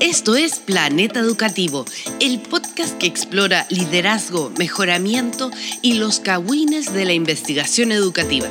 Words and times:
Esto 0.00 0.34
es 0.34 0.60
Planeta 0.60 1.20
Educativo, 1.20 1.84
el 2.22 2.40
podcast 2.40 2.96
que 2.96 3.06
explora 3.06 3.66
liderazgo, 3.68 4.50
mejoramiento 4.58 5.50
y 5.82 5.98
los 5.98 6.20
cagüines 6.20 6.94
de 6.94 7.04
la 7.04 7.12
investigación 7.12 7.92
educativa. 7.92 8.48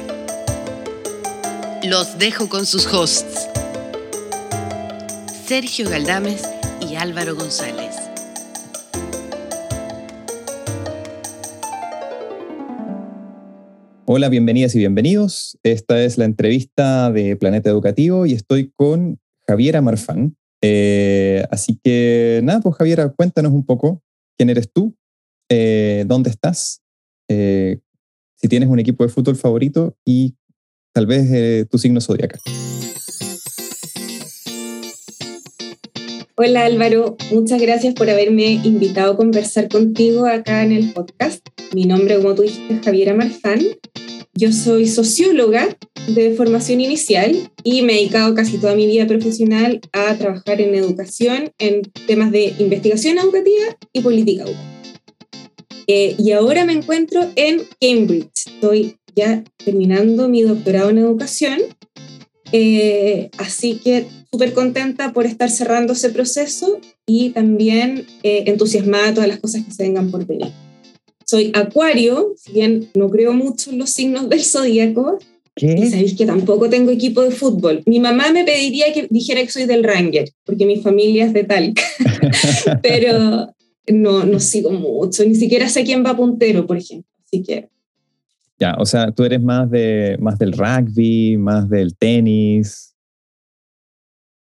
Los 1.84 2.20
dejo 2.20 2.50
con 2.50 2.68
sus 2.68 2.86
hosts, 2.86 3.48
Sergio 5.48 5.90
Galdames 5.90 6.44
y 6.88 6.94
Álvaro 6.94 7.36
González. 7.36 7.96
Hola, 14.06 14.30
bienvenidas 14.30 14.76
y 14.76 14.78
bienvenidos. 14.78 15.58
Esta 15.64 16.00
es 16.04 16.20
la 16.20 16.26
entrevista 16.26 17.12
de 17.12 17.36
Planeta 17.36 17.72
Educativo 17.72 18.28
y 18.28 18.34
estoy 18.34 18.72
con 18.76 19.20
Javiera 19.48 19.82
Marfán. 19.82 20.36
Eh, 20.62 21.46
así 21.52 21.80
que 21.84 22.42
nada, 22.44 22.60
pues 22.60 22.76
Javiera, 22.76 23.10
cuéntanos 23.10 23.52
un 23.52 23.66
poco 23.66 24.04
quién 24.38 24.50
eres 24.50 24.72
tú, 24.72 24.96
eh, 25.50 26.04
dónde 26.08 26.30
estás, 26.30 26.82
eh, 27.30 27.80
si 28.36 28.48
tienes 28.48 28.70
un 28.70 28.80
equipo 28.80 29.04
de 29.04 29.10
fútbol 29.10 29.36
favorito 29.36 29.96
y 30.06 30.36
tal 30.94 31.06
vez 31.06 31.68
tu 31.70 31.78
signo 31.78 32.02
zodiacal. 32.02 32.40
Hola 36.36 36.64
Álvaro, 36.64 37.18
muchas 37.32 37.62
gracias 37.62 37.94
por 37.96 38.10
haberme 38.10 38.46
invitado 38.64 39.12
a 39.12 39.18
conversar 39.18 39.68
contigo 39.68 40.26
acá 40.26 40.64
en 40.64 40.72
el 40.72 40.94
podcast. 40.94 41.46
Mi 41.74 41.84
nombre, 41.84 42.16
como 42.16 42.34
tú 42.34 42.44
dijiste, 42.44 42.76
es 42.76 42.82
Javiera 42.82 43.14
Marfán. 43.14 43.60
Yo 44.40 44.54
soy 44.54 44.88
socióloga 44.88 45.68
de 46.16 46.34
formación 46.34 46.80
inicial 46.80 47.52
y 47.62 47.82
me 47.82 47.92
he 47.92 47.96
dedicado 47.98 48.34
casi 48.36 48.58
toda 48.58 48.74
mi 48.74 48.88
vida 48.88 49.06
profesional 49.06 49.82
a 49.92 50.16
trabajar 50.18 50.62
en 50.62 50.76
educación, 50.76 51.52
en 51.58 51.82
temas 52.08 52.32
de 52.32 52.54
investigación 52.58 53.18
educativa 53.18 53.78
y 53.92 54.00
política. 54.00 54.46
Eh, 55.88 56.16
y 56.18 56.32
ahora 56.32 56.64
me 56.64 56.72
encuentro 56.72 57.30
en 57.36 57.64
Cambridge. 57.82 58.48
Estoy 58.48 58.96
ya 59.14 59.44
terminando 59.58 60.30
mi 60.30 60.44
doctorado 60.44 60.90
en 60.90 61.00
educación, 61.00 61.60
eh, 62.54 63.32
así 63.40 63.82
que 63.84 64.08
súper 64.32 64.54
contenta 64.54 65.12
por 65.12 65.26
estar 65.26 65.50
cerrando 65.50 65.92
ese 65.92 66.12
proceso 66.12 66.80
y 67.06 67.32
también 67.32 68.06
eh, 68.24 68.46
entusiasmada 68.48 69.08
de 69.08 69.14
todas 69.16 69.28
las 69.28 69.40
cosas 69.40 69.66
que 69.66 69.72
se 69.74 69.84
vengan 69.84 70.10
por 70.10 70.26
venir. 70.26 70.54
Soy 71.30 71.52
acuario, 71.54 72.34
si 72.38 72.54
bien 72.54 72.90
no 72.96 73.08
creo 73.08 73.34
mucho 73.34 73.70
en 73.70 73.78
los 73.78 73.92
signos 73.92 74.30
del 74.30 74.44
zodíaco, 74.44 75.20
y 75.56 75.86
sabéis 75.86 76.18
que 76.18 76.26
tampoco 76.26 76.72
tengo 76.72 76.90
equipo 76.90 77.22
de 77.22 77.30
fútbol. 77.30 77.84
Mi 77.86 78.00
mamá 78.00 78.32
me 78.32 78.44
pediría 78.44 78.92
que 78.94 79.06
dijera 79.12 79.42
que 79.42 79.52
soy 79.52 79.68
del 79.68 79.84
Ranger, 79.84 80.28
porque 80.44 80.66
mi 80.66 80.82
familia 80.82 81.26
es 81.26 81.34
de 81.34 81.44
Talca, 81.44 81.84
pero 82.82 83.54
no, 83.86 84.26
no 84.26 84.40
sigo 84.40 84.72
mucho, 84.72 85.24
ni 85.24 85.36
siquiera 85.36 85.70
sé 85.70 85.84
quién 85.84 86.04
va 86.04 86.18
puntero, 86.18 86.66
por 86.66 86.78
ejemplo. 86.78 87.08
Así 87.24 87.44
que... 87.44 87.70
Ya, 88.60 88.76
o 88.80 88.86
sea, 88.88 89.12
tú 89.12 89.24
eres 89.24 89.40
más, 89.44 89.70
de, 89.70 90.18
más 90.20 90.40
del 90.40 90.54
rugby, 90.54 91.38
más 91.38 91.70
del 91.70 91.96
tenis. 91.96 92.96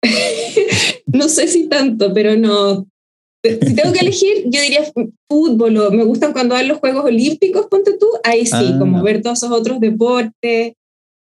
no 1.06 1.28
sé 1.28 1.46
si 1.46 1.68
tanto, 1.68 2.12
pero 2.12 2.36
no. 2.36 2.88
Si 3.42 3.74
tengo 3.74 3.92
que 3.92 4.00
elegir, 4.00 4.44
yo 4.44 4.60
diría 4.60 4.84
fútbol 5.28 5.76
o 5.76 5.90
me 5.90 6.04
gustan 6.04 6.32
cuando 6.32 6.54
van 6.54 6.68
los 6.68 6.78
Juegos 6.78 7.04
Olímpicos, 7.04 7.66
ponte 7.66 7.96
tú, 7.98 8.06
ahí 8.22 8.46
sí, 8.46 8.74
como 8.78 8.98
ah. 8.98 9.02
ver 9.02 9.20
todos 9.20 9.42
esos 9.42 9.50
otros 9.50 9.80
deportes, 9.80 10.74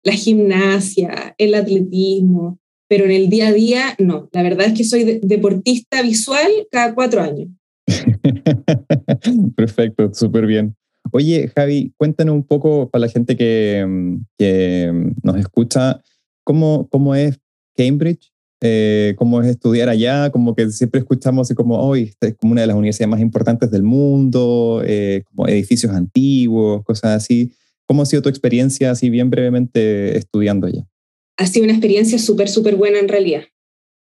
la 0.04 0.14
gimnasia, 0.14 1.34
el 1.38 1.56
atletismo, 1.56 2.60
pero 2.88 3.06
en 3.06 3.12
el 3.12 3.30
día 3.30 3.48
a 3.48 3.54
día 3.54 3.96
no. 3.98 4.30
La 4.32 4.44
verdad 4.44 4.68
es 4.68 4.74
que 4.74 4.84
soy 4.84 5.22
deportista 5.24 6.02
visual 6.04 6.52
cada 6.70 6.94
cuatro 6.94 7.22
años. 7.22 7.48
Perfecto, 9.56 10.14
súper 10.14 10.46
bien. 10.46 10.76
Oye, 11.12 11.52
Javi, 11.56 11.94
cuéntanos 11.98 12.36
un 12.36 12.44
poco 12.44 12.90
para 12.90 13.02
la 13.02 13.12
gente 13.12 13.36
que, 13.36 14.18
que 14.38 15.12
nos 15.24 15.38
escucha, 15.38 16.02
¿cómo, 16.44 16.88
cómo 16.90 17.16
es 17.16 17.40
Cambridge? 17.76 18.33
Eh, 18.66 19.14
¿Cómo 19.18 19.42
es 19.42 19.48
estudiar 19.50 19.90
allá? 19.90 20.30
Como 20.32 20.56
que 20.56 20.72
siempre 20.72 21.02
escuchamos 21.02 21.48
así 21.48 21.54
como, 21.54 21.86
hoy 21.86 22.14
es 22.22 22.36
como 22.36 22.54
una 22.54 22.62
de 22.62 22.68
las 22.68 22.78
universidades 22.78 23.10
más 23.10 23.20
importantes 23.20 23.70
del 23.70 23.84
mundo, 23.84 24.82
eh, 24.86 25.24
como 25.26 25.50
edificios 25.50 25.92
antiguos, 25.92 26.82
cosas 26.86 27.18
así. 27.18 27.52
¿Cómo 27.86 28.04
ha 28.04 28.06
sido 28.06 28.22
tu 28.22 28.30
experiencia, 28.30 28.92
así 28.92 29.10
bien 29.10 29.30
brevemente, 29.30 30.18
estudiando 30.18 30.68
allá? 30.68 30.88
Ha 31.36 31.46
sido 31.46 31.66
una 31.66 31.74
experiencia 31.74 32.18
súper, 32.18 32.48
súper 32.48 32.78
buena 32.78 33.00
en 33.00 33.10
realidad. 33.10 33.42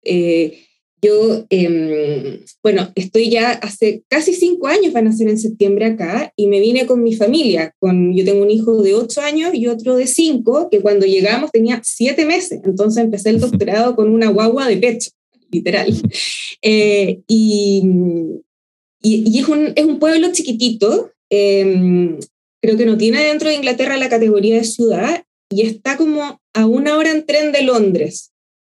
Eh, 0.04 0.58
yo, 1.02 1.44
em, 1.50 2.40
bueno, 2.62 2.92
estoy 2.94 3.28
ya 3.28 3.50
hace 3.50 4.04
casi 4.08 4.34
cinco 4.34 4.68
años, 4.68 4.92
van 4.92 5.08
a 5.08 5.12
ser 5.12 5.28
en 5.28 5.38
septiembre 5.38 5.86
acá, 5.86 6.32
y 6.36 6.46
me 6.46 6.60
vine 6.60 6.86
con 6.86 7.02
mi 7.02 7.14
familia. 7.14 7.74
Con, 7.80 8.14
yo 8.14 8.24
tengo 8.24 8.42
un 8.42 8.50
hijo 8.50 8.80
de 8.82 8.94
ocho 8.94 9.20
años 9.20 9.52
y 9.52 9.66
otro 9.66 9.96
de 9.96 10.06
cinco, 10.06 10.68
que 10.70 10.80
cuando 10.80 11.04
llegamos 11.04 11.50
tenía 11.50 11.80
siete 11.84 12.24
meses. 12.24 12.60
Entonces 12.64 13.02
empecé 13.02 13.30
el 13.30 13.40
doctorado 13.40 13.96
con 13.96 14.08
una 14.10 14.28
guagua 14.28 14.68
de 14.68 14.76
pecho, 14.76 15.10
literal. 15.50 15.92
Eh, 16.62 17.20
y, 17.26 17.82
y, 19.02 19.38
es, 19.40 19.48
un, 19.48 19.72
es 19.74 19.84
un 19.84 19.98
pueblo 19.98 20.30
chiquitito, 20.32 21.10
eh, 21.30 22.16
creo 22.62 22.76
que 22.76 22.86
no 22.86 22.96
tiene 22.96 23.24
dentro 23.24 23.48
de 23.48 23.56
Inglaterra 23.56 23.96
la 23.96 24.08
categoría 24.08 24.56
de 24.56 24.64
ciudad 24.64 25.24
y 25.50 25.62
está 25.62 25.96
como 25.96 26.40
a 26.54 26.66
una 26.66 26.96
hora 26.96 27.10
en 27.10 27.26
tren 27.26 27.50
de 27.50 27.62
Londres. 27.62 28.31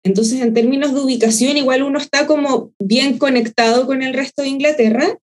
Entonces, 0.05 0.39
en 0.39 0.53
términos 0.53 0.93
de 0.93 1.01
ubicación, 1.01 1.57
igual 1.57 1.83
uno 1.83 1.99
está 1.99 2.27
como 2.27 2.71
bien 2.79 3.17
conectado 3.17 3.87
con 3.87 4.03
el 4.03 4.13
resto 4.13 4.43
de 4.43 4.49
Inglaterra 4.49 5.17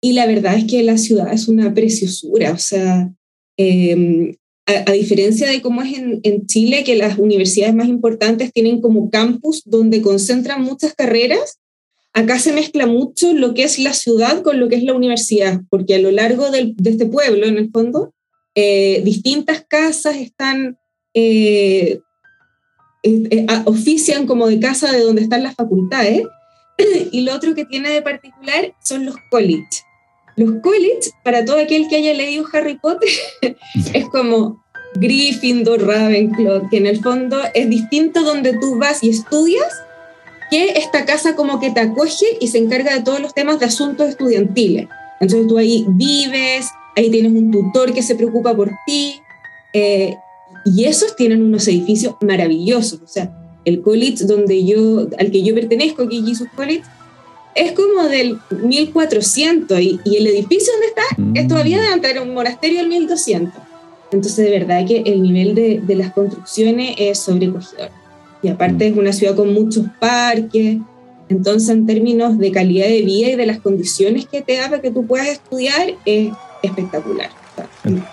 y 0.00 0.12
la 0.12 0.26
verdad 0.26 0.56
es 0.56 0.64
que 0.64 0.82
la 0.84 0.96
ciudad 0.96 1.32
es 1.32 1.48
una 1.48 1.74
preciosura, 1.74 2.52
o 2.52 2.58
sea, 2.58 3.12
em, 3.56 4.36
a, 4.66 4.92
diferencia 4.92 5.50
de 5.50 5.60
cómo 5.60 5.82
es 5.82 5.98
en, 5.98 6.46
Chile, 6.46 6.84
que 6.84 6.94
las 6.94 7.18
universidades 7.18 7.74
más 7.74 7.88
importantes 7.88 8.52
tienen 8.52 8.80
como 8.80 9.10
campus 9.10 9.62
donde 9.64 10.00
concentran 10.00 10.62
muchas 10.62 10.94
carreras, 10.94 11.58
acá 12.12 12.38
se 12.38 12.52
mezcla 12.52 12.86
mucho 12.86 13.32
lo 13.32 13.54
que 13.54 13.64
es 13.64 13.80
la 13.80 13.92
ciudad 13.92 14.42
con 14.42 14.60
lo 14.60 14.68
que 14.68 14.76
es 14.76 14.84
la 14.84 14.94
universidad, 14.94 15.60
porque 15.68 15.96
a 15.96 15.98
lo 15.98 16.12
largo 16.12 16.50
de 16.50 16.74
este 16.84 17.06
pueblo, 17.06 17.46
en 17.46 17.58
el 17.58 17.70
fondo, 17.70 18.14
eh, 18.54 19.02
distintas 19.04 19.64
casas 19.68 20.16
están, 20.16 20.78
eh, 21.12 21.98
eh, 23.02 23.46
ofician 23.64 24.26
como 24.26 24.46
de 24.46 24.60
casa 24.60 24.92
de 24.92 25.00
donde 25.00 25.22
están 25.22 25.42
las 25.42 25.54
facultades, 25.54 26.22
y 27.12 27.22
lo 27.22 27.34
otro 27.34 27.54
que 27.54 27.64
tiene 27.64 27.90
de 27.90 28.02
particular 28.02 28.74
son 28.82 29.04
los 29.04 29.16
colleges. 29.30 29.84
Los 30.36 30.62
colleges, 30.62 31.12
para 31.24 31.44
todo 31.44 31.58
aquel 31.58 31.88
que 31.88 31.96
haya 31.96 32.14
leído 32.14 32.46
Harry 32.52 32.78
Potter, 32.78 33.08
es 33.92 34.08
como 34.08 34.62
Gryffindor, 34.94 35.86
Ravenclaw, 35.86 36.68
que 36.70 36.78
en 36.78 36.86
el 36.86 37.02
fondo 37.02 37.40
es 37.54 37.68
distinto 37.68 38.22
donde 38.22 38.56
tú 38.58 38.78
vas 38.78 39.02
y 39.02 39.10
estudias 39.10 39.72
que 40.50 40.72
esta 40.72 41.04
casa 41.04 41.34
como 41.34 41.60
que 41.60 41.70
te 41.70 41.80
acoge 41.80 42.26
y 42.40 42.48
se 42.48 42.58
encarga 42.58 42.94
de 42.94 43.02
todos 43.02 43.20
los 43.20 43.34
temas 43.34 43.58
de 43.58 43.66
asuntos 43.66 44.08
estudiantiles. 44.08 44.86
Entonces 45.20 45.46
tú 45.46 45.56
ahí 45.56 45.86
vives, 45.88 46.68
ahí 46.96 47.10
tienes 47.10 47.32
un 47.32 47.50
tutor 47.50 47.94
que 47.94 48.02
se 48.02 48.14
preocupa 48.14 48.54
por 48.54 48.70
ti, 48.86 49.22
eh, 49.72 50.16
y 50.64 50.84
esos 50.84 51.16
tienen 51.16 51.42
unos 51.42 51.66
edificios 51.68 52.14
maravillosos. 52.20 53.00
O 53.04 53.08
sea, 53.08 53.30
el 53.64 53.80
college 53.80 54.24
donde 54.24 54.64
yo, 54.64 55.08
al 55.18 55.30
que 55.30 55.42
yo 55.42 55.54
pertenezco, 55.54 56.02
aquí 56.02 56.22
Jesus 56.24 56.48
College, 56.54 56.82
es 57.54 57.72
como 57.72 58.08
del 58.08 58.38
1400 58.62 59.80
y, 59.80 60.00
y 60.04 60.16
el 60.16 60.26
edificio 60.26 60.72
donde 60.72 60.86
está 60.86 61.02
es 61.34 61.48
todavía 61.48 61.80
de 61.80 61.88
antes, 61.88 62.10
era 62.10 62.22
un 62.22 62.34
monasterio 62.34 62.78
del 62.78 62.88
1200. 62.88 63.52
Entonces, 64.10 64.44
de 64.44 64.50
verdad 64.50 64.86
que 64.86 65.02
el 65.06 65.22
nivel 65.22 65.54
de, 65.54 65.80
de 65.80 65.94
las 65.94 66.12
construcciones 66.12 66.94
es 66.98 67.18
sobrecogedor 67.18 67.90
y 68.42 68.48
aparte 68.48 68.88
es 68.88 68.96
una 68.96 69.12
ciudad 69.12 69.36
con 69.36 69.52
muchos 69.52 69.86
parques. 70.00 70.78
Entonces, 71.28 71.68
en 71.70 71.86
términos 71.86 72.38
de 72.38 72.50
calidad 72.50 72.88
de 72.88 73.02
vida 73.02 73.30
y 73.30 73.36
de 73.36 73.46
las 73.46 73.60
condiciones 73.60 74.26
que 74.26 74.42
te 74.42 74.56
da 74.56 74.68
para 74.68 74.82
que 74.82 74.90
tú 74.90 75.06
puedas 75.06 75.28
estudiar, 75.28 75.94
es 76.04 76.32
espectacular. 76.62 77.30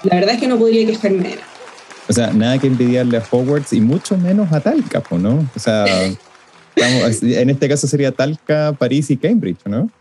La 0.04 0.16
verdad 0.16 0.36
es 0.36 0.40
que 0.40 0.48
no 0.48 0.58
podría 0.58 0.86
quejarme 0.86 1.30
de 1.30 1.36
nada. 1.36 1.49
O 2.10 2.14
sea, 2.14 2.34
nada 2.34 2.58
que 2.58 2.68
envidiarle 2.68 3.18
a 3.18 3.24
Hogwarts 3.30 3.72
y 3.72 3.82
mucho 3.82 4.18
menos 4.18 4.52
a 4.52 4.60
Talca, 4.60 5.04
¿no? 5.12 5.48
O 5.56 5.60
sea, 5.60 5.86
en 5.96 7.50
este 7.50 7.70
caso 7.70 7.88
sería 7.88 8.12
Talca, 8.12 8.74
París 8.74 9.12
y 9.12 9.18
Cambridge, 9.18 9.60
¿no? 9.66 9.92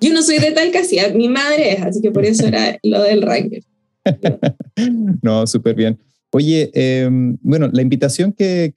Yo 0.00 0.12
no 0.12 0.22
soy 0.22 0.38
de 0.38 0.52
Talca, 0.52 0.82
sí, 0.84 0.98
mi 1.14 1.28
madre 1.28 1.74
es, 1.74 1.82
así 1.82 2.00
que 2.00 2.10
por 2.10 2.24
eso 2.24 2.46
era 2.46 2.78
lo 2.82 3.02
del 3.02 3.22
Ranger. 3.22 3.62
no, 5.22 5.46
súper 5.46 5.74
bien. 5.74 5.98
Oye, 6.32 6.70
em, 6.74 7.36
bueno, 7.40 7.68
la 7.72 7.82
invitación 7.82 8.32
que, 8.32 8.72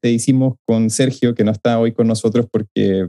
te 0.00 0.10
hicimos 0.10 0.54
con 0.64 0.90
Sergio, 0.90 1.34
que 1.34 1.44
no 1.44 1.52
está 1.52 1.78
hoy 1.78 1.92
con 1.92 2.06
nosotros 2.06 2.46
porque 2.50 3.08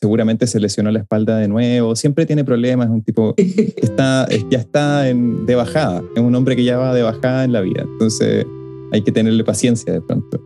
seguramente 0.00 0.46
se 0.46 0.58
lesionó 0.60 0.90
la 0.90 1.00
espalda 1.00 1.36
de 1.36 1.48
nuevo, 1.48 1.94
siempre 1.94 2.24
tiene 2.24 2.44
problemas, 2.44 2.86
es 2.86 2.92
un 2.92 3.02
tipo 3.02 3.34
que 3.34 3.74
está, 3.76 4.26
ya 4.50 4.58
está 4.58 5.08
en, 5.08 5.44
de 5.46 5.54
bajada, 5.54 6.02
es 6.16 6.22
un 6.22 6.34
hombre 6.34 6.56
que 6.56 6.64
ya 6.64 6.78
va 6.78 6.94
de 6.94 7.02
bajada 7.02 7.44
en 7.44 7.52
la 7.52 7.60
vida, 7.60 7.82
entonces 7.82 8.46
hay 8.92 9.02
que 9.02 9.12
tenerle 9.12 9.44
paciencia 9.44 9.92
de 9.92 10.00
pronto. 10.00 10.42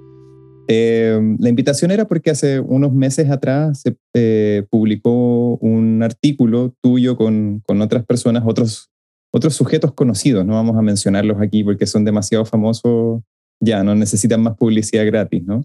Eh, 0.66 1.20
la 1.38 1.48
invitación 1.50 1.90
era 1.90 2.08
porque 2.08 2.30
hace 2.30 2.58
unos 2.58 2.92
meses 2.92 3.30
atrás 3.30 3.82
se 3.82 3.96
eh, 4.14 4.64
publicó 4.70 5.56
un 5.56 6.02
artículo 6.02 6.74
tuyo 6.80 7.16
con, 7.16 7.62
con, 7.66 7.82
otras 7.82 8.04
personas, 8.06 8.44
otros, 8.46 8.90
otros 9.30 9.54
sujetos 9.54 9.92
conocidos, 9.92 10.44
no 10.46 10.54
vamos 10.54 10.76
a 10.76 10.82
mencionarlos 10.82 11.40
aquí 11.40 11.62
porque 11.62 11.86
son 11.86 12.04
demasiado 12.04 12.44
famosos, 12.44 13.22
ya 13.60 13.84
no 13.84 13.94
necesitan 13.94 14.42
más 14.42 14.56
publicidad 14.56 15.06
gratis, 15.06 15.44
¿no? 15.44 15.64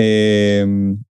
Eh, 0.00 0.64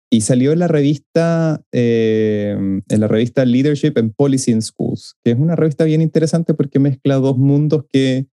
y 0.10 0.22
salió 0.22 0.54
en 0.54 0.60
la 0.60 0.69
revista, 0.69 1.62
en 1.74 2.81
la 2.88 3.07
revista 3.10 3.44
Leadership 3.44 3.94
and 3.98 4.13
Policy 4.16 4.51
in 4.51 4.62
Schools, 4.62 5.18
que 5.22 5.31
es 5.31 5.38
una 5.38 5.57
revista 5.57 5.84
bien 5.84 6.01
interesante 6.01 6.54
porque 6.54 6.80
mezcla 6.80 7.16
dos 7.16 7.38
mundos 7.38 7.84
que 7.92 8.28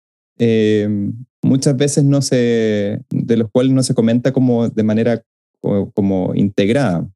muchas 1.43 1.77
veces 1.77 2.05
no 2.05 2.23
se, 2.23 3.01
de 3.11 3.37
los 3.37 3.51
cuales 3.51 3.73
no 3.73 3.85
se 3.85 3.95
comenta 3.95 4.33
como 4.33 4.69
de 4.69 4.83
manera 4.83 5.23
como, 5.61 6.35
integrada. 6.35 7.09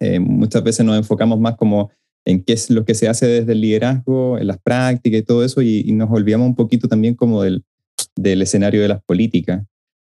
Eh, 0.00 0.20
muchas 0.20 0.62
veces 0.62 0.84
nos 0.84 0.96
enfocamos 0.96 1.38
más 1.38 1.56
como 1.56 1.90
en 2.24 2.42
qué 2.42 2.52
es 2.52 2.70
lo 2.70 2.84
que 2.84 2.94
se 2.94 3.08
hace 3.08 3.26
desde 3.26 3.52
el 3.52 3.60
liderazgo, 3.60 4.38
en 4.38 4.46
las 4.46 4.58
prácticas 4.58 5.20
y 5.20 5.24
todo 5.24 5.44
eso, 5.44 5.62
y, 5.62 5.90
nos 5.92 6.10
olvidamos 6.10 6.46
un 6.46 6.54
poquito 6.54 6.88
también 6.88 7.14
como 7.14 7.42
del, 7.42 7.64
del 8.16 8.42
escenario 8.42 8.82
de 8.82 8.88
las 8.88 9.02
políticas. 9.02 9.64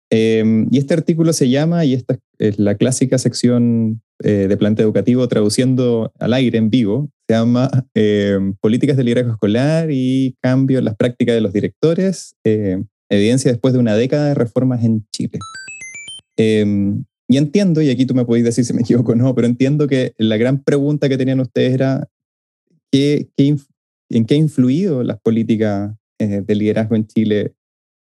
Em, 0.10 0.68
y 0.72 0.78
este 0.78 0.94
artículo 0.94 1.34
se 1.34 1.50
llama, 1.50 1.84
y 1.84 1.94
esta 1.94 2.18
es 2.40 2.60
la 2.60 2.76
clásica 2.76 3.18
sección 3.18 4.02
eh, 4.24 4.48
de 4.48 4.58
planta 4.58 4.82
educativo 4.82 5.28
traduciendo 5.28 6.12
al 6.20 6.34
aire 6.34 6.58
en 6.58 6.70
vivo, 6.70 7.10
se 7.28 7.36
llama 7.36 7.70
em, 7.94 8.54
Políticas 8.56 8.98
de 8.98 9.04
liderazgo 9.04 9.34
escolar 9.34 9.90
y 9.92 10.36
cambio 10.42 10.80
en 10.80 10.86
las 10.86 10.96
prácticas 10.96 11.36
de 11.36 11.42
los 11.42 11.54
directores, 11.54 12.36
em, 12.44 12.86
evidencia 13.10 13.52
después 13.52 13.74
de 13.74 13.80
una 13.80 13.96
década 13.96 14.30
de 14.30 14.36
reformas 14.36 14.84
en 14.84 15.06
Chile. 15.12 15.40
Em, 16.38 17.04
y 17.28 17.38
entiendo, 17.38 17.82
y 17.82 17.90
aquí 17.90 18.06
tú 18.06 18.16
me 18.16 18.26
podéis 18.26 18.46
decir 18.46 18.66
si 18.66 18.74
me 18.74 18.82
equivoco 18.82 19.12
o 19.12 19.16
no, 19.16 19.36
pero 19.36 19.48
entiendo 19.48 19.88
que 19.88 20.14
la 20.18 20.38
gran 20.38 20.64
pregunta 20.64 21.10
que 21.10 21.18
tenían 21.18 21.40
ustedes 21.40 21.74
era 21.74 22.08
¿qué, 22.92 23.30
en 23.38 24.26
qué 24.26 24.36
ha 24.36 24.38
influido 24.38 25.04
las 25.04 25.20
políticas 25.20 25.94
eh, 26.20 26.42
de 26.46 26.56
liderazgo 26.56 26.96
en 26.96 27.08
Chile 27.08 27.54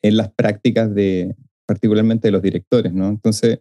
en 0.04 0.18
las 0.18 0.34
prácticas 0.34 0.94
de, 0.94 1.36
particularmente 1.68 2.28
de 2.28 2.32
los 2.32 2.42
directores, 2.42 2.94
¿no? 2.94 3.08
Entonces, 3.08 3.60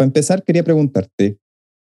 para 0.00 0.06
empezar, 0.06 0.42
quería 0.42 0.64
preguntarte, 0.64 1.36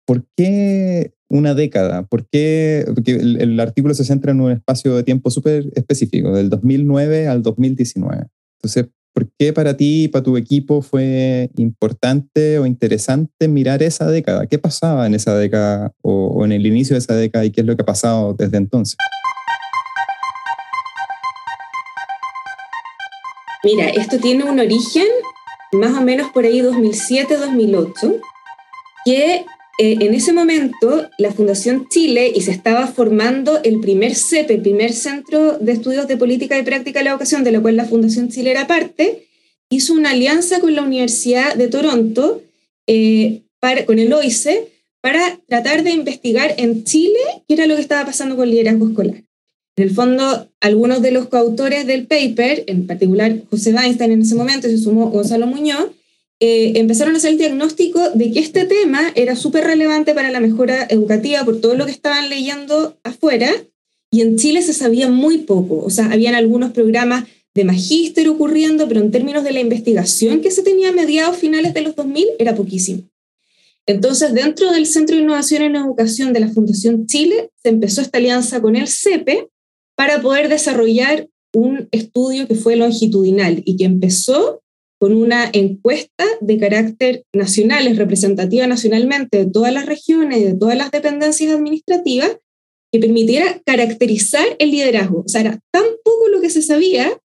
¿por 0.04 0.26
qué 0.36 1.12
una 1.30 1.54
década? 1.54 2.02
¿Por 2.02 2.26
qué? 2.26 2.84
Porque 2.84 3.12
el, 3.12 3.60
artículo 3.60 3.94
se 3.94 4.04
centra 4.04 4.32
en 4.32 4.40
un 4.40 4.50
espacio 4.50 4.96
de 4.96 5.04
tiempo 5.04 5.30
súper 5.30 5.70
específico, 5.76 6.34
del 6.34 6.50
2009 6.50 7.28
al 7.28 7.44
2019. 7.44 8.26
Entonces, 8.58 8.88
¿por 9.14 9.30
qué 9.38 9.52
para 9.52 9.76
ti 9.76 10.04
y 10.04 10.08
para 10.08 10.24
tu 10.24 10.36
equipo 10.36 10.82
fue 10.82 11.48
importante 11.56 12.58
o 12.58 12.66
interesante 12.66 13.46
mirar 13.46 13.84
esa 13.84 14.10
década? 14.10 14.48
¿Qué 14.48 14.58
pasaba 14.58 15.06
en 15.06 15.14
esa 15.14 15.36
década 15.36 15.92
o, 16.02 16.26
o 16.26 16.44
en 16.44 16.50
el 16.50 16.66
inicio 16.66 16.94
de 16.94 16.98
esa 16.98 17.14
década 17.14 17.44
y 17.44 17.52
qué 17.52 17.60
es 17.60 17.66
lo 17.68 17.76
que 17.76 17.82
ha 17.82 17.86
pasado 17.86 18.34
desde 18.34 18.56
entonces? 18.56 18.96
Mira, 23.62 23.90
esto 23.90 24.18
tiene 24.18 24.42
un 24.42 24.58
origen 24.58 25.06
más 25.72 25.96
o 25.96 26.02
menos 26.02 26.30
por 26.30 26.44
ahí 26.44 26.60
2007-2008, 26.60 28.20
que 29.04 29.44
eh, 29.78 29.96
en 30.00 30.14
ese 30.14 30.32
momento 30.32 31.08
la 31.18 31.32
Fundación 31.32 31.88
Chile, 31.88 32.30
y 32.34 32.42
se 32.42 32.50
estaba 32.50 32.86
formando 32.86 33.62
el 33.62 33.80
primer 33.80 34.14
CEP, 34.14 34.50
el 34.50 34.62
primer 34.62 34.92
Centro 34.92 35.58
de 35.58 35.72
Estudios 35.72 36.06
de 36.06 36.16
Política 36.16 36.58
y 36.58 36.62
Práctica 36.62 37.00
de 37.00 37.04
la 37.04 37.10
Educación, 37.10 37.42
de 37.42 37.52
lo 37.52 37.62
cual 37.62 37.76
la 37.76 37.86
Fundación 37.86 38.28
Chile 38.28 38.50
era 38.50 38.66
parte, 38.66 39.26
hizo 39.70 39.94
una 39.94 40.10
alianza 40.10 40.60
con 40.60 40.74
la 40.74 40.82
Universidad 40.82 41.54
de 41.54 41.68
Toronto, 41.68 42.42
eh, 42.86 43.42
para, 43.58 43.86
con 43.86 43.98
el 43.98 44.12
OICE, 44.12 44.68
para 45.00 45.40
tratar 45.48 45.82
de 45.82 45.90
investigar 45.90 46.54
en 46.58 46.84
Chile 46.84 47.18
qué 47.48 47.54
era 47.54 47.66
lo 47.66 47.76
que 47.76 47.80
estaba 47.80 48.04
pasando 48.04 48.36
con 48.36 48.50
liderazgo 48.50 48.88
escolar. 48.88 49.22
En 49.76 49.84
el 49.84 49.90
fondo, 49.90 50.50
algunos 50.60 51.00
de 51.00 51.12
los 51.12 51.28
coautores 51.28 51.86
del 51.86 52.06
paper, 52.06 52.64
en 52.66 52.86
particular 52.86 53.42
José 53.50 53.72
Weinstein 53.72 54.12
en 54.12 54.22
ese 54.22 54.34
momento, 54.34 54.68
se 54.68 54.76
sumó 54.76 55.10
Gonzalo 55.10 55.46
Muñoz, 55.46 55.90
eh, 56.40 56.72
empezaron 56.76 57.14
a 57.14 57.18
hacer 57.18 57.32
el 57.32 57.38
diagnóstico 57.38 58.10
de 58.10 58.32
que 58.32 58.40
este 58.40 58.64
tema 58.64 59.12
era 59.14 59.36
súper 59.36 59.64
relevante 59.64 60.12
para 60.12 60.30
la 60.30 60.40
mejora 60.40 60.86
educativa 60.90 61.44
por 61.44 61.60
todo 61.60 61.74
lo 61.74 61.86
que 61.86 61.92
estaban 61.92 62.28
leyendo 62.28 62.98
afuera, 63.02 63.50
y 64.10 64.20
en 64.20 64.36
Chile 64.36 64.60
se 64.60 64.74
sabía 64.74 65.08
muy 65.08 65.38
poco. 65.38 65.78
O 65.78 65.88
sea, 65.88 66.12
habían 66.12 66.34
algunos 66.34 66.72
programas 66.72 67.24
de 67.54 67.64
magíster 67.64 68.28
ocurriendo, 68.28 68.86
pero 68.86 69.00
en 69.00 69.10
términos 69.10 69.42
de 69.42 69.52
la 69.52 69.60
investigación 69.60 70.40
que 70.40 70.50
se 70.50 70.62
tenía 70.62 70.90
a 70.90 70.92
mediados 70.92 71.38
finales 71.38 71.72
de 71.72 71.80
los 71.80 71.96
2000 71.96 72.26
era 72.38 72.54
poquísimo. 72.54 73.04
Entonces, 73.86 74.34
dentro 74.34 74.70
del 74.70 74.86
Centro 74.86 75.16
de 75.16 75.22
Innovación 75.22 75.62
en 75.62 75.76
Educación 75.76 76.32
de 76.32 76.40
la 76.40 76.48
Fundación 76.48 77.06
Chile, 77.06 77.50
se 77.62 77.70
empezó 77.70 78.00
esta 78.00 78.18
alianza 78.18 78.60
con 78.60 78.76
el 78.76 78.86
CEPE 78.86 79.48
para 79.96 80.20
poder 80.22 80.48
desarrollar 80.48 81.28
un 81.54 81.88
estudio 81.92 82.48
que 82.48 82.54
fue 82.54 82.76
longitudinal 82.76 83.62
y 83.64 83.76
que 83.76 83.84
empezó 83.84 84.62
con 84.98 85.14
una 85.14 85.50
encuesta 85.52 86.24
de 86.40 86.58
carácter 86.58 87.24
nacional, 87.34 87.88
es 87.88 87.98
representativa 87.98 88.66
nacionalmente 88.66 89.38
de 89.38 89.50
todas 89.50 89.72
las 89.72 89.86
regiones 89.86 90.44
de 90.44 90.54
todas 90.54 90.76
las 90.76 90.92
dependencias 90.92 91.52
administrativas, 91.52 92.38
que 92.92 93.00
permitiera 93.00 93.60
caracterizar 93.64 94.44
el 94.58 94.70
liderazgo. 94.70 95.24
O 95.26 95.28
sea, 95.28 95.40
era 95.40 95.60
tan 95.72 95.84
poco 96.04 96.28
lo 96.28 96.40
que 96.40 96.50
se 96.50 96.62
sabía 96.62 97.18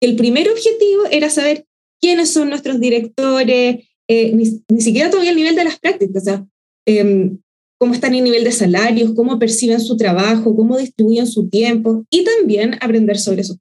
que 0.00 0.08
el 0.08 0.16
primer 0.16 0.48
objetivo 0.48 1.02
era 1.10 1.28
saber 1.28 1.66
quiénes 2.00 2.30
son 2.30 2.48
nuestros 2.48 2.80
directores, 2.80 3.84
eh, 4.08 4.32
ni, 4.32 4.80
siquiera 4.80 5.10
todavía 5.10 5.32
el 5.32 5.36
nivel 5.36 5.56
de 5.56 5.64
las 5.64 5.78
prácticas, 5.78 6.22
o 6.22 6.24
sea, 6.24 6.46
em, 6.86 7.40
cómo 7.78 7.94
están 7.94 8.14
en 8.14 8.24
nivel 8.24 8.44
de 8.44 8.52
salarios, 8.52 9.12
cómo 9.14 9.38
perciben 9.38 9.80
su 9.80 9.96
trabajo, 9.96 10.54
cómo 10.54 10.76
distribuyen 10.76 11.26
su 11.26 11.48
tiempo 11.48 12.04
y 12.10 12.24
también 12.24 12.76
aprender 12.80 13.18
sobre 13.18 13.44
sus 13.44 13.58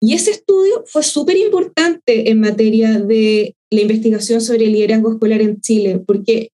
y 0.00 0.14
ese 0.14 0.30
estudio 0.30 0.82
fue 0.86 1.02
súper 1.02 1.36
importante 1.36 2.30
en 2.30 2.40
materia 2.40 2.98
de 2.98 3.54
la 3.70 3.82
investigación 3.82 4.40
sobre 4.40 4.64
el 4.64 4.72
liderazgo 4.72 5.12
escolar 5.12 5.42
en 5.42 5.60
Chile, 5.60 6.02
porque 6.04 6.52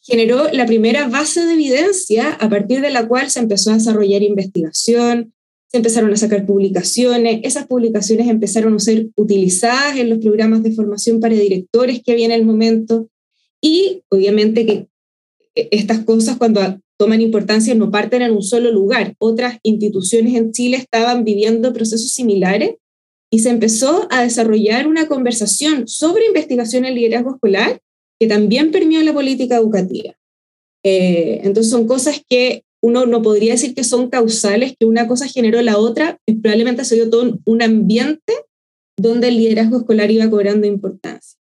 generó 0.00 0.48
la 0.50 0.64
primera 0.64 1.06
base 1.08 1.44
de 1.44 1.52
evidencia 1.52 2.30
a 2.30 2.48
partir 2.48 2.80
de 2.80 2.90
la 2.90 3.06
cual 3.06 3.30
se 3.30 3.40
empezó 3.40 3.70
a 3.70 3.74
desarrollar 3.74 4.22
investigación, 4.22 5.34
se 5.68 5.76
empezaron 5.76 6.10
a 6.12 6.16
sacar 6.16 6.46
publicaciones, 6.46 7.40
esas 7.44 7.66
publicaciones 7.66 8.28
empezaron 8.28 8.74
a 8.74 8.78
ser 8.78 9.08
utilizadas 9.14 9.98
en 9.98 10.08
los 10.08 10.18
programas 10.18 10.62
de 10.62 10.72
formación 10.72 11.20
para 11.20 11.34
directores 11.34 12.02
que 12.02 12.12
había 12.12 12.24
en 12.24 12.32
el 12.32 12.46
momento 12.46 13.08
y 13.60 14.02
obviamente 14.08 14.64
que 14.64 14.88
estas 15.54 16.04
cosas 16.04 16.36
cuando 16.36 16.60
toman 16.98 17.20
importancia 17.20 17.74
no 17.74 17.90
parten 17.90 18.22
en 18.22 18.32
un 18.32 18.42
solo 18.42 18.70
lugar. 18.70 19.14
Otras 19.18 19.58
instituciones 19.62 20.34
en 20.34 20.52
Chile 20.52 20.76
estaban 20.76 21.24
viviendo 21.24 21.72
procesos 21.72 22.12
similares 22.12 22.74
y 23.30 23.38
se 23.38 23.50
empezó 23.50 24.06
a 24.10 24.22
desarrollar 24.22 24.86
una 24.86 25.06
conversación 25.06 25.88
sobre 25.88 26.26
investigación 26.26 26.84
en 26.84 26.94
liderazgo 26.94 27.34
escolar 27.34 27.80
que 28.20 28.26
también 28.26 28.70
permeó 28.70 29.02
la 29.02 29.14
política 29.14 29.56
educativa. 29.56 30.14
Eh, 30.84 31.40
entonces 31.42 31.70
son 31.70 31.86
cosas 31.86 32.22
que 32.28 32.64
uno 32.82 33.06
no 33.06 33.22
podría 33.22 33.52
decir 33.52 33.74
que 33.74 33.84
son 33.84 34.10
causales, 34.10 34.74
que 34.78 34.86
una 34.86 35.06
cosa 35.06 35.26
generó 35.26 35.60
la 35.62 35.78
otra, 35.78 36.18
probablemente 36.42 36.84
se 36.84 36.96
dio 36.96 37.10
todo 37.10 37.38
un 37.44 37.62
ambiente 37.62 38.34
donde 38.98 39.28
el 39.28 39.36
liderazgo 39.36 39.78
escolar 39.78 40.10
iba 40.10 40.28
cobrando 40.28 40.66
importancia. 40.66 41.39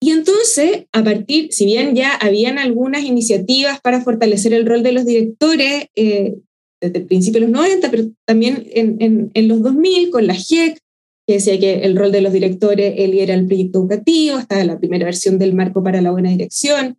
Y 0.00 0.10
entonces, 0.10 0.86
a 0.92 1.02
partir, 1.02 1.52
si 1.52 1.64
bien 1.64 1.94
ya 1.94 2.14
habían 2.14 2.58
algunas 2.58 3.04
iniciativas 3.04 3.80
para 3.80 4.02
fortalecer 4.02 4.52
el 4.52 4.66
rol 4.66 4.82
de 4.82 4.92
los 4.92 5.06
directores 5.06 5.86
eh, 5.94 6.36
desde 6.80 6.98
el 6.98 7.06
principio 7.06 7.40
de 7.40 7.46
los 7.46 7.54
90, 7.54 7.90
pero 7.90 8.04
también 8.26 8.66
en, 8.72 9.30
en, 9.32 9.48
los 9.48 9.62
2000 9.62 10.10
con 10.10 10.26
la 10.26 10.34
GIEC, 10.34 10.78
que 11.26 11.34
decía 11.34 11.58
que 11.58 11.84
el 11.84 11.96
rol 11.96 12.12
de 12.12 12.20
los 12.20 12.32
directores 12.32 12.94
él 12.98 13.14
era 13.14 13.34
el 13.34 13.46
proyecto 13.46 13.80
educativo, 13.80 14.38
estaba 14.38 14.64
la 14.64 14.78
primera 14.78 15.06
versión 15.06 15.38
del 15.38 15.54
marco 15.54 15.82
para 15.82 16.02
la 16.02 16.10
buena 16.10 16.30
dirección, 16.30 16.98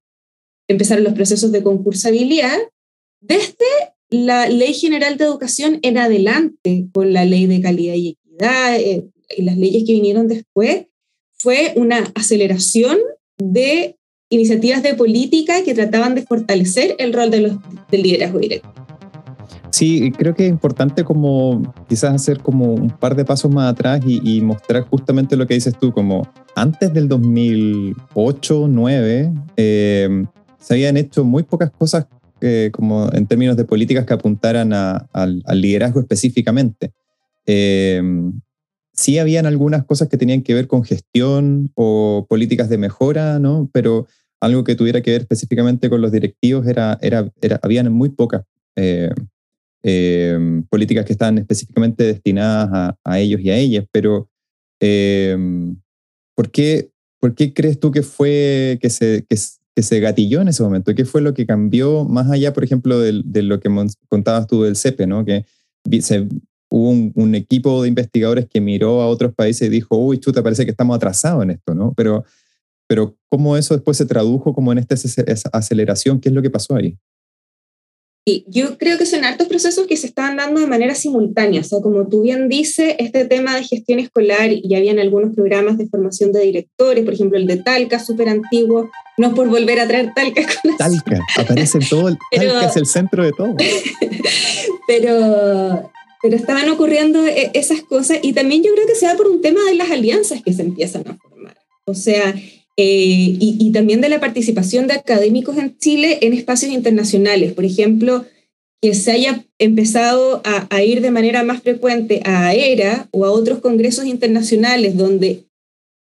empezaron 0.67 1.03
los 1.03 1.13
procesos 1.13 1.51
de 1.51 1.63
concursabilidad, 1.63 2.57
desde 3.21 3.65
la 4.09 4.49
Ley 4.49 4.73
General 4.73 5.17
de 5.17 5.25
Educación 5.25 5.79
en 5.81 5.97
adelante, 5.97 6.87
con 6.93 7.13
la 7.13 7.25
Ley 7.25 7.45
de 7.45 7.61
Calidad 7.61 7.93
y 7.93 8.09
Equidad 8.09 8.79
eh, 8.79 9.07
y 9.35 9.41
las 9.43 9.57
leyes 9.57 9.83
que 9.85 9.93
vinieron 9.93 10.27
después, 10.27 10.87
fue 11.39 11.73
una 11.75 12.11
aceleración 12.15 12.97
de 13.37 13.97
iniciativas 14.29 14.83
de 14.83 14.93
política 14.93 15.63
que 15.63 15.73
trataban 15.73 16.15
de 16.15 16.23
fortalecer 16.23 16.95
el 16.99 17.13
rol 17.13 17.31
de 17.31 17.41
los, 17.41 17.57
del 17.89 18.03
liderazgo 18.03 18.39
directo. 18.39 18.73
Sí, 19.71 20.11
creo 20.11 20.33
que 20.33 20.45
es 20.45 20.49
importante 20.49 21.03
como 21.03 21.73
quizás 21.87 22.15
hacer 22.15 22.39
como 22.39 22.73
un 22.73 22.89
par 22.89 23.15
de 23.15 23.25
pasos 23.25 23.51
más 23.51 23.71
atrás 23.71 24.01
y, 24.05 24.41
mostrar 24.41 24.83
justamente 24.83 25.35
lo 25.35 25.45
que 25.45 25.53
dices 25.53 25.77
tú, 25.79 25.91
como 25.91 26.27
antes 26.55 26.93
del 26.93 27.07
2008, 27.07 28.53
2009, 28.55 29.33
eh, 29.57 30.25
se 30.59 30.73
habían 30.73 30.97
hecho 30.97 31.23
muy 31.23 31.43
pocas 31.43 31.69
cosas 31.71 32.07
eh, 32.41 32.69
como 32.73 33.11
en 33.13 33.27
términos 33.27 33.57
de 33.57 33.65
políticas 33.65 34.05
que 34.05 34.13
apuntaran 34.13 34.73
al, 34.73 35.43
liderazgo 35.53 35.99
específicamente. 35.99 36.91
Eh, 37.45 38.01
sí 38.97 39.19
habían 39.19 39.45
algunas 39.45 39.85
cosas 39.85 40.09
que 40.09 40.17
tenían 40.17 40.41
que 40.41 40.53
ver 40.53 40.67
con 40.67 40.83
gestión 40.83 41.71
o 41.75 42.25
políticas 42.27 42.67
de 42.67 42.79
mejora, 42.79 43.39
¿no? 43.39 43.69
Pero 43.71 44.07
algo 44.41 44.63
que 44.63 44.75
tuviera 44.75 45.01
que 45.01 45.11
ver 45.11 45.21
específicamente 45.21 45.89
con 45.89 46.01
los 46.01 46.11
directivos 46.11 46.67
era, 46.67 46.97
era, 47.01 47.29
muy 47.89 48.09
pocas 48.09 48.43
eh, 48.75 49.11
eh, 49.83 50.61
políticas 50.69 51.05
que 51.05 51.13
estaban 51.13 51.37
específicamente 51.37 52.03
destinadas 52.03 52.95
a, 53.03 53.19
ellos 53.19 53.39
y 53.41 53.51
a 53.51 53.57
ellas, 53.57 53.85
pero 53.91 54.29
eh, 54.79 55.37
¿por, 56.35 56.51
qué, 56.51 56.89
¿por 57.19 57.35
qué 57.35 57.53
crees 57.53 57.79
tú 57.79 57.91
que 57.91 58.01
fue 58.01 58.79
que 58.81 58.89
se, 58.89 59.25
que, 59.29 59.37
se 59.83 59.99
gatilló 59.99 60.41
en 60.41 60.47
ese 60.47 60.63
momento? 60.63 60.93
¿Qué 60.95 61.05
fue 61.05 61.21
lo 61.21 61.35
que 61.35 61.45
cambió 61.45 62.03
más 62.03 62.29
allá, 62.31 62.51
por 62.53 62.63
ejemplo, 62.63 62.99
de, 62.99 63.41
lo 63.43 63.59
que 63.59 63.69
contabas 64.09 64.47
tú 64.47 64.63
del 64.63 64.75
CEPE, 64.75 65.05
¿no? 65.05 65.23
que 65.23 65.45
se, 66.01 66.27
hubo 66.69 66.89
un, 66.89 67.35
equipo 67.35 67.81
de 67.81 67.89
investigadores 67.89 68.47
que 68.47 68.61
miró 68.61 69.01
a 69.01 69.07
otros 69.07 69.33
países 69.33 69.67
y 69.67 69.71
dijo, 69.71 69.97
uy, 69.97 70.19
chuta, 70.19 70.43
parece 70.43 70.65
que 70.65 70.71
estamos 70.71 70.95
atrasados 70.95 71.43
en 71.43 71.51
esto, 71.51 71.73
¿no? 71.73 71.93
Pero, 71.95 72.25
pero 72.87 73.15
¿cómo 73.29 73.57
eso 73.57 73.73
después 73.73 73.97
se 73.97 74.05
tradujo 74.05 74.53
como 74.53 74.71
en 74.71 74.79
esta 74.79 74.95
aceleración? 75.53 76.19
¿Qué 76.19 76.29
es 76.29 76.35
lo 76.35 76.41
que 76.41 76.49
pasó 76.49 76.75
ahí? 76.75 76.97
Sí, 78.27 78.43
yo 78.49 78.77
creo 78.77 78.97
que 78.97 79.05
son 79.05 79.23
hartos 79.23 79.47
procesos 79.47 79.87
que 79.87 79.95
se 79.95 80.07
estaban 80.07 80.35
dando 80.35 80.59
de 80.59 80.67
manera 80.67 80.93
simultánea. 80.95 81.61
O 81.61 81.63
sea, 81.63 81.79
como 81.79 82.09
tú 82.09 82.23
bien 82.23 82.49
dices, 82.49 82.95
este 82.99 83.23
tema 83.23 83.55
de 83.55 83.63
gestión 83.63 83.99
escolar, 83.99 84.51
y 84.51 84.75
habían 84.75 84.99
algunos 84.99 85.33
programas 85.33 85.77
de 85.77 85.87
formación 85.87 86.33
de 86.33 86.41
directores, 86.41 87.05
por 87.05 87.13
ejemplo, 87.13 87.37
el 87.37 87.47
de 87.47 87.55
Talca, 87.55 87.99
súper 87.99 88.27
antiguo, 88.27 88.89
no 89.17 89.33
por 89.33 89.47
volver 89.47 89.79
a 89.79 89.87
traer 89.87 90.11
Talca. 90.13 90.41
Talca, 90.77 91.19
aparece 91.37 91.79
todo, 91.89 92.09
el, 92.09 92.17
Talca 92.35 92.65
es 92.65 92.75
el 92.75 92.85
centro 92.85 93.23
de 93.23 93.31
todo. 93.31 93.55
pero 94.87 95.89
pero 96.27 96.35
estaban 96.35 96.67
ocurriendo 96.67 97.25
eh, 97.25 97.51
esas 97.53 97.81
cosas 97.83 98.19
y 98.21 98.33
también 98.33 98.61
yo 98.61 98.73
creo 98.73 98.85
que 98.85 98.95
se 98.95 99.05
da 99.05 99.15
por 99.15 99.29
un 99.29 99.39
tema 99.39 99.63
de 99.63 99.75
las 99.75 99.89
alianzas 99.91 100.43
que 100.43 100.51
se 100.51 100.61
empiezan 100.61 101.07
a 101.07 101.15
formar. 101.15 101.55
O 101.85 101.93
sea, 101.93 102.35
eh, 102.75 103.37
y, 103.39 103.71
también 103.71 104.01
de 104.01 104.09
la 104.09 104.19
participación 104.19 104.87
de 104.87 104.95
académicos 104.95 105.57
en 105.57 105.77
Chile 105.77 106.17
en 106.23 106.33
espacios 106.33 106.73
internacionales. 106.73 107.53
Por 107.53 107.63
ejemplo, 107.63 108.25
que 108.81 108.93
se 108.93 109.13
haya 109.13 109.45
empezado 109.57 110.41
a, 110.43 110.67
a, 110.69 110.83
ir 110.83 110.99
de 110.99 111.11
manera 111.11 111.43
más 111.43 111.61
frecuente 111.61 112.21
a 112.25 112.53
ERA 112.53 113.07
o 113.11 113.23
a 113.23 113.31
otros 113.31 113.59
congresos 113.59 114.03
internacionales 114.03 114.97
donde 114.97 115.45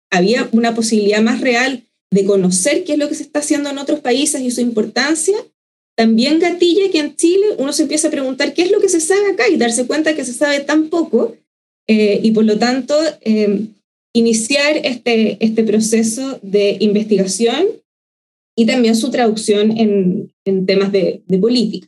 había 0.09 0.49
una 0.53 0.73
posibilidad 0.73 1.21
más 1.21 1.39
real 1.39 1.83
de 2.09 2.25
conocer 2.25 2.83
qué 2.83 2.93
es 2.93 2.97
lo 2.97 3.09
que 3.09 3.15
se 3.15 3.23
está 3.23 3.41
haciendo 3.41 3.69
en 3.69 3.77
otros 3.77 3.99
países 3.99 4.41
y 4.41 4.49
su 4.49 4.61
importancia, 4.61 5.35
también 5.95 6.39
gatilla 6.39 6.91
que 6.91 6.99
en 6.99 7.15
Chile 7.15 7.45
uno 7.57 7.71
se 7.71 7.83
empieza 7.83 8.09
a 8.09 8.11
preguntar 8.11 8.53
qué 8.53 8.63
es 8.63 8.71
lo 8.71 8.81
que 8.81 8.89
se 8.89 8.99
sabe 8.99 9.31
acá 9.31 9.47
y 9.49 9.57
darse 9.57 9.87
cuenta 9.87 10.15
que 10.15 10.25
se 10.25 10.33
sabe 10.33 10.59
tan 10.59 10.89
poco 10.89 11.35
eh, 11.87 12.19
y 12.21 12.31
por 12.31 12.43
lo 12.43 12.57
tanto 12.57 12.95
em, 13.21 13.73
iniciar 14.13 14.77
este, 14.83 15.37
este 15.39 15.63
proceso 15.63 16.39
de 16.41 16.77
investigación 16.79 17.67
y 18.57 18.65
también 18.65 18.95
su 18.95 19.11
traducción 19.11 19.77
en, 19.77 20.33
en 20.45 20.65
temas 20.65 20.91
de, 20.91 21.21
de, 21.25 21.37
política. 21.37 21.87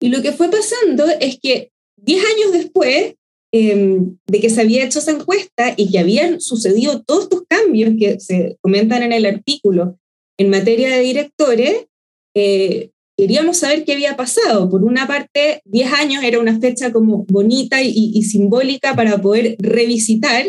Y 0.00 0.08
lo 0.08 0.22
que 0.22 0.32
fue 0.32 0.50
pasando 0.50 1.06
es 1.20 1.38
que 1.40 1.70
10 1.96 2.24
años 2.24 2.52
después 2.52 3.14
em, 3.52 4.18
de 4.26 4.40
que 4.40 4.50
se 4.50 4.60
había 4.60 4.84
hecho 4.84 4.98
esa 4.98 5.12
encuesta 5.12 5.74
y 5.76 5.90
que 5.90 5.98
habían 5.98 6.40
sucedido 6.40 7.02
todos 7.02 7.24
estos 7.24 7.42
cambios 7.48 7.94
que 7.98 8.20
se 8.20 8.56
comentan 8.60 9.02
en 9.02 9.12
el 9.12 9.26
artículo 9.26 9.98
en 10.38 10.50
materia 10.50 10.90
de 10.90 11.00
directores, 11.00 11.86
eh, 12.34 12.90
queríamos 13.16 13.58
saber 13.58 13.84
qué 13.84 13.92
había 13.92 14.16
pasado. 14.16 14.68
Por 14.68 14.84
una 14.84 15.06
parte, 15.06 15.62
10 15.64 15.92
años 15.92 16.24
era 16.24 16.40
una 16.40 16.58
fecha 16.58 16.92
como 16.92 17.24
bonita 17.28 17.82
y, 17.82 18.22
simbólica 18.22 18.94
para 18.94 19.20
poder 19.20 19.56
revisitar 19.58 20.46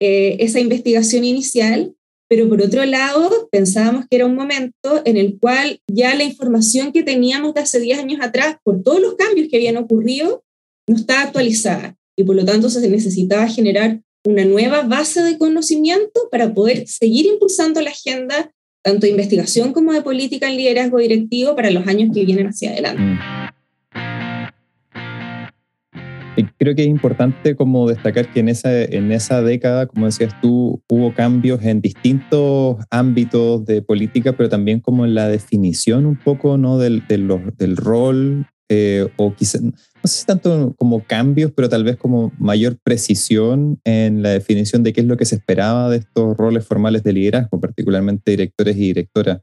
eh, 0.00 0.36
esa 0.40 0.60
investigación 0.60 1.24
inicial, 1.24 1.94
pero 2.28 2.48
por 2.48 2.62
otro 2.62 2.84
lado, 2.84 3.48
pensábamos 3.50 4.06
que 4.08 4.16
era 4.16 4.26
un 4.26 4.34
momento 4.34 5.02
en 5.04 5.16
el 5.16 5.38
cual 5.38 5.80
ya 5.88 6.14
la 6.14 6.24
información 6.24 6.92
que 6.92 7.02
teníamos 7.02 7.54
de 7.54 7.60
hace 7.60 7.80
10 7.80 7.98
años 7.98 8.20
atrás, 8.22 8.56
por 8.62 8.82
todos 8.82 9.00
los 9.00 9.14
cambios 9.16 9.48
que 9.50 9.56
habían 9.56 9.76
ocurrido, 9.76 10.44
no 10.86 10.96
estaba 10.96 11.22
actualizada 11.22 11.96
y 12.16 12.24
por 12.24 12.36
lo 12.36 12.44
tanto 12.44 12.70
se 12.70 12.88
necesitaba 12.88 13.48
generar 13.48 14.00
una 14.24 14.44
nueva 14.44 14.82
base 14.82 15.22
de 15.22 15.38
conocimiento 15.38 16.28
para 16.30 16.52
poder 16.52 16.86
seguir 16.86 17.26
impulsando 17.26 17.80
la 17.80 17.90
agenda 17.90 18.52
tanto 18.82 19.06
de 19.06 19.10
investigación 19.10 19.72
como 19.72 19.92
de 19.92 20.02
política 20.02 20.48
en 20.48 20.56
liderazgo 20.56 20.98
directivo 20.98 21.54
para 21.54 21.70
los 21.70 21.86
años 21.86 22.10
que 22.14 22.24
vienen 22.24 22.48
hacia 22.48 22.70
adelante. 22.70 23.02
Mm. 23.02 23.18
creo 26.56 26.74
que 26.74 26.82
es 26.82 26.88
importante 26.88 27.54
como 27.56 27.88
destacar 27.88 28.32
que 28.32 28.40
en 28.40 28.48
esa, 28.48 28.82
en 28.82 29.12
esa 29.12 29.42
década, 29.42 29.86
como 29.86 30.06
decías 30.06 30.34
tú, 30.40 30.82
hubo 30.88 31.14
cambios 31.14 31.62
en 31.62 31.80
distintos 31.80 32.76
ámbitos 32.90 33.64
de 33.66 33.82
política, 33.82 34.32
pero 34.32 34.48
también 34.48 34.80
como 34.80 35.04
en 35.04 35.14
la 35.14 35.28
definición 35.28 36.06
un 36.06 36.16
poco 36.16 36.56
¿no? 36.56 36.78
del, 36.78 37.06
del, 37.06 37.28
del 37.58 37.76
rol 37.76 38.46
eh, 38.72 39.08
o 39.16 39.34
quizás, 39.34 39.60
no 39.62 39.72
sé 40.04 40.20
si 40.20 40.26
tanto 40.26 40.74
como 40.78 41.02
cambios, 41.04 41.50
pero 41.50 41.68
tal 41.68 41.82
vez 41.82 41.96
como 41.96 42.32
mayor 42.38 42.78
precisión 42.84 43.80
en 43.82 44.22
la 44.22 44.30
definición 44.30 44.84
de 44.84 44.92
qué 44.92 45.00
es 45.00 45.08
lo 45.08 45.16
que 45.16 45.24
se 45.24 45.34
esperaba 45.34 45.90
de 45.90 45.96
estos 45.96 46.36
roles 46.36 46.64
formales 46.64 47.02
de 47.02 47.12
liderazgo, 47.12 47.60
particularmente 47.60 48.30
directores 48.30 48.76
y 48.76 48.80
directoras. 48.80 49.40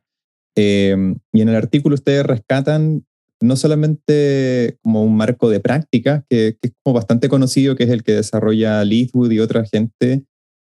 Em, 0.55 1.17
y 1.33 1.41
en 1.41 1.49
el 1.49 1.55
artículo 1.55 1.95
ustedes 1.95 2.25
rescatan 2.25 3.05
no 3.41 3.57
solamente 3.57 4.77
como 4.81 5.03
un 5.03 5.17
marco 5.17 5.49
de 5.49 5.59
práctica, 5.59 6.25
que, 6.29 6.57
es 6.61 6.71
como 6.81 6.93
bastante 6.93 7.27
conocido, 7.27 7.75
que 7.75 7.83
es 7.83 7.89
el 7.89 8.03
que 8.03 8.13
desarrolla 8.13 8.83
Leithwood 8.85 9.31
y 9.31 9.39
otra 9.39 9.65
gente 9.65 10.23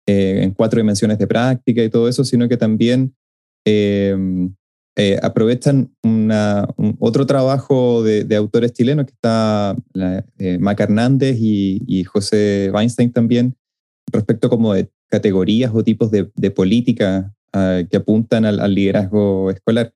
eh, 0.08 0.40
en 0.44 0.52
cuatro 0.52 0.80
dimensiones 0.80 1.20
de 1.20 1.28
práctica 1.28 1.84
y 1.84 1.90
todo 1.90 2.08
eso, 2.08 2.24
sino 2.24 2.48
que 2.48 2.56
también 2.56 3.14
em, 3.66 4.56
eh, 4.98 5.20
aprovechan 5.22 5.94
otro 7.00 7.26
trabajo 7.26 8.04
de, 8.04 8.36
autores 8.36 8.74
chilenos 8.74 9.06
que 9.06 9.14
está 9.14 9.76
eh, 10.40 10.58
Mac 10.60 10.80
Hernández 10.80 11.38
y, 11.40 12.04
José 12.06 12.70
Weinstein 12.74 13.12
también, 13.12 13.56
respecto 14.12 14.50
como 14.50 14.74
de 14.74 14.90
categorías 15.10 15.72
o 15.74 15.84
tipos 15.84 16.12
de, 16.12 16.52
política 16.52 17.34
ah, 17.54 17.82
que 17.90 17.98
apuntan 17.98 18.46
al, 18.46 18.74
liderazgo 18.74 19.52
escolar. 19.52 19.94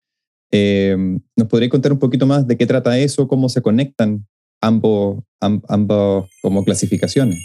Eh, 0.52 0.96
¿Nos 1.36 1.48
podría 1.48 1.70
contar 1.70 1.92
un 1.92 2.00
poquito 2.00 2.26
más 2.26 2.48
de 2.48 2.58
qué 2.58 2.66
trata 2.66 2.98
eso, 2.98 3.28
cómo 3.28 3.50
se 3.50 3.62
conectan 3.62 4.26
ambos, 4.62 5.24
ambos 5.40 6.30
como 6.42 6.64
clasificaciones? 6.64 7.40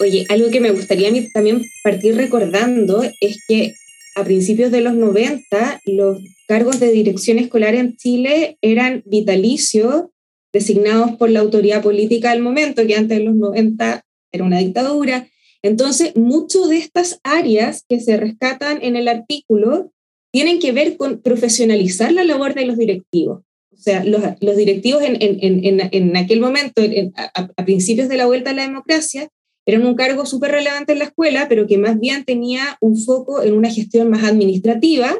Oye, 0.00 0.26
algo 0.28 0.50
que 0.50 0.60
me 0.60 0.70
gustaría 0.70 1.10
también 1.32 1.68
partir 1.82 2.16
recordando 2.16 3.02
es 3.20 3.44
que 3.48 3.74
a 4.18 4.24
principios 4.24 4.72
de 4.72 4.80
los 4.80 4.94
90 4.94 5.80
los 5.86 6.18
cargos 6.48 6.80
de 6.80 6.90
dirección 6.90 7.38
escolar 7.38 7.74
en 7.74 7.96
Chile 7.96 8.58
eran 8.62 9.02
vitalicios 9.06 10.06
designados 10.52 11.12
por 11.12 11.30
la 11.30 11.40
autoridad 11.40 11.82
política 11.82 12.32
del 12.32 12.42
momento, 12.42 12.86
que 12.86 12.96
antes 12.96 13.18
de 13.18 13.24
los 13.24 13.36
90 13.36 14.02
era 14.32 14.44
una 14.44 14.58
dictadura. 14.58 15.28
Entonces, 15.62 16.16
muchas 16.16 16.68
de 16.68 16.78
estas 16.78 17.20
áreas 17.22 17.84
que 17.88 18.00
se 18.00 18.16
rescatan 18.16 18.80
en 18.82 18.96
el 18.96 19.06
artículo 19.08 19.92
tienen 20.32 20.58
que 20.58 20.72
ver 20.72 20.96
con 20.96 21.20
profesionalizar 21.20 22.12
la 22.12 22.24
labor 22.24 22.54
de 22.54 22.66
los 22.66 22.76
directivos. 22.76 23.42
O 23.72 23.80
sea, 23.80 24.02
los, 24.04 24.56
directivos 24.56 25.02
en, 25.02 25.16
en, 25.20 25.64
en, 25.64 25.88
en, 25.92 26.16
aquel 26.16 26.40
momento, 26.40 26.82
a 27.14 27.64
principios 27.64 28.08
de 28.08 28.16
la 28.16 28.26
vuelta 28.26 28.50
a 28.50 28.54
la 28.54 28.62
democracia, 28.62 29.28
eran 29.68 29.84
un 29.84 29.96
cargo 29.96 30.24
súper 30.24 30.52
relevante 30.52 30.94
en 30.94 31.00
la 31.00 31.04
escuela, 31.04 31.46
pero 31.46 31.66
que 31.66 31.76
más 31.76 32.00
bien 32.00 32.24
tenía 32.24 32.78
un 32.80 32.96
foco 32.96 33.42
en 33.42 33.52
una 33.52 33.70
gestión 33.70 34.08
más 34.08 34.24
administrativa 34.24 35.14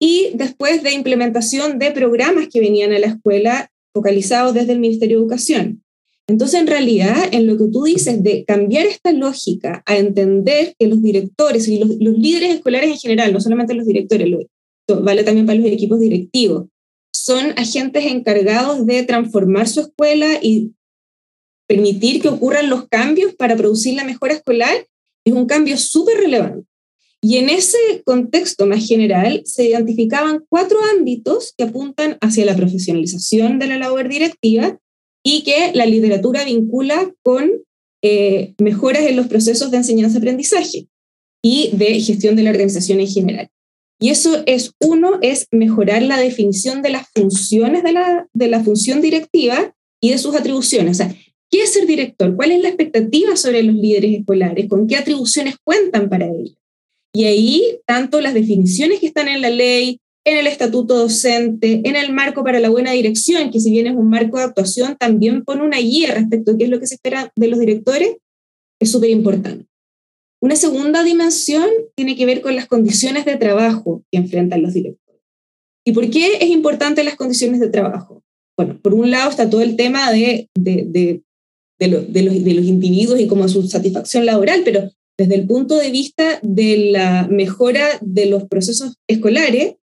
y 0.00 0.30
después 0.34 0.82
de 0.82 0.92
implementación 0.92 1.78
de 1.78 1.92
programas 1.92 2.48
que 2.48 2.58
venían 2.58 2.92
a 2.92 2.98
la 2.98 3.06
escuela 3.06 3.70
focalizados 3.94 4.54
desde 4.54 4.72
el 4.72 4.80
Ministerio 4.80 5.18
de 5.18 5.22
Educación. 5.22 5.84
Entonces, 6.28 6.58
en 6.58 6.66
realidad, 6.66 7.28
en 7.30 7.46
lo 7.46 7.56
que 7.56 7.70
tú 7.72 7.84
dices 7.84 8.24
de 8.24 8.44
cambiar 8.44 8.86
esta 8.86 9.12
lógica 9.12 9.84
a 9.86 9.96
entender 9.96 10.74
que 10.76 10.88
los 10.88 11.00
directores 11.00 11.68
y 11.68 11.78
los, 11.78 12.18
líderes 12.18 12.56
escolares 12.56 12.90
en 12.90 12.98
general, 12.98 13.32
no 13.32 13.40
solamente 13.40 13.74
los 13.74 13.86
directores, 13.86 14.28
vale 14.88 15.22
también 15.22 15.46
para 15.46 15.60
los 15.60 15.68
equipos 15.68 16.00
directivos, 16.00 16.66
son 17.14 17.52
agentes 17.56 18.04
encargados 18.06 18.84
de 18.84 19.04
transformar 19.04 19.68
su 19.68 19.80
escuela 19.80 20.40
y 20.42 20.72
permitir 21.66 22.20
que 22.20 22.28
ocurran 22.28 22.70
los 22.70 22.88
cambios 22.88 23.34
para 23.34 23.56
producir 23.56 23.94
la 23.94 24.04
mejora 24.04 24.34
escolar 24.34 24.86
es 25.24 25.32
un 25.32 25.46
cambio 25.46 25.76
súper 25.76 26.18
relevante. 26.18 26.66
Y 27.20 27.38
en 27.38 27.50
ese 27.50 27.78
contexto 28.04 28.66
más 28.66 28.86
general 28.86 29.42
se 29.44 29.64
identificaban 29.64 30.44
cuatro 30.48 30.78
ámbitos 30.96 31.54
que 31.56 31.64
apuntan 31.64 32.18
hacia 32.20 32.44
la 32.44 32.54
profesionalización 32.54 33.58
de 33.58 33.66
la 33.66 33.78
labor 33.78 34.08
directiva 34.08 34.78
y 35.24 35.42
que 35.42 35.72
la 35.74 35.86
literatura 35.86 36.44
vincula 36.44 37.12
con 37.22 37.50
eh, 38.02 38.54
mejoras 38.58 39.02
en 39.02 39.16
los 39.16 39.26
procesos 39.26 39.70
de 39.72 39.78
enseñanza-aprendizaje 39.78 40.86
y 41.42 41.70
de 41.72 42.00
gestión 42.00 42.36
de 42.36 42.44
la 42.44 42.50
organización 42.50 43.00
en 43.00 43.08
general. 43.08 43.50
Y 43.98 44.10
eso 44.10 44.42
es, 44.46 44.72
uno, 44.80 45.18
es 45.22 45.48
mejorar 45.50 46.02
la 46.02 46.18
definición 46.18 46.82
de 46.82 46.90
las 46.90 47.08
funciones 47.14 47.82
de 47.82 47.92
la, 47.92 48.28
de 48.34 48.48
la 48.48 48.62
función 48.62 49.00
directiva 49.00 49.74
y 50.00 50.10
de 50.10 50.18
sus 50.18 50.36
atribuciones. 50.36 51.00
O 51.00 51.02
sea, 51.02 51.16
¿qué 51.50 51.62
es 51.62 51.72
ser 51.72 51.86
director? 51.86 52.34
¿Cuál 52.36 52.52
es 52.52 52.62
la 52.62 52.68
expectativa 52.68 53.36
sobre 53.36 53.62
los 53.62 53.74
líderes 53.74 54.20
escolares? 54.20 54.68
¿Con 54.68 54.86
qué 54.86 54.96
atribuciones 54.96 55.56
cuentan 55.62 56.08
para 56.08 56.26
ello? 56.26 56.54
Y 57.14 57.24
ahí, 57.24 57.80
tanto 57.86 58.20
las 58.20 58.34
definiciones 58.34 59.00
que 59.00 59.06
están 59.06 59.28
en 59.28 59.40
la 59.40 59.50
ley, 59.50 60.00
en 60.26 60.36
el 60.36 60.46
estatuto 60.48 60.98
docente, 60.98 61.82
en 61.84 61.96
el 61.96 62.12
marco 62.12 62.42
para 62.42 62.60
la 62.60 62.68
buena 62.68 62.90
dirección, 62.92 63.50
que 63.50 63.60
si 63.60 63.70
bien 63.70 63.86
es 63.86 63.94
un 63.94 64.10
marco 64.10 64.38
de 64.38 64.44
actuación, 64.44 64.96
también 64.98 65.44
pone 65.44 65.62
una 65.62 65.78
guía 65.78 66.14
respecto 66.14 66.52
a 66.52 66.58
qué 66.58 66.64
es 66.64 66.70
lo 66.70 66.80
que 66.80 66.88
se 66.88 66.96
espera 66.96 67.32
de 67.36 67.48
los 67.48 67.60
directores, 67.60 68.16
es 68.80 68.90
súper 68.90 69.10
importante. 69.10 69.66
Una 70.42 70.56
segunda 70.56 71.02
dimensión 71.04 71.68
tiene 71.94 72.16
que 72.16 72.26
ver 72.26 72.40
con 72.40 72.56
las 72.56 72.66
condiciones 72.66 73.24
de 73.24 73.36
trabajo 73.36 74.02
que 74.10 74.18
enfrentan 74.18 74.62
los 74.62 74.74
directores. 74.74 75.22
¿Y 75.86 75.92
por 75.92 76.10
qué 76.10 76.38
es 76.40 76.48
importante 76.50 77.04
las 77.04 77.14
condiciones 77.14 77.60
de 77.60 77.68
trabajo? 77.68 78.22
Bueno, 78.56 78.80
por 78.82 78.94
un 78.94 79.10
lado 79.10 79.30
está 79.30 79.48
todo 79.48 79.60
el 79.60 79.76
tema 79.76 80.10
de, 80.10 80.48
de, 80.58 80.84
de, 80.86 81.22
de, 81.78 81.88
los, 81.88 82.04
individuos 82.04 83.20
y 83.20 83.26
como 83.26 83.48
su 83.48 83.66
satisfacción 83.68 84.26
laboral, 84.26 84.62
pero 84.64 84.90
desde 85.18 85.34
el 85.34 85.46
punto 85.46 85.76
de 85.76 85.90
vista 85.90 86.38
de 86.42 86.90
la 86.90 87.26
mejora 87.28 87.86
de 88.00 88.26
los 88.26 88.44
procesos 88.44 88.96
escolares, 89.08 89.74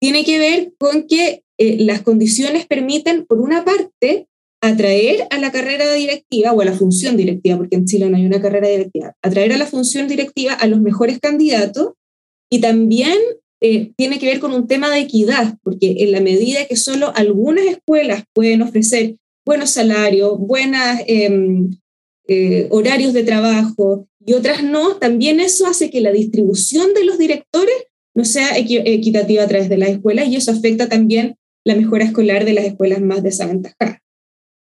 tiene 0.00 0.24
que 0.24 0.38
ver 0.38 0.72
con 0.78 1.06
que 1.06 1.44
eh, 1.58 1.76
las 1.84 2.02
condiciones 2.02 2.66
permiten, 2.66 3.24
por 3.26 3.40
una 3.40 3.64
parte, 3.64 4.26
atraer 4.62 5.26
a 5.30 5.38
la 5.38 5.50
carrera 5.50 5.92
directiva 5.92 6.52
o 6.52 6.60
a 6.60 6.64
la 6.64 6.72
función 6.72 7.16
directiva, 7.16 7.56
porque 7.56 7.76
en 7.76 7.84
Chile 7.84 8.08
no 8.08 8.16
hay 8.16 8.26
una 8.26 8.40
carrera 8.40 8.68
directiva, 8.68 9.14
atraer 9.22 9.52
a 9.52 9.58
la 9.58 9.66
función 9.66 10.08
directiva 10.08 10.54
a 10.54 10.66
los 10.68 10.80
mejores 10.80 11.18
candidatos 11.18 11.94
y 12.50 12.60
también 12.60 13.18
eh, 13.60 13.92
tiene 13.96 14.18
que 14.18 14.26
ver 14.26 14.40
con 14.40 14.52
un 14.52 14.66
tema 14.66 14.90
de 14.90 15.00
equidad, 15.00 15.56
porque 15.62 15.96
en 15.98 16.12
la 16.12 16.20
medida 16.20 16.66
que 16.66 16.76
solo 16.76 17.12
algunas 17.14 17.64
escuelas 17.64 18.24
pueden 18.34 18.62
ofrecer 18.62 19.16
buenos 19.44 19.70
salarios, 19.70 20.38
buenos 20.38 20.80
em, 21.06 21.70
eh, 22.28 22.68
horarios 22.70 23.12
de 23.12 23.24
trabajo 23.24 24.08
y 24.24 24.34
otras 24.34 24.62
no, 24.62 24.96
también 24.96 25.40
eso 25.40 25.66
hace 25.66 25.90
que 25.90 26.00
la 26.00 26.12
distribución 26.12 26.94
de 26.94 27.04
los 27.04 27.18
directores 27.18 27.74
no 28.14 28.24
sea 28.24 28.56
equitativa 28.56 29.42
a 29.42 29.48
través 29.48 29.68
de 29.68 29.78
las 29.78 29.88
escuelas 29.88 30.28
y 30.28 30.36
eso 30.36 30.52
afecta 30.52 30.88
también 30.88 31.36
la 31.64 31.74
mejora 31.74 32.04
escolar 32.04 32.44
de 32.44 32.52
las 32.52 32.64
escuelas 32.64 33.00
más 33.00 33.22
desaventajadas. 33.22 33.98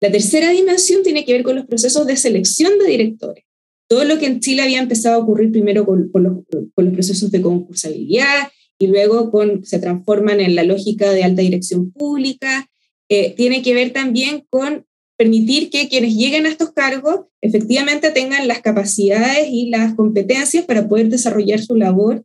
La 0.01 0.11
tercera 0.11 0.51
dimensión 0.51 1.03
tiene 1.03 1.25
que 1.25 1.33
ver 1.33 1.43
con 1.43 1.57
los 1.57 1.67
procesos 1.67 2.07
de 2.07 2.17
selección 2.17 2.79
de 2.79 2.87
directores. 2.87 3.45
Todo 3.89 4.05
lo 4.05 4.19
que 4.19 4.27
en 4.27 4.41
Chile 4.41 4.63
había 4.63 4.81
empezado 4.81 5.17
a 5.17 5.23
ocurrir 5.23 5.53
primero 5.53 5.87
con, 5.87 6.11
los, 6.13 6.93
procesos 6.93 7.31
de 7.31 7.41
concursabilidad 7.41 8.49
y 8.79 8.89
luego 8.89 9.31
con, 9.31 9.65
se 9.65 9.79
transforman 9.79 10.41
en 10.41 10.55
la 10.55 10.65
lógica 10.65 11.13
de 11.13 11.25
alta 11.25 11.43
dirección 11.43 11.93
pública, 11.93 12.69
eh, 13.09 13.35
tiene 13.37 13.63
que 13.63 13.75
ver 13.75 13.93
también 13.93 14.47
con 14.51 14.85
permitir 15.19 15.71
que 15.71 15.89
quienes 15.89 16.15
lleguen 16.15 16.47
a 16.47 16.51
estos 16.51 16.73
cargos 16.73 17.27
efectivamente 17.41 18.11
tengan 18.11 18.47
las 18.49 18.61
capacidades 18.61 19.49
y 19.51 19.71
las 19.71 19.95
competencias 19.95 20.65
para 20.65 20.89
poder 20.89 21.09
desarrollar 21.09 21.61
su 21.61 21.75
labor 21.75 22.25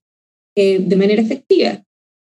eh, 0.56 0.80
de 0.80 0.96
manera 0.96 1.22
efectiva. 1.22 1.84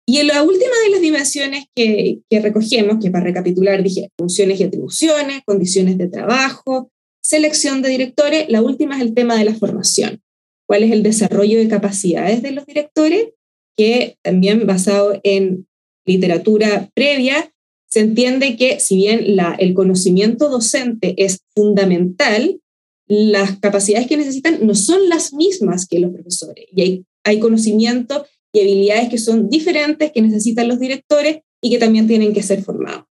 Y 0.08 0.18
en 0.18 0.28
la 0.28 0.44
última 0.44 0.74
de 0.84 0.92
las 0.92 1.02
dimensiones 1.02 1.66
que, 1.76 2.20
que 2.30 2.40
recogemos, 2.40 2.98
que 3.02 3.12
para 3.12 3.26
recapitular 3.26 3.82
dije 3.82 4.10
funciones 4.18 4.60
y 4.60 4.64
atribuciones, 4.64 5.42
condiciones 5.46 5.98
de 5.98 6.08
trabajo, 6.08 6.92
selección 7.24 7.82
de 7.82 7.90
directores, 7.90 8.50
la 8.50 8.62
última 8.62 8.96
es 8.96 9.02
el 9.02 9.14
tema 9.14 9.38
de 9.38 9.46
la 9.46 9.56
formación. 9.56 10.22
¿Cuál 10.68 10.84
es 10.84 10.92
el 10.92 11.04
desarrollo 11.04 11.60
de 11.60 11.68
capacidades 11.68 12.42
de 12.42 12.52
los 12.52 12.66
directores? 12.66 13.30
Que 13.78 14.18
también 14.22 14.66
basado 14.66 15.20
en 15.24 15.68
literatura 16.06 16.90
previa, 16.94 17.52
se 17.92 18.00
entiende 18.00 18.56
que 18.56 18.80
si 18.80 18.96
bien 18.96 19.36
la, 19.36 19.54
el 19.60 19.74
conocimiento 19.74 20.50
docente 20.50 21.14
es 21.24 21.42
fundamental, 21.56 22.60
las 23.08 23.60
capacidades 23.60 24.08
que 24.08 24.18
necesitan 24.18 24.66
no 24.66 24.74
son 24.76 25.10
las 25.10 25.34
mismas 25.34 25.86
que 25.86 26.00
los 26.00 26.12
profesores. 26.12 26.66
Y 26.72 26.82
hay 26.82 27.06
hay 27.24 27.40
conocimiento 27.40 28.26
y 28.52 28.62
habilidades 28.62 29.10
que 29.10 29.18
son 29.18 29.50
diferentes, 29.50 30.12
que 30.12 30.22
necesitan 30.22 30.68
los 30.68 30.80
directores 30.80 31.40
y 31.62 31.70
que 31.70 31.78
también 31.78 32.08
tienen 32.08 32.34
que 32.34 32.44
ser 32.44 32.62
formados. 32.64 33.06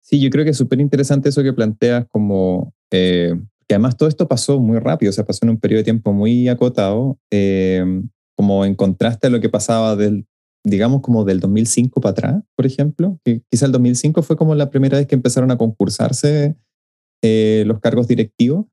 Sí, 0.00 0.20
yo 0.20 0.28
creo 0.30 0.44
que 0.44 0.50
es 0.50 0.56
súper 0.56 0.80
interesante 0.80 1.28
eso 1.28 1.42
que 1.42 1.52
planteas 1.52 2.06
como 2.08 2.74
eh, 2.90 3.34
que 3.68 3.74
además 3.74 3.96
todo 3.96 4.08
esto 4.08 4.26
pasó 4.26 4.58
muy 4.58 4.78
rápido, 4.78 5.10
o 5.10 5.12
sea, 5.12 5.24
pasó 5.24 5.40
en 5.42 5.50
un 5.50 5.60
periodo 5.60 5.78
de 5.78 5.84
tiempo 5.84 6.12
muy 6.12 6.48
acotado, 6.48 7.16
eh, 7.30 7.84
como 8.34 8.64
en 8.64 8.74
contraste 8.74 9.28
a 9.28 9.30
lo 9.30 9.40
que 9.40 9.48
pasaba 9.48 9.94
del, 9.94 10.26
digamos, 10.64 11.00
como 11.00 11.24
del 11.24 11.40
2005 11.40 12.00
para 12.00 12.12
atrás, 12.12 12.42
por 12.56 12.66
ejemplo, 12.66 13.18
quizá 13.50 13.66
el 13.66 13.72
2005 13.72 14.22
fue 14.22 14.36
como 14.36 14.54
la 14.54 14.70
primera 14.70 14.98
vez 14.98 15.06
que 15.06 15.14
empezaron 15.14 15.50
a 15.50 15.58
concursarse 15.58 16.56
eh, 17.22 17.64
los 17.66 17.80
cargos 17.80 18.08
directivos, 18.08 18.66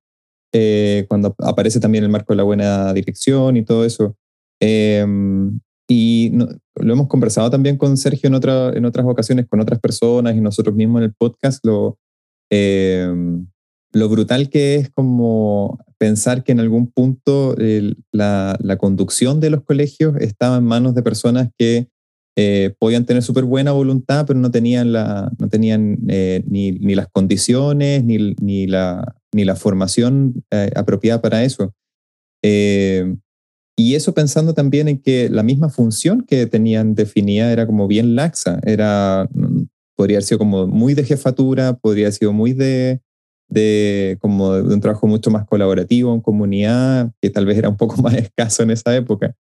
cuando 1.08 1.36
aparece 1.43 1.80
también 1.80 2.04
el 2.04 2.10
marco 2.10 2.34
de 2.34 2.38
la 2.38 2.43
buena 2.43 2.91
dirección 2.91 3.58
y 3.58 3.63
todo 3.63 3.86
eso. 3.86 4.15
Em, 4.60 5.60
y 5.88 6.32
lo 6.76 6.93
hemos 6.93 7.08
conversado 7.08 7.50
también 7.50 7.78
con 7.78 7.95
Sergio 7.95 8.28
en, 8.28 8.36
otra, 8.36 8.71
en 8.73 8.86
otras 8.86 9.06
ocasiones, 9.06 9.47
con 9.47 9.60
otras 9.60 9.80
personas 9.80 10.36
y 10.36 10.41
nosotros 10.41 10.76
mismos 10.76 11.00
en 11.00 11.06
el 11.06 11.13
podcast, 11.13 11.65
lo, 11.65 11.97
em, 12.50 13.47
lo 13.93 14.10
brutal 14.10 14.50
que 14.50 14.76
es 14.76 14.89
como 14.89 15.80
pensar 15.97 16.43
que 16.43 16.52
en 16.52 16.60
algún 16.60 16.88
punto 16.91 17.56
la, 18.12 18.78
conducción 18.80 19.39
de 19.39 19.50
los 19.50 19.63
colegios 19.63 20.15
estaba 20.19 20.58
en 20.58 20.63
manos 20.63 20.93
de 20.95 21.04
personas 21.04 21.50
que 21.58 21.89
eh, 22.36 22.76
podían 22.78 23.06
tener 23.06 23.23
súper 23.23 23.45
buena 23.45 23.71
voluntad, 23.71 24.26
pero 24.28 24.38
no 24.38 24.52
tenían, 24.52 24.93
la, 24.93 25.32
no 25.39 25.50
tenían 25.50 25.97
eh, 26.08 26.43
ni, 26.47 26.71
ni, 26.73 26.93
las 26.93 27.08
condiciones 27.08 28.04
ni, 28.04 28.36
ni, 28.39 28.67
la, 28.67 29.15
ni 29.34 29.43
la 29.43 29.56
formación 29.56 30.45
eh, 30.52 30.69
apropiada 30.76 31.19
para 31.19 31.43
eso. 31.43 31.73
Y 33.80 33.93
eso 33.93 34.13
pensando 34.13 34.54
también 34.56 34.88
en 34.88 35.00
que 35.00 35.30
la 35.30 35.43
misma 35.43 35.69
función 35.69 36.23
que 36.23 36.47
tenían 36.47 36.95
definida 36.95 37.52
era 37.52 37.67
como 37.67 37.88
bien 37.88 38.15
laxa, 38.15 38.60
era, 38.63 39.30
podría 39.95 40.17
haber 40.17 40.23
sido 40.23 40.39
como 40.39 40.65
muy 40.65 40.95
de 40.95 41.04
jefatura, 41.04 41.78
podría 41.78 42.06
haber 42.06 42.13
sido 42.13 42.34
muy 42.34 42.54
de, 42.54 43.02
de, 43.50 44.18
como 44.20 44.54
de 44.54 44.74
un 44.74 44.82
trabajo 44.82 45.08
mucho 45.08 45.32
más 45.32 45.46
colaborativo 45.46 46.14
en 46.14 46.22
comunidad, 46.22 47.12
que 47.22 47.30
tal 47.30 47.46
vez 47.46 47.58
era 47.58 47.70
un 47.70 47.78
poco 47.78 47.98
más 48.02 48.14
escaso 48.16 48.64
en 48.64 48.72
esa 48.72 48.96
época. 48.96 49.36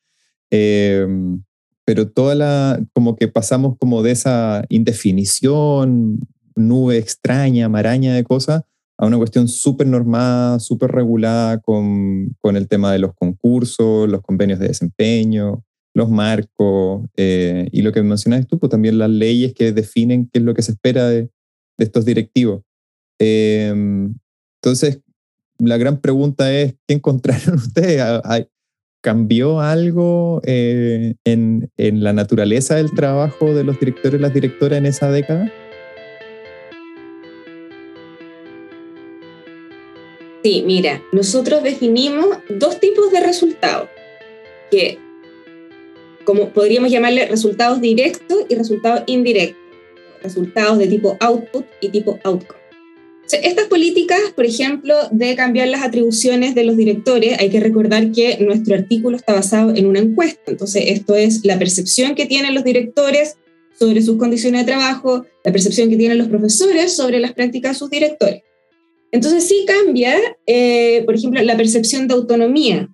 Em, 0.51 1.43
pero 1.85 2.09
toda 2.09 2.35
la, 2.35 2.85
como 2.93 3.17
que 3.17 3.29
pasamos 3.29 3.77
como 3.79 4.03
de 4.03 4.13
esa 4.13 4.65
indefinición, 4.69 6.21
nube 6.57 6.99
extraña, 6.99 7.69
maraña 7.69 8.15
de 8.15 8.25
cosas, 8.25 8.63
a 8.99 9.07
una 9.07 9.19
cuestión 9.19 9.47
súper 9.47 9.87
normada, 9.87 10.59
súper 10.59 10.91
regulada 10.91 11.59
con, 11.59 12.35
con, 12.41 12.57
el 12.57 12.67
tema 12.67 12.93
de 12.93 12.99
los 12.99 13.15
concursos, 13.15 14.09
los 14.09 14.23
convenios 14.23 14.59
de 14.59 14.69
desempeño, 14.69 15.65
los 15.95 16.11
marcos 16.11 17.07
eh, 17.17 17.69
y 17.73 17.83
lo 17.83 17.93
que 17.93 18.03
mencionaste 18.03 18.47
tú, 18.47 18.59
pues 18.59 18.71
también 18.71 18.99
las 18.99 19.11
leyes 19.11 19.53
que 19.55 19.73
definen 19.73 20.29
qué 20.33 20.39
es 20.39 20.45
lo 20.45 20.55
que 20.55 20.63
se 20.63 20.73
espera 20.73 21.09
de, 21.09 21.23
de 21.23 21.85
estos 21.85 22.05
directivos. 22.05 22.63
Em, 23.19 24.15
entonces, 24.63 25.01
la 25.59 25.77
gran 25.77 26.01
pregunta 26.01 26.53
es, 26.53 26.75
¿qué 26.87 26.95
encontraron 26.95 27.55
ustedes? 27.57 28.03
¿Cambió 29.03 29.61
algo 29.61 30.41
eh, 30.45 31.15
en, 31.25 31.71
en 31.77 32.03
la 32.03 32.13
naturaleza 32.13 32.75
del 32.75 32.93
trabajo 32.93 33.55
de 33.55 33.63
los 33.63 33.79
directores 33.79 34.19
y 34.19 34.23
las 34.23 34.35
directoras 34.35 34.79
en 34.79 34.87
esa 34.87 35.11
década? 35.11 35.53
Sí, 40.43 40.63
mira, 40.67 41.03
nosotros 41.13 41.63
definimos 41.63 42.27
dos 42.49 42.79
tipos 42.79 43.11
de 43.11 43.21
resultados, 43.21 43.89
que 44.71 44.99
como 46.25 46.51
podríamos 46.51 46.91
llamarle 46.91 47.27
resultados 47.27 47.81
directos 47.81 48.39
y 48.49 48.55
resultados 48.55 49.03
indirectos, 49.07 49.61
resultados 50.23 50.79
de 50.79 50.89
tipo 50.89 51.17
output 51.21 51.65
y 51.81 51.89
tipo 51.89 52.19
outcome. 52.25 52.66
Estas 53.33 53.67
políticas, 53.67 54.21
por 54.35 54.45
ejemplo, 54.45 54.95
de 55.11 55.35
cambiar 55.35 55.69
las 55.69 55.83
atribuciones 55.83 56.55
de 56.55 56.65
los 56.65 56.77
directores, 56.77 57.39
hay 57.39 57.51
que 57.51 57.61
recordar 57.61 58.13
que 58.13 58.39
nuestro 58.39 58.75
artículo 58.75 59.17
está 59.17 59.35
basado 59.35 59.75
en 59.75 59.87
una 59.87 59.99
encuesta, 59.99 60.43
entonces 60.47 60.85
esto 60.89 61.17
es 61.17 61.45
la 61.45 61.59
percepción 61.59 62.15
que 62.15 62.27
tienen 62.27 62.55
los 62.55 62.65
directores 62.65 63.37
sobre 63.79 64.03
sus 64.03 64.17
condiciones 64.17 64.63
de 64.63 64.73
trabajo, 64.73 65.27
la 65.45 65.53
percepción 65.53 65.91
que 65.91 65.97
tienen 65.97 66.19
los 66.19 66.29
profesores 66.29 66.97
sobre 66.97 67.21
las 67.21 67.33
prácticas 67.35 67.73
de 67.73 67.79
sus 67.79 67.91
directores. 67.91 68.43
Entonces 69.13 69.47
sí 69.47 69.65
cambia, 69.67 70.17
eh, 70.47 71.03
por 71.05 71.15
ejemplo, 71.15 71.43
la 71.43 71.57
percepción 71.57 72.09
de 72.09 72.15
autonomía. 72.15 72.89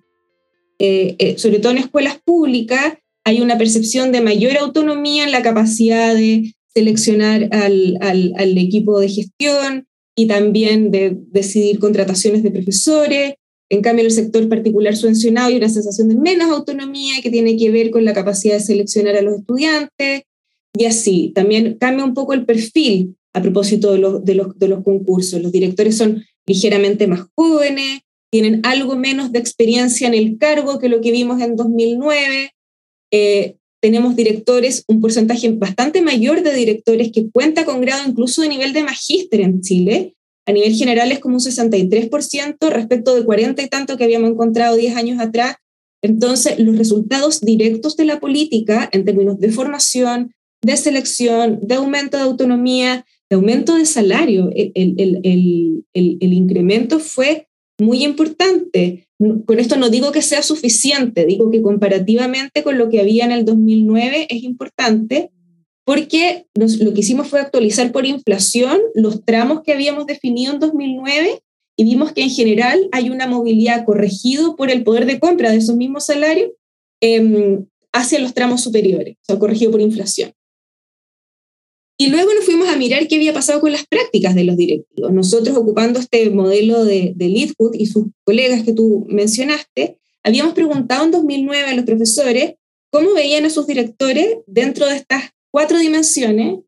Eh, 0.79 1.15
eh, 1.19 1.37
sobre 1.37 1.59
todo 1.59 1.71
en 1.71 1.77
escuelas 1.77 2.19
públicas 2.25 2.95
hay 3.23 3.41
una 3.41 3.57
percepción 3.57 4.11
de 4.11 4.21
mayor 4.21 4.57
autonomía 4.57 5.23
en 5.23 5.31
la 5.31 5.41
capacidad 5.41 6.13
de 6.13 6.53
seleccionar 6.73 7.47
al, 7.51 7.97
al, 8.01 8.57
equipo 8.57 8.99
de 8.99 9.07
gestión 9.07 9.87
y 10.15 10.27
también 10.27 10.91
de 10.91 11.17
decidir 11.31 11.79
contrataciones 11.79 12.43
de 12.43 12.51
profesores. 12.51 13.33
En 13.69 13.81
cambio, 13.81 14.01
en 14.01 14.07
el 14.07 14.11
sector 14.11 14.47
particular 14.49 14.95
subvencionado 14.95 15.47
hay 15.47 15.57
una 15.57 15.69
sensación 15.69 16.09
de 16.09 16.15
menos 16.15 16.49
autonomía 16.49 17.21
que 17.21 17.31
tiene 17.31 17.57
que 17.57 17.71
ver 17.71 17.89
con 17.89 18.05
la 18.05 18.13
capacidad 18.13 18.55
de 18.55 18.59
seleccionar 18.59 19.15
a 19.15 19.21
los 19.21 19.39
estudiantes 19.39 20.23
y 20.77 20.85
así. 20.85 21.31
También 21.33 21.77
cambia 21.79 22.05
un 22.05 22.13
poco 22.13 22.33
el 22.33 22.45
perfil 22.45 23.15
a 23.33 23.41
propósito 23.41 23.91
de 23.91 23.99
los, 23.99 24.23
de 24.23 24.35
los, 24.35 24.57
de 24.59 24.67
los 24.67 24.83
concursos. 24.83 25.41
Los 25.41 25.51
directores 25.51 25.97
son 25.97 26.23
ligeramente 26.45 27.07
más 27.07 27.25
jóvenes, 27.35 28.01
tienen 28.31 28.61
algo 28.63 28.95
menos 28.95 29.31
de 29.31 29.39
experiencia 29.39 30.07
en 30.07 30.13
el 30.13 30.37
cargo 30.37 30.79
que 30.79 30.89
lo 30.89 31.01
que 31.01 31.11
vimos 31.11 31.41
en 31.41 31.55
2009. 31.55 32.51
Eh, 33.11 33.55
tenemos 33.83 34.15
directores, 34.15 34.85
un 34.87 35.01
porcentaje 35.01 35.51
bastante 35.51 36.01
mayor 36.01 36.41
de 36.41 36.53
directores 36.53 37.11
que 37.11 37.29
cuenta 37.29 37.65
con 37.65 37.81
grado 37.81 38.01
incluso 38.07 38.41
de 38.41 38.47
nivel 38.47 38.71
de 38.71 38.81
magíster 38.81 39.41
en 39.41 39.59
Chile. 39.59 40.15
A 40.45 40.53
nivel 40.53 40.73
general 40.73 41.11
es 41.11 41.19
como 41.19 41.35
un 41.35 41.41
63% 41.41 42.69
respecto 42.69 43.13
de 43.13 43.25
40 43.25 43.61
y 43.61 43.67
tanto 43.67 43.97
que 43.97 44.05
habíamos 44.05 44.29
encontrado 44.29 44.77
10 44.77 44.95
años 44.95 45.19
atrás. 45.19 45.57
Entonces, 46.01 46.57
los 46.59 46.77
resultados 46.77 47.41
directos 47.41 47.97
de 47.97 48.05
la 48.05 48.21
política 48.21 48.87
en 48.93 49.03
términos 49.03 49.37
de 49.41 49.51
formación, 49.51 50.33
de 50.61 50.77
selección, 50.77 51.59
de 51.61 51.75
aumento 51.75 52.15
de 52.15 52.23
autonomía, 52.23 53.05
de 53.29 53.35
aumento 53.35 53.75
de 53.75 53.85
salario, 53.85 54.49
el, 54.55 54.71
el, 54.75 55.19
el, 55.23 56.17
el 56.21 56.33
incremento 56.33 57.01
fue 57.01 57.49
muy 57.79 58.03
importante. 58.03 59.07
Con 59.19 59.59
esto 59.59 59.77
no 59.77 59.89
digo 59.89 60.11
que 60.11 60.21
sea 60.21 60.41
suficiente, 60.41 61.25
digo 61.25 61.49
que 61.49 61.61
comparativamente 61.61 62.63
con 62.63 62.77
lo 62.77 62.89
que 62.89 62.99
había 62.99 63.25
en 63.25 63.31
el 63.31 63.45
2009 63.45 64.27
es 64.29 64.43
importante 64.43 65.31
porque 65.85 66.45
lo 66.55 66.93
que 66.93 67.01
hicimos 67.01 67.27
fue 67.27 67.41
actualizar 67.41 67.91
por 67.91 68.05
inflación 68.05 68.79
los 68.95 69.25
tramos 69.25 69.61
que 69.63 69.73
habíamos 69.73 70.05
definido 70.05 70.53
en 70.53 70.59
2009 70.59 71.41
y 71.75 71.83
vimos 71.83 72.13
que 72.13 72.23
en 72.23 72.29
general 72.29 72.87
hay 72.91 73.09
una 73.09 73.27
movilidad 73.27 73.85
corregido 73.85 74.55
por 74.55 74.69
el 74.69 74.83
poder 74.83 75.05
de 75.05 75.19
compra 75.19 75.51
de 75.51 75.57
esos 75.57 75.75
mismos 75.75 76.05
salarios 76.05 76.51
em, 77.01 77.65
hacia 77.91 78.19
los 78.19 78.33
tramos 78.33 78.61
superiores, 78.61 79.15
o 79.15 79.25
sea, 79.25 79.39
corregido 79.39 79.71
por 79.71 79.81
inflación. 79.81 80.31
Y 81.97 82.07
luego 82.07 82.33
nos 82.33 82.45
fuimos 82.45 82.67
a 82.69 82.75
mirar 82.75 83.07
qué 83.07 83.15
había 83.15 83.33
pasado 83.33 83.61
con 83.61 83.71
las 83.71 83.85
prácticas 83.85 84.33
de 84.35 84.43
los 84.43 84.57
directivos. 84.57 85.11
Nosotros, 85.11 85.55
ocupando 85.55 85.99
este 85.99 86.29
modelo 86.31 86.83
de, 86.85 87.13
de 87.15 87.29
Leadwood 87.29 87.75
y 87.75 87.85
sus 87.85 88.07
colegas 88.23 88.63
que 88.63 88.73
tú 88.73 89.05
mencionaste, 89.09 89.99
habíamos 90.23 90.53
preguntado 90.53 91.05
en 91.05 91.11
2009 91.11 91.69
a 91.69 91.75
los 91.75 91.85
profesores 91.85 92.55
cómo 92.89 93.13
veían 93.13 93.45
a 93.45 93.49
sus 93.49 93.67
directores 93.67 94.37
dentro 94.47 94.87
de 94.87 94.95
estas 94.95 95.31
cuatro 95.51 95.77
dimensiones, 95.77 96.59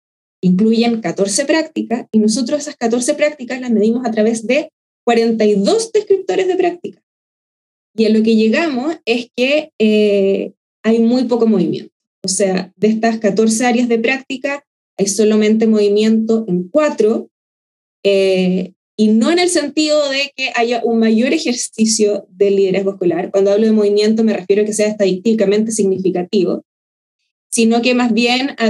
incluyen 0.41 1.01
14 1.01 1.45
prácticas, 1.45 2.07
y 2.11 2.19
nosotros 2.19 2.59
esas 2.59 2.75
14 2.77 3.15
prácticas 3.15 3.61
las 3.61 3.71
medimos 3.71 4.05
a 4.05 4.11
través 4.11 4.45
de 4.45 4.71
42 5.05 5.91
descriptores 5.91 6.47
de 6.47 6.55
práctica. 6.55 7.01
Y 7.95 8.05
a 8.05 8.09
lo 8.09 8.21
que 8.23 8.35
llegamos 8.35 8.97
es 9.05 9.29
que 9.35 9.71
eh, 9.79 10.53
hay 10.83 10.99
muy 10.99 11.23
poco 11.25 11.47
movimiento. 11.47 11.93
O 12.23 12.27
sea, 12.27 12.73
de 12.75 12.87
estas 12.87 13.19
14 13.19 13.65
áreas 13.65 13.87
de 13.87 13.99
práctica, 13.99 14.65
hay 14.97 15.07
solamente 15.07 15.67
movimiento 15.67 16.45
en 16.47 16.69
cuatro, 16.69 17.29
eh, 18.03 18.73
y 18.97 19.09
no 19.09 19.31
en 19.31 19.39
el 19.39 19.49
sentido 19.49 20.09
de 20.09 20.31
que 20.35 20.51
haya 20.55 20.81
un 20.83 20.99
mayor 20.99 21.33
ejercicio 21.33 22.27
del 22.29 22.55
liderazgo 22.55 22.91
escolar. 22.91 23.29
Cuando 23.31 23.51
hablo 23.51 23.65
de 23.65 23.73
movimiento 23.73 24.23
me 24.23 24.33
refiero 24.33 24.61
a 24.61 24.65
que 24.65 24.73
sea 24.73 24.87
estadísticamente 24.87 25.71
significativo, 25.71 26.63
sino 27.51 27.81
que 27.81 27.93
más 27.93 28.13
bien 28.13 28.51
a, 28.57 28.69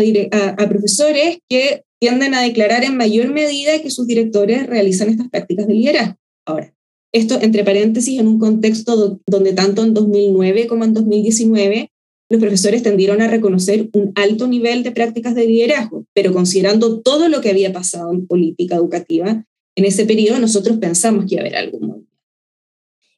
a, 0.58 0.70
profesores 0.70 1.40
que 1.48 1.84
tienden 2.00 2.34
a 2.34 2.42
declarar 2.42 2.84
en 2.84 2.98
mayor 2.98 3.30
medida 3.30 3.82
que 3.82 3.92
sus 3.92 4.08
directores 4.08 4.68
realizan 4.68 5.10
estas 5.10 5.30
prácticas 5.30 5.68
de 5.68 5.74
liderazgo. 5.74 6.18
Ahora, 6.46 6.74
esto 7.12 7.40
entre 7.42 7.64
paréntesis 7.64 8.20
en 8.20 8.28
un 8.28 8.40
contexto 8.40 9.20
donde 9.28 9.54
tanto 9.54 9.84
en 9.84 9.94
2009 9.94 10.68
como 10.68 10.84
en 10.84 10.94
2019 10.94 11.92
los 12.30 12.42
profesores 12.42 12.82
tendieron 12.82 13.22
a 13.22 13.28
reconocer 13.28 13.90
un 13.94 14.12
alto 14.16 14.48
nivel 14.48 14.84
de 14.84 14.92
prácticas 14.92 15.36
de 15.36 15.46
liderazgo, 15.46 16.06
pero 16.14 16.34
considerando 16.34 17.02
todo 17.02 17.30
lo 17.30 17.42
que 17.42 17.50
había 17.50 17.72
pasado 17.72 18.12
en 18.12 18.26
política 18.26 18.76
educativa, 18.76 19.46
en 19.76 19.86
ese 19.86 20.06
periodo 20.06 20.40
nosotros 20.40 20.78
pensamos 20.78 21.26
que 21.26 21.36
iba 21.36 21.44
a 21.44 21.46
haber 21.46 21.58
algún 21.58 21.88
movimiento. 21.88 22.16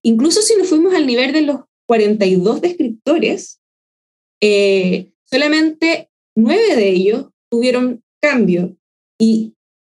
Incluso 0.02 0.42
si 0.42 0.56
nos 0.56 0.68
fuimos 0.68 0.94
al 0.94 1.08
nivel 1.08 1.32
de 1.32 1.42
los 1.42 1.62
42 1.86 2.62
descriptores, 2.62 3.60
eh, 4.42 5.10
solamente 5.24 6.10
nueve 6.36 6.76
de 6.76 6.90
ellos 6.90 7.28
tuvieron 7.50 8.04
cambio. 8.22 8.76
Y, 9.18 9.54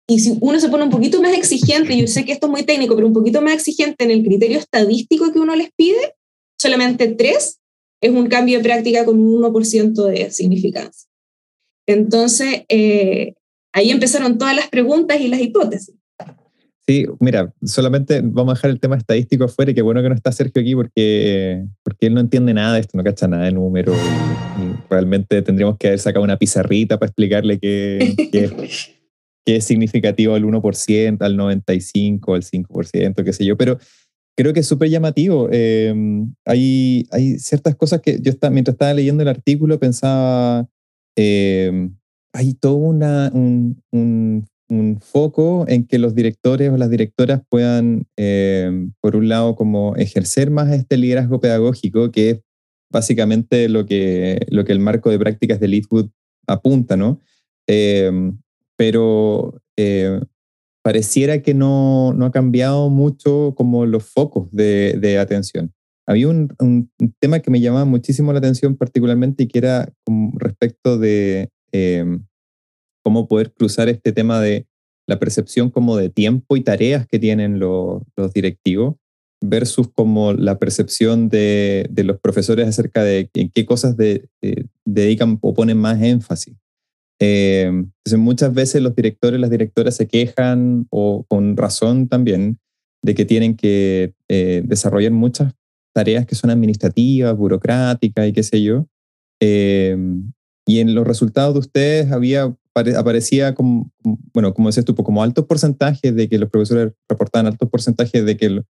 y 0.07 0.19
si 0.19 0.37
uno 0.39 0.59
se 0.59 0.69
pone 0.69 0.85
un 0.85 0.89
poquito 0.89 1.21
más 1.21 1.33
exigente, 1.33 1.97
yo 1.97 2.07
sé 2.07 2.25
que 2.25 2.31
esto 2.31 2.47
es 2.47 2.51
muy 2.51 2.63
técnico, 2.63 2.95
pero 2.95 3.07
un 3.07 3.13
poquito 3.13 3.41
más 3.41 3.53
exigente 3.53 4.03
en 4.05 4.11
el 4.11 4.23
criterio 4.23 4.57
estadístico 4.57 5.31
que 5.31 5.39
uno 5.39 5.55
les 5.55 5.69
pide, 5.73 6.15
solamente 6.57 7.07
tres 7.09 7.60
es 8.01 8.11
un 8.11 8.27
cambio 8.27 8.57
de 8.57 8.63
práctica 8.63 9.05
con 9.05 9.19
un 9.19 9.41
1% 9.41 10.05
de 10.05 10.31
significancia. 10.31 11.09
Entonces, 11.87 12.63
eh, 12.69 13.35
ahí 13.73 13.91
empezaron 13.91 14.37
todas 14.37 14.55
las 14.55 14.69
preguntas 14.69 15.19
y 15.21 15.27
las 15.27 15.41
hipótesis. 15.41 15.95
Sí, 16.87 17.05
mira, 17.19 17.53
solamente 17.63 18.21
vamos 18.23 18.51
a 18.51 18.55
dejar 18.55 18.71
el 18.71 18.79
tema 18.79 18.97
estadístico 18.97 19.43
afuera 19.43 19.71
y 19.71 19.75
qué 19.75 19.83
bueno 19.83 20.01
que 20.01 20.09
no 20.09 20.15
está 20.15 20.31
Sergio 20.31 20.61
aquí 20.61 20.73
porque, 20.73 21.63
porque 21.83 22.07
él 22.07 22.15
no 22.15 22.19
entiende 22.19 22.53
nada 22.53 22.73
de 22.73 22.79
esto, 22.79 22.97
no 22.97 23.03
cacha 23.03 23.27
nada 23.27 23.45
de 23.45 23.51
números. 23.51 23.95
realmente 24.89 25.41
tendríamos 25.43 25.77
que 25.77 25.87
haber 25.87 25.99
sacado 25.99 26.23
una 26.23 26.37
pizarrita 26.37 26.97
para 26.97 27.09
explicarle 27.09 27.59
qué, 27.59 28.15
qué, 28.31 28.49
es 29.45 29.63
significativo 29.63 30.33
al 30.33 30.43
1%, 30.43 31.17
al 31.21 31.37
95%, 31.37 32.35
al 32.35 32.43
5%, 32.43 33.23
qué 33.23 33.33
sé 33.33 33.45
yo. 33.45 33.55
Pero 33.57 33.77
creo 34.35 34.53
que 34.53 34.61
es 34.61 34.67
súper 34.67 34.89
llamativo. 34.89 35.49
Em, 35.51 36.33
hay, 36.45 37.07
hay 37.11 37.39
ciertas 37.39 37.75
cosas 37.75 38.01
que 38.01 38.19
yo 38.21 38.31
mientras 38.51 38.75
estaba 38.75 38.93
leyendo 38.93 39.23
el 39.23 39.29
artículo 39.29 39.79
pensaba, 39.79 40.67
em, 41.15 41.95
hay 42.33 42.53
todo 42.53 42.75
una, 42.75 43.29
un, 43.33 43.81
un, 43.91 44.47
foco 45.01 45.65
en 45.67 45.85
que 45.85 45.99
los 45.99 46.15
directores 46.15 46.71
o 46.71 46.77
las 46.77 46.89
directoras 46.89 47.41
puedan, 47.49 48.07
em, 48.15 48.93
por 49.01 49.17
un 49.17 49.27
lado, 49.27 49.55
como 49.55 49.95
ejercer 49.97 50.49
más 50.49 50.71
este 50.71 50.95
liderazgo 50.97 51.41
pedagógico, 51.41 52.11
que 52.11 52.29
es 52.29 52.39
básicamente 52.89 53.67
lo 53.67 53.85
que, 53.85 54.45
lo 54.49 54.63
que 54.63 54.71
el 54.71 54.79
marco 54.79 55.09
de 55.09 55.19
prácticas 55.19 55.59
de 55.59 55.67
Leadwood 55.67 56.09
apunta, 56.47 56.95
¿no? 56.97 57.19
pero 58.77 59.61
pareciera 60.83 61.41
que 61.41 61.53
no, 61.53 62.13
no, 62.13 62.25
ha 62.25 62.31
cambiado 62.31 62.89
mucho 62.89 63.53
como 63.55 63.85
los 63.85 64.03
focos 64.03 64.49
de, 64.51 64.97
de 64.99 65.19
atención. 65.19 65.73
Había 66.07 66.27
un, 66.27 66.53
un, 66.59 66.91
tema 67.19 67.39
que 67.39 67.51
me 67.51 67.61
llamaba 67.61 67.85
muchísimo 67.85 68.33
la 68.33 68.39
atención 68.39 68.75
particularmente 68.75 69.43
y 69.43 69.47
que 69.47 69.59
era 69.59 69.93
respecto 70.35 70.97
de 70.97 71.49
em, 71.71 72.25
cómo 73.03 73.27
poder 73.27 73.53
cruzar 73.53 73.89
este 73.89 74.11
tema 74.11 74.41
de 74.41 74.67
la 75.07 75.19
percepción 75.19 75.69
como 75.69 75.97
de 75.97 76.09
tiempo 76.09 76.57
y 76.57 76.61
tareas 76.61 77.07
que 77.07 77.19
tienen 77.19 77.59
los, 77.59 78.01
los 78.15 78.33
directivos 78.33 78.95
versus 79.41 79.89
como 79.93 80.33
la 80.33 80.59
percepción 80.59 81.27
de, 81.27 81.87
de, 81.89 82.03
los 82.03 82.19
profesores 82.19 82.67
acerca 82.67 83.03
de 83.03 83.29
en 83.33 83.49
qué 83.49 83.65
cosas 83.65 83.97
de, 83.97 84.27
dedican 84.85 85.39
o 85.41 85.53
ponen 85.53 85.77
más 85.77 86.01
énfasis. 86.01 86.55
Eh, 87.23 87.65
entonces 87.67 88.17
muchas 88.17 88.51
veces 88.51 88.81
los 88.81 88.95
directores 88.95 89.37
y 89.37 89.41
las 89.41 89.51
directoras 89.51 89.95
se 89.95 90.07
quejan, 90.07 90.87
o 90.89 91.23
con 91.29 91.55
razón 91.55 92.07
también, 92.07 92.59
de 93.03 93.13
que 93.13 93.25
tienen 93.25 93.55
que 93.55 94.15
eh, 94.27 94.63
desarrollar 94.65 95.11
muchas 95.11 95.53
tareas 95.93 96.25
que 96.25 96.33
son 96.33 96.49
administrativas, 96.49 97.37
burocráticas 97.37 98.27
y 98.27 98.33
qué 98.33 98.41
sé 98.41 98.63
yo. 98.63 98.87
Eh, 99.39 99.95
y 100.65 100.79
en 100.79 100.95
los 100.95 101.05
resultados 101.05 101.53
de 101.53 101.59
ustedes 101.59 102.11
había, 102.11 102.55
aparecía 102.73 103.53
como, 103.53 103.91
bueno, 104.33 104.55
como 104.55 104.69
decías 104.69 104.85
tú, 104.85 104.95
pues 104.95 105.05
como 105.05 105.21
altos 105.21 105.45
porcentajes 105.45 106.15
de 106.15 106.27
que 106.27 106.39
los 106.39 106.49
profesores 106.49 106.93
reportaban 107.07 107.45
altos 107.45 107.69
porcentajes 107.69 108.25
de 108.25 108.37
que 108.37 108.63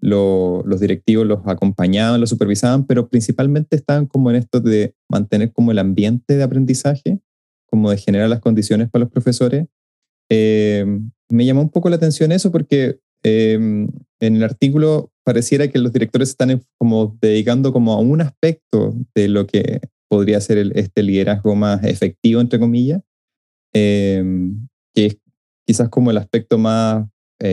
los 0.00 0.80
directivos 0.80 1.26
los 1.26 1.40
acompañaban, 1.44 2.20
los 2.20 2.30
supervisaban, 2.30 2.86
pero 2.86 3.08
principalmente 3.08 3.76
estaban 3.76 4.06
como 4.06 4.30
en 4.30 4.36
esto 4.36 4.60
de 4.60 4.94
mantener 5.10 5.52
como 5.52 5.72
el 5.72 5.78
ambiente 5.78 6.36
de 6.36 6.42
aprendizaje 6.42 7.20
como 7.70 7.90
de 7.90 7.98
generar 7.98 8.28
las 8.28 8.40
condiciones 8.40 8.88
para 8.90 9.04
los 9.04 9.12
profesores. 9.12 9.66
Eh, 10.30 10.84
me 11.30 11.44
llamó 11.44 11.62
un 11.62 11.70
poco 11.70 11.88
la 11.88 11.96
atención 11.96 12.32
eso 12.32 12.50
porque 12.50 12.98
eh, 13.22 13.52
en 14.20 14.36
el 14.36 14.42
artículo 14.42 15.10
pareciera 15.24 15.68
que 15.68 15.78
los 15.78 15.92
directores 15.92 16.30
están 16.30 16.62
como 16.78 17.16
dedicando 17.20 17.72
como 17.72 17.92
a 17.92 18.00
un 18.00 18.20
aspecto 18.20 18.94
de 19.14 19.28
lo 19.28 19.46
que 19.46 19.80
podría 20.08 20.40
ser 20.40 20.72
este 20.74 21.02
liderazgo 21.02 21.54
más 21.54 21.84
efectivo, 21.84 22.40
entre 22.40 22.58
comillas, 22.58 23.02
eh, 23.74 24.24
que 24.94 25.06
es 25.06 25.16
quizás 25.66 25.90
como 25.90 26.10
el 26.10 26.16
aspecto 26.16 26.58
más 26.58 27.06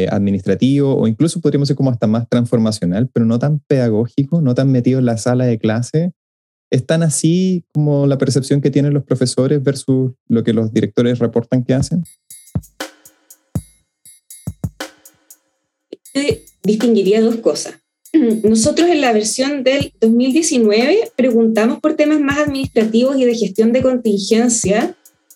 administrativo 0.09 0.97
o 0.97 1.07
incluso 1.07 1.39
podríamos 1.41 1.67
decir 1.67 1.77
como 1.77 1.91
hasta 1.91 2.07
más 2.07 2.27
transformacional, 2.27 3.07
pero 3.13 3.27
no 3.27 3.37
tan 3.37 3.59
pedagógico, 3.67 4.41
no 4.41 4.55
tan 4.55 4.71
metido 4.71 4.97
en 4.97 5.05
la 5.05 5.17
sala 5.17 5.45
de 5.45 5.59
clase 5.59 6.11
¿Es 6.69 6.85
tan 6.85 7.03
así 7.03 7.63
como 7.73 8.07
la 8.07 8.17
percepción 8.17 8.61
que 8.61 8.71
tienen 8.71 8.93
los 8.93 9.03
profesores 9.03 9.63
versus 9.63 10.13
lo 10.27 10.43
que 10.43 10.53
los 10.53 10.73
directores 10.73 11.19
reportan 11.19 11.63
que 11.63 11.73
hacen? 11.73 12.03
distinguiría 16.63 17.21
dos 17.21 17.35
cosas. 17.37 17.75
Nosotros 18.43 18.89
en 18.89 19.01
la 19.01 19.13
versión 19.13 19.63
del 19.63 19.93
2019 20.01 21.11
preguntamos 21.15 21.79
por 21.79 21.95
temas 21.95 22.19
más 22.19 22.39
administrativos 22.39 23.17
y 23.17 23.25
de 23.25 23.35
gestión 23.35 23.71
de 23.71 23.81
contingencia 23.81 24.95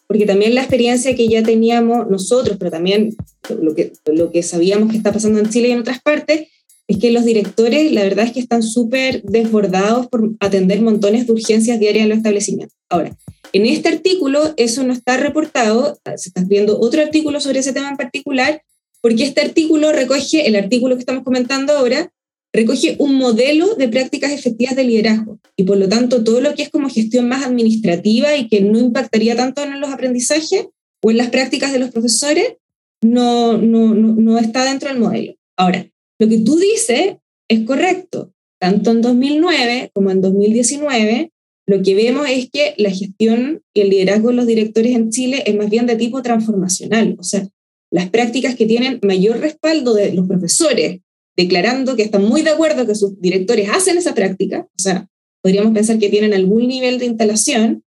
porque 0.10 0.26
también 0.26 0.56
la 0.56 0.62
experiencia 0.62 1.15
que 1.15 1.28
ya 1.28 1.44
teníamos 1.44 2.10
nosotros, 2.10 2.58
pero 2.58 2.72
también 2.72 3.15
lo 3.62 3.76
que, 3.76 3.94
lo 4.12 4.32
que 4.32 4.42
sabíamos 4.42 4.89
que 4.89 4.98
está 4.98 5.13
pasando 5.13 5.38
en 5.38 5.50
Chile 5.50 5.68
y 5.68 5.72
en 5.74 5.82
otras 5.82 6.02
partes, 6.02 6.48
es 6.89 6.97
que 6.97 7.12
los 7.12 7.23
directores, 7.23 7.91
la 7.91 8.02
verdad 8.02 8.25
es 8.25 8.32
que 8.32 8.39
están 8.39 8.63
súper 8.63 9.21
desbordados 9.21 10.08
por 10.08 10.32
atender 10.39 10.82
montones 10.82 11.28
de 11.28 11.34
urgencias 11.34 11.80
diarias 11.80 12.04
en 12.04 12.10
los 12.10 12.17
establecimientos. 12.17 12.75
Ahora, 12.89 13.15
en 13.54 13.67
este 13.67 13.89
artículo 13.89 14.56
eso 14.58 14.84
no 14.84 14.91
está 14.91 15.15
reportado, 15.17 15.99
se 16.17 16.30
está 16.30 16.43
viendo 16.43 16.80
otro 16.80 17.04
artículo 17.04 17.39
sobre 17.39 17.60
ese 17.60 17.73
tema 17.73 17.89
en 17.89 17.97
particular, 17.97 18.63
porque 19.02 19.23
este 19.23 19.41
artículo 19.41 19.91
recoge, 19.91 20.47
el 20.47 20.56
artículo 20.56 20.95
que 20.95 21.02
estamos 21.02 21.23
comentando 21.23 21.73
ahora, 21.73 22.12
recoge 22.52 22.95
un 22.97 23.19
modelo 23.19 23.75
de 23.75 23.88
prácticas 23.88 24.32
efectivas 24.32 24.75
de 24.75 24.84
liderazgo 24.84 25.39
y 25.56 25.65
por 25.65 25.78
lo 25.78 25.88
tanto 25.88 26.23
todo 26.23 26.41
lo 26.41 26.56
que 26.56 26.63
es 26.63 26.69
como 26.69 26.89
gestión 26.89 27.30
más 27.30 27.45
administrativa 27.45 28.36
y 28.36 28.47
que 28.47 28.62
no 28.62 28.80
impactaría 28.80 29.36
tanto 29.36 29.62
en 29.62 29.80
los 29.80 29.91
aprendizajes 29.91 30.65
o 31.04 31.12
en 31.12 31.17
las 31.17 31.30
prácticas 31.30 31.71
de 31.71 31.78
los 31.78 31.91
profesores, 31.91 32.56
no, 33.02 33.60
no, 33.60 33.93
no, 33.93 34.15
no 34.15 34.39
está 34.39 34.65
dentro 34.65 34.89
del 34.89 34.97
modelo. 34.97 35.36
Ahora, 35.56 35.86
lo 36.19 36.27
que 36.27 36.39
tú 36.39 36.58
dices 36.58 37.15
es 37.49 37.60
correcto. 37.65 38.34
Tanto 38.60 38.91
en 38.91 39.01
2009 39.01 39.91
como 39.93 40.12
en 40.12 40.21
2019, 40.21 41.32
lo 41.65 41.82
que 41.82 41.95
vemos 41.95 42.27
es 42.29 42.49
que 42.49 42.73
la 42.77 42.91
gestión 42.91 43.63
y 43.73 43.82
el 43.82 43.89
liderazgo 43.89 44.29
de 44.29 44.36
los 44.36 44.47
directores 44.47 44.95
en 44.95 45.12
Chile 45.12 45.43
es 45.45 45.55
más 45.55 45.69
bien 45.69 45.86
de 45.86 45.95
tipo 45.95 46.21
transformacional. 46.21 47.15
O 47.19 47.23
sea, 47.23 47.47
las 47.91 48.10
prácticas 48.10 48.55
que 48.55 48.65
tienen 48.65 48.99
mayor 49.03 49.39
respaldo 49.39 49.93
de 49.93 50.13
los 50.13 50.27
profesores, 50.27 51.01
declarando 51.38 51.95
que 51.95 52.03
están 52.03 52.25
muy 52.25 52.41
de 52.41 52.49
acuerdo 52.49 52.86
que 52.86 52.95
sus 52.95 53.19
directores 53.21 53.69
hacen 53.69 53.97
esa 53.97 54.13
práctica, 54.13 54.67
o 54.67 54.82
sea, 54.82 55.08
podríamos 55.41 55.73
pensar 55.73 55.99
que 55.99 56.10
tienen 56.10 56.34
algún 56.34 56.67
nivel 56.67 56.99
de 56.99 57.05
instalación, 57.05 57.84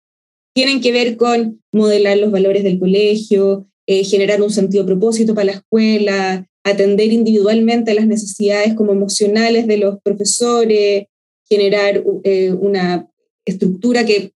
tienen 0.55 0.81
que 0.81 0.93
ver 0.93 1.17
con 1.17 1.63
modelar 1.73 2.19
los 2.19 2.31
valores 2.31 2.63
del 2.63 2.79
colegio, 2.79 3.67
eh, 3.87 4.05
generar 4.05 4.43
un 4.43 4.51
sentido 4.51 4.87
propósito 4.87 5.35
para 5.35 5.47
la 5.47 5.53
escuela, 5.53 6.50
atender 6.65 7.13
individualmente 7.13 7.95
las 7.95 8.07
necesidades 8.07 8.75
como 8.75 8.93
emocionales 8.93 9.67
de 9.67 9.79
los 9.79 10.01
profesores, 10.03 11.07
generar 11.49 12.03
eh, 12.25 12.53
una 12.53 13.09
estructura 13.45 14.05
que 14.05 14.33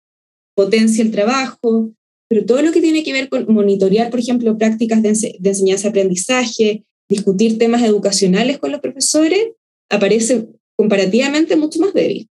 potencie 0.56 1.04
el 1.04 1.12
trabajo, 1.12 1.92
pero 2.30 2.46
todo 2.46 2.62
lo 2.62 2.72
que 2.72 2.82
tiene 2.82 3.04
que 3.04 3.14
ver 3.14 3.30
con 3.30 3.46
monitorear, 3.54 4.10
por 4.10 4.20
ejemplo, 4.20 4.58
prácticas 4.58 5.04
de, 5.04 5.10
enseñanza-aprendizaje, 5.44 6.84
discutir 7.10 7.58
temas 7.58 7.84
educacionales 7.84 8.58
con 8.58 8.72
los 8.72 8.82
profesores, 8.82 9.50
aparece 9.90 10.48
comparativamente 10.76 11.56
mucho 11.56 11.80
más 11.80 11.94
débil. 11.94 12.28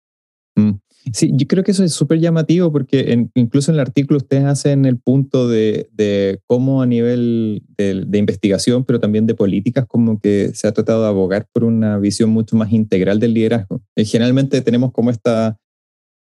Mm. 0.55 0.73
Sí, 1.13 1.31
yo 1.35 1.47
creo 1.47 1.65
que 1.65 1.71
eso 1.71 1.85
es 1.85 1.93
súper 1.93 2.19
llamativo 2.19 2.73
porque 2.73 3.29
incluso 3.35 3.71
en 3.71 3.77
el 3.77 3.81
artículo 3.81 4.19
ustedes 4.19 4.45
hacen 4.45 4.85
el 4.85 4.99
punto 4.99 5.49
de, 5.49 5.89
de 5.93 6.41
cómo 6.47 6.83
a 6.83 6.87
nivel 6.87 7.63
de, 7.77 8.05
de, 8.07 8.19
investigación, 8.19 8.85
pero 8.85 9.01
también 9.01 9.27
de 9.27 9.35
políticas, 9.35 9.87
como 9.87 10.21
que 10.21 10.53
se 10.55 10.67
ha 10.67 10.73
tratado 10.73 11.03
de 11.03 11.09
abogar 11.09 11.47
por 11.53 11.65
una 11.65 11.99
visión 11.99 12.31
mucho 12.31 12.57
más 12.57 12.73
integral 12.73 13.21
del 13.21 13.35
liderazgo. 13.35 13.81
Eh, 13.97 14.05
generalmente 14.05 14.61
tenemos 14.61 14.93
como 14.93 15.11
esta... 15.11 15.57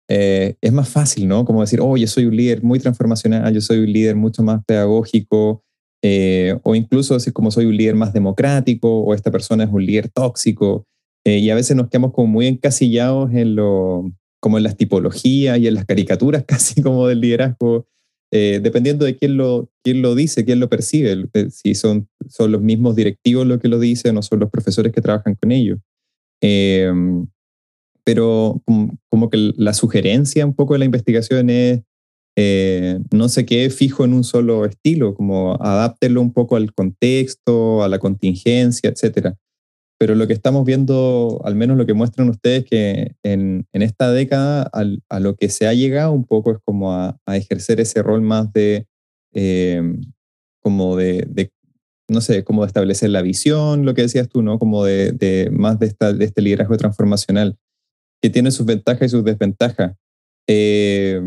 Eh, 0.08 0.56
es 0.60 0.72
más 0.72 0.88
fácil, 0.88 1.28
¿no? 1.28 1.44
Como 1.44 1.60
decir, 1.60 1.80
oh, 1.80 1.96
yo 1.96 2.06
soy 2.06 2.26
un 2.26 2.36
líder 2.36 2.62
muy 2.62 2.78
transformacional, 2.78 3.54
yo 3.54 3.60
soy 3.60 3.78
un 3.78 3.92
líder 3.92 4.16
mucho 4.16 4.42
más 4.42 4.62
pedagógico, 4.64 5.62
eh, 6.02 6.58
o 6.64 6.74
incluso 6.74 7.14
decir 7.14 7.32
como 7.32 7.50
soy 7.50 7.66
un 7.66 7.76
líder 7.76 7.94
más 7.94 8.12
democrático, 8.12 9.02
o 9.02 9.14
esta 9.14 9.30
persona 9.30 9.64
es 9.64 9.70
un 9.70 9.86
líder 9.86 10.08
tóxico. 10.08 10.84
y 11.24 11.48
a 11.50 11.54
veces 11.54 11.76
nos 11.76 11.88
quedamos 11.88 12.12
como 12.12 12.26
muy 12.26 12.46
encasillados 12.48 13.32
en 13.32 13.54
lo, 13.54 14.12
como 14.42 14.58
en 14.58 14.64
las 14.64 14.76
tipologías 14.76 15.58
y 15.58 15.68
en 15.68 15.74
las 15.74 15.86
caricaturas 15.86 16.44
casi 16.46 16.82
como 16.82 17.06
del 17.06 17.20
liderazgo, 17.20 17.86
eh, 18.32 18.60
dependiendo 18.62 19.04
de 19.04 19.16
quién 19.16 19.36
lo, 19.36 19.70
quién 19.84 20.02
lo 20.02 20.14
dice, 20.14 20.44
quién 20.44 20.58
lo 20.58 20.68
percibe, 20.68 21.28
eh, 21.34 21.50
si 21.50 21.74
son, 21.74 22.08
son 22.28 22.50
los 22.50 22.60
mismos 22.60 22.96
directivos 22.96 23.46
los 23.46 23.60
que 23.60 23.68
lo 23.68 23.78
dicen 23.78 24.16
o 24.16 24.22
son 24.22 24.40
los 24.40 24.50
profesores 24.50 24.92
que 24.92 25.00
trabajan 25.00 25.36
con 25.36 25.52
ellos. 25.52 25.78
Em, 26.40 27.26
pero 28.04 28.60
como, 29.08 29.30
que 29.30 29.52
la 29.56 29.74
sugerencia 29.74 30.44
un 30.44 30.54
poco 30.54 30.72
de 30.72 30.80
la 30.80 30.86
investigación 30.86 31.48
es 31.48 31.82
eh, 32.36 32.98
no 33.12 33.28
se 33.28 33.44
quede 33.44 33.70
fijo 33.70 34.04
en 34.04 34.14
un 34.14 34.24
solo 34.24 34.64
estilo, 34.64 35.14
como 35.14 35.54
adáptelo 35.62 36.20
un 36.20 36.32
poco 36.32 36.56
al 36.56 36.72
contexto, 36.72 37.84
a 37.84 37.88
la 37.88 37.98
contingencia, 37.98 38.90
etcétera 38.90 39.36
pero 40.02 40.16
lo 40.16 40.26
que 40.26 40.32
estamos 40.32 40.64
viendo, 40.64 41.40
al 41.44 41.54
menos 41.54 41.76
lo 41.76 41.86
que 41.86 41.94
muestran 41.94 42.28
ustedes, 42.28 42.64
que 42.64 43.14
en, 43.22 43.68
en 43.72 43.82
esta 43.82 44.10
década 44.10 44.68
a 44.72 45.20
lo 45.20 45.36
que 45.36 45.48
se 45.48 45.68
ha 45.68 45.74
llegado 45.74 46.10
un 46.10 46.24
poco 46.24 46.50
es 46.50 46.58
como 46.64 46.92
a, 46.92 47.16
ejercer 47.28 47.78
ese 47.78 48.02
rol 48.02 48.20
más 48.20 48.52
de, 48.52 48.88
em, 49.32 50.00
como 50.60 50.96
de, 50.96 51.24
de, 51.28 51.52
no 52.08 52.20
sé, 52.20 52.42
como 52.42 52.62
de 52.62 52.66
establecer 52.66 53.10
la 53.10 53.22
visión, 53.22 53.84
lo 53.84 53.94
que 53.94 54.02
decías 54.02 54.28
tú, 54.28 54.42
¿no? 54.42 54.58
Como 54.58 54.84
de, 54.84 55.12
de 55.12 55.50
más 55.52 55.78
de, 55.78 55.86
esta, 55.86 56.12
de 56.12 56.24
este 56.24 56.42
liderazgo 56.42 56.76
transformacional, 56.76 57.56
que 58.20 58.28
tiene 58.28 58.50
sus 58.50 58.66
ventajas 58.66 59.06
y 59.06 59.08
sus 59.08 59.22
desventajas. 59.22 59.94
Eh, 60.48 61.22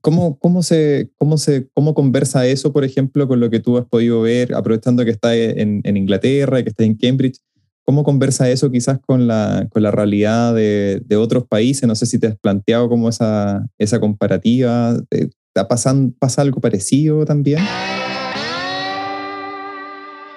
¿Cómo, 0.00 0.38
cómo, 0.38 0.62
se, 0.62 1.10
cómo, 1.16 1.38
se, 1.38 1.68
¿Cómo 1.72 1.94
conversa 1.94 2.46
eso, 2.46 2.72
por 2.72 2.84
ejemplo, 2.84 3.26
con 3.26 3.40
lo 3.40 3.48
que 3.48 3.60
tú 3.60 3.78
has 3.78 3.86
podido 3.86 4.20
ver, 4.20 4.54
aprovechando 4.54 5.04
que 5.04 5.10
estás 5.10 5.34
en, 5.34 5.80
en 5.82 5.96
Inglaterra, 5.96 6.62
que 6.62 6.68
estás 6.68 6.86
en 6.86 6.94
Cambridge? 6.94 7.40
¿Cómo 7.84 8.04
conversa 8.04 8.50
eso 8.50 8.70
quizás 8.70 8.98
con 8.98 9.26
la, 9.26 9.66
con 9.70 9.82
la 9.82 9.90
realidad 9.90 10.54
de, 10.54 11.00
de, 11.06 11.16
otros 11.16 11.46
países? 11.46 11.88
No 11.88 11.94
sé 11.94 12.04
si 12.04 12.18
te 12.18 12.26
has 12.26 12.36
planteado 12.36 12.90
como 12.90 13.08
esa, 13.08 13.66
esa 13.78 13.98
comparativa. 13.98 14.94
¿Está 15.10 15.68
pasando, 15.68 16.14
¿Pasa 16.18 16.42
algo 16.42 16.60
parecido 16.60 17.24
también? 17.24 17.60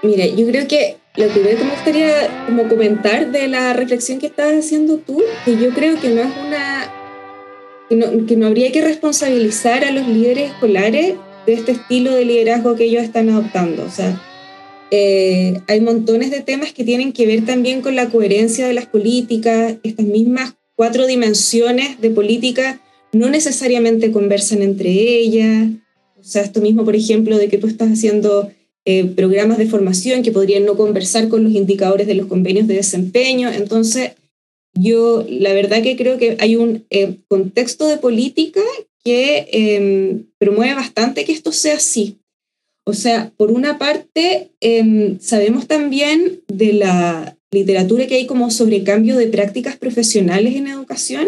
Mira, 0.02 0.26
yo 0.28 0.48
creo 0.48 0.66
que 0.66 0.96
lo 1.18 1.28
que 1.28 1.42
me 1.42 1.70
gustaría 1.70 2.46
como 2.48 2.70
comentar 2.70 3.30
de 3.32 3.50
la 3.50 3.74
reflexión 3.74 4.18
que 4.18 4.28
estás 4.28 4.54
haciendo 4.54 4.98
tú, 4.98 5.22
que 5.44 5.58
yo 5.58 5.72
creo 5.72 6.00
que 6.00 6.10
no 6.16 6.22
es 6.22 6.32
una 6.48 7.01
que 8.28 8.38
no, 8.38 8.48
habría 8.48 8.72
que 8.72 8.82
responsabilizar 8.82 9.84
a 9.84 9.92
los 9.92 10.08
líderes 10.08 10.52
escolares 10.52 11.16
de 11.46 11.54
este 11.54 11.74
estilo 11.74 12.16
de 12.16 12.24
liderazgo 12.24 12.78
que 12.78 12.86
ellos 12.86 13.04
están 13.04 13.30
adoptando. 13.30 13.84
O 13.84 13.90
sea, 13.90 14.22
eh, 14.92 15.60
hay 15.68 15.82
montones 15.82 16.32
de 16.32 16.40
temas 16.40 16.72
que 16.72 16.86
tienen 16.86 17.12
que 17.12 17.26
ver 17.26 17.46
también 17.46 17.82
con 17.82 17.98
la 17.98 18.10
coherencia 18.10 18.66
de 18.66 18.74
las 18.74 18.86
políticas, 18.86 19.76
estas 19.84 20.06
mismas 20.06 20.56
cuatro 20.76 21.06
dimensiones 21.06 22.00
de 22.00 22.12
política 22.12 22.80
no 23.12 23.30
necesariamente 23.30 24.12
conversan 24.12 24.62
entre 24.62 24.90
ellas. 24.90 25.68
O 26.18 26.24
sea, 26.24 26.44
esto 26.44 26.62
mismo, 26.62 26.86
por 26.86 26.96
ejemplo, 26.96 27.38
de 27.38 27.50
que 27.50 27.58
tú 27.58 27.68
estás 27.68 27.92
haciendo 27.92 28.50
eh, 28.86 29.04
programas 29.06 29.58
de 29.58 29.68
formación 29.68 30.24
que 30.24 30.32
podrían 30.32 30.64
no 30.64 30.78
conversar 30.78 31.28
con 31.28 31.44
los 31.44 31.52
indicadores 31.52 32.08
de 32.08 32.16
los 32.16 32.28
convenios 32.28 32.68
de 32.68 32.76
desempeño. 32.76 33.52
Entonces, 33.52 34.12
yo 34.74 35.26
la 35.28 35.54
verdad 35.54 35.84
que 35.84 35.96
creo 35.96 36.18
que 36.18 36.38
hay 36.40 36.56
un 36.56 36.86
eh, 36.90 37.18
contexto 37.28 37.88
de 37.88 37.98
política 37.98 38.62
que 39.04 39.48
em, 39.52 40.26
promueve 40.38 40.76
bastante 40.76 41.26
que 41.26 41.32
esto 41.32 41.52
sea 41.52 41.76
así. 41.76 42.20
O 42.86 42.94
sea, 42.94 43.32
por 43.38 43.52
una 43.52 43.78
parte, 43.78 44.52
em, 44.60 45.20
sabemos 45.20 45.68
también 45.68 46.42
de 46.48 46.74
la 46.74 47.38
literatura 47.52 48.08
que 48.08 48.16
hay 48.16 48.26
como 48.26 48.50
sobre 48.50 48.84
cambio 48.84 49.18
de 49.18 49.28
prácticas 49.28 49.78
profesionales 49.78 50.56
en 50.56 50.68
educación, 50.68 51.28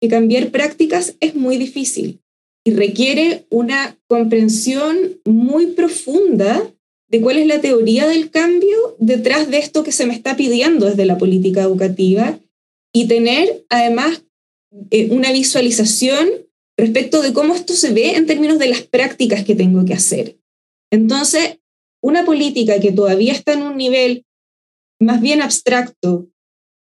que 0.00 0.08
cambiar 0.08 0.50
prácticas 0.50 1.16
es 1.20 1.34
muy 1.34 1.56
difícil 1.56 2.20
y 2.64 2.72
requiere 2.72 3.46
una 3.50 3.96
comprensión 4.06 5.20
muy 5.24 5.68
profunda 5.68 6.62
de 7.08 7.20
cuál 7.20 7.38
es 7.38 7.46
la 7.46 7.60
teoría 7.60 8.06
del 8.06 8.30
cambio 8.30 8.96
detrás 8.98 9.50
de 9.50 9.58
esto 9.58 9.82
que 9.82 9.92
se 9.92 10.06
me 10.06 10.14
está 10.14 10.36
pidiendo 10.36 10.86
desde 10.86 11.04
la 11.04 11.18
política 11.18 11.62
educativa 11.62 12.38
y 12.92 13.08
tener 13.08 13.64
además 13.68 14.24
eh, 14.90 15.08
una 15.10 15.32
visualización 15.32 16.28
respecto 16.76 17.22
de 17.22 17.32
cómo 17.32 17.54
esto 17.54 17.74
se 17.74 17.92
ve 17.92 18.16
en 18.16 18.26
términos 18.26 18.58
de 18.58 18.68
las 18.68 18.82
prácticas 18.82 19.44
que 19.44 19.54
tengo 19.54 19.84
que 19.84 19.94
hacer. 19.94 20.38
Entonces, 20.90 21.58
una 22.02 22.24
política 22.24 22.80
que 22.80 22.92
todavía 22.92 23.32
está 23.32 23.52
en 23.52 23.62
un 23.62 23.76
nivel 23.76 24.26
más 25.00 25.20
bien 25.20 25.42
abstracto 25.42 26.28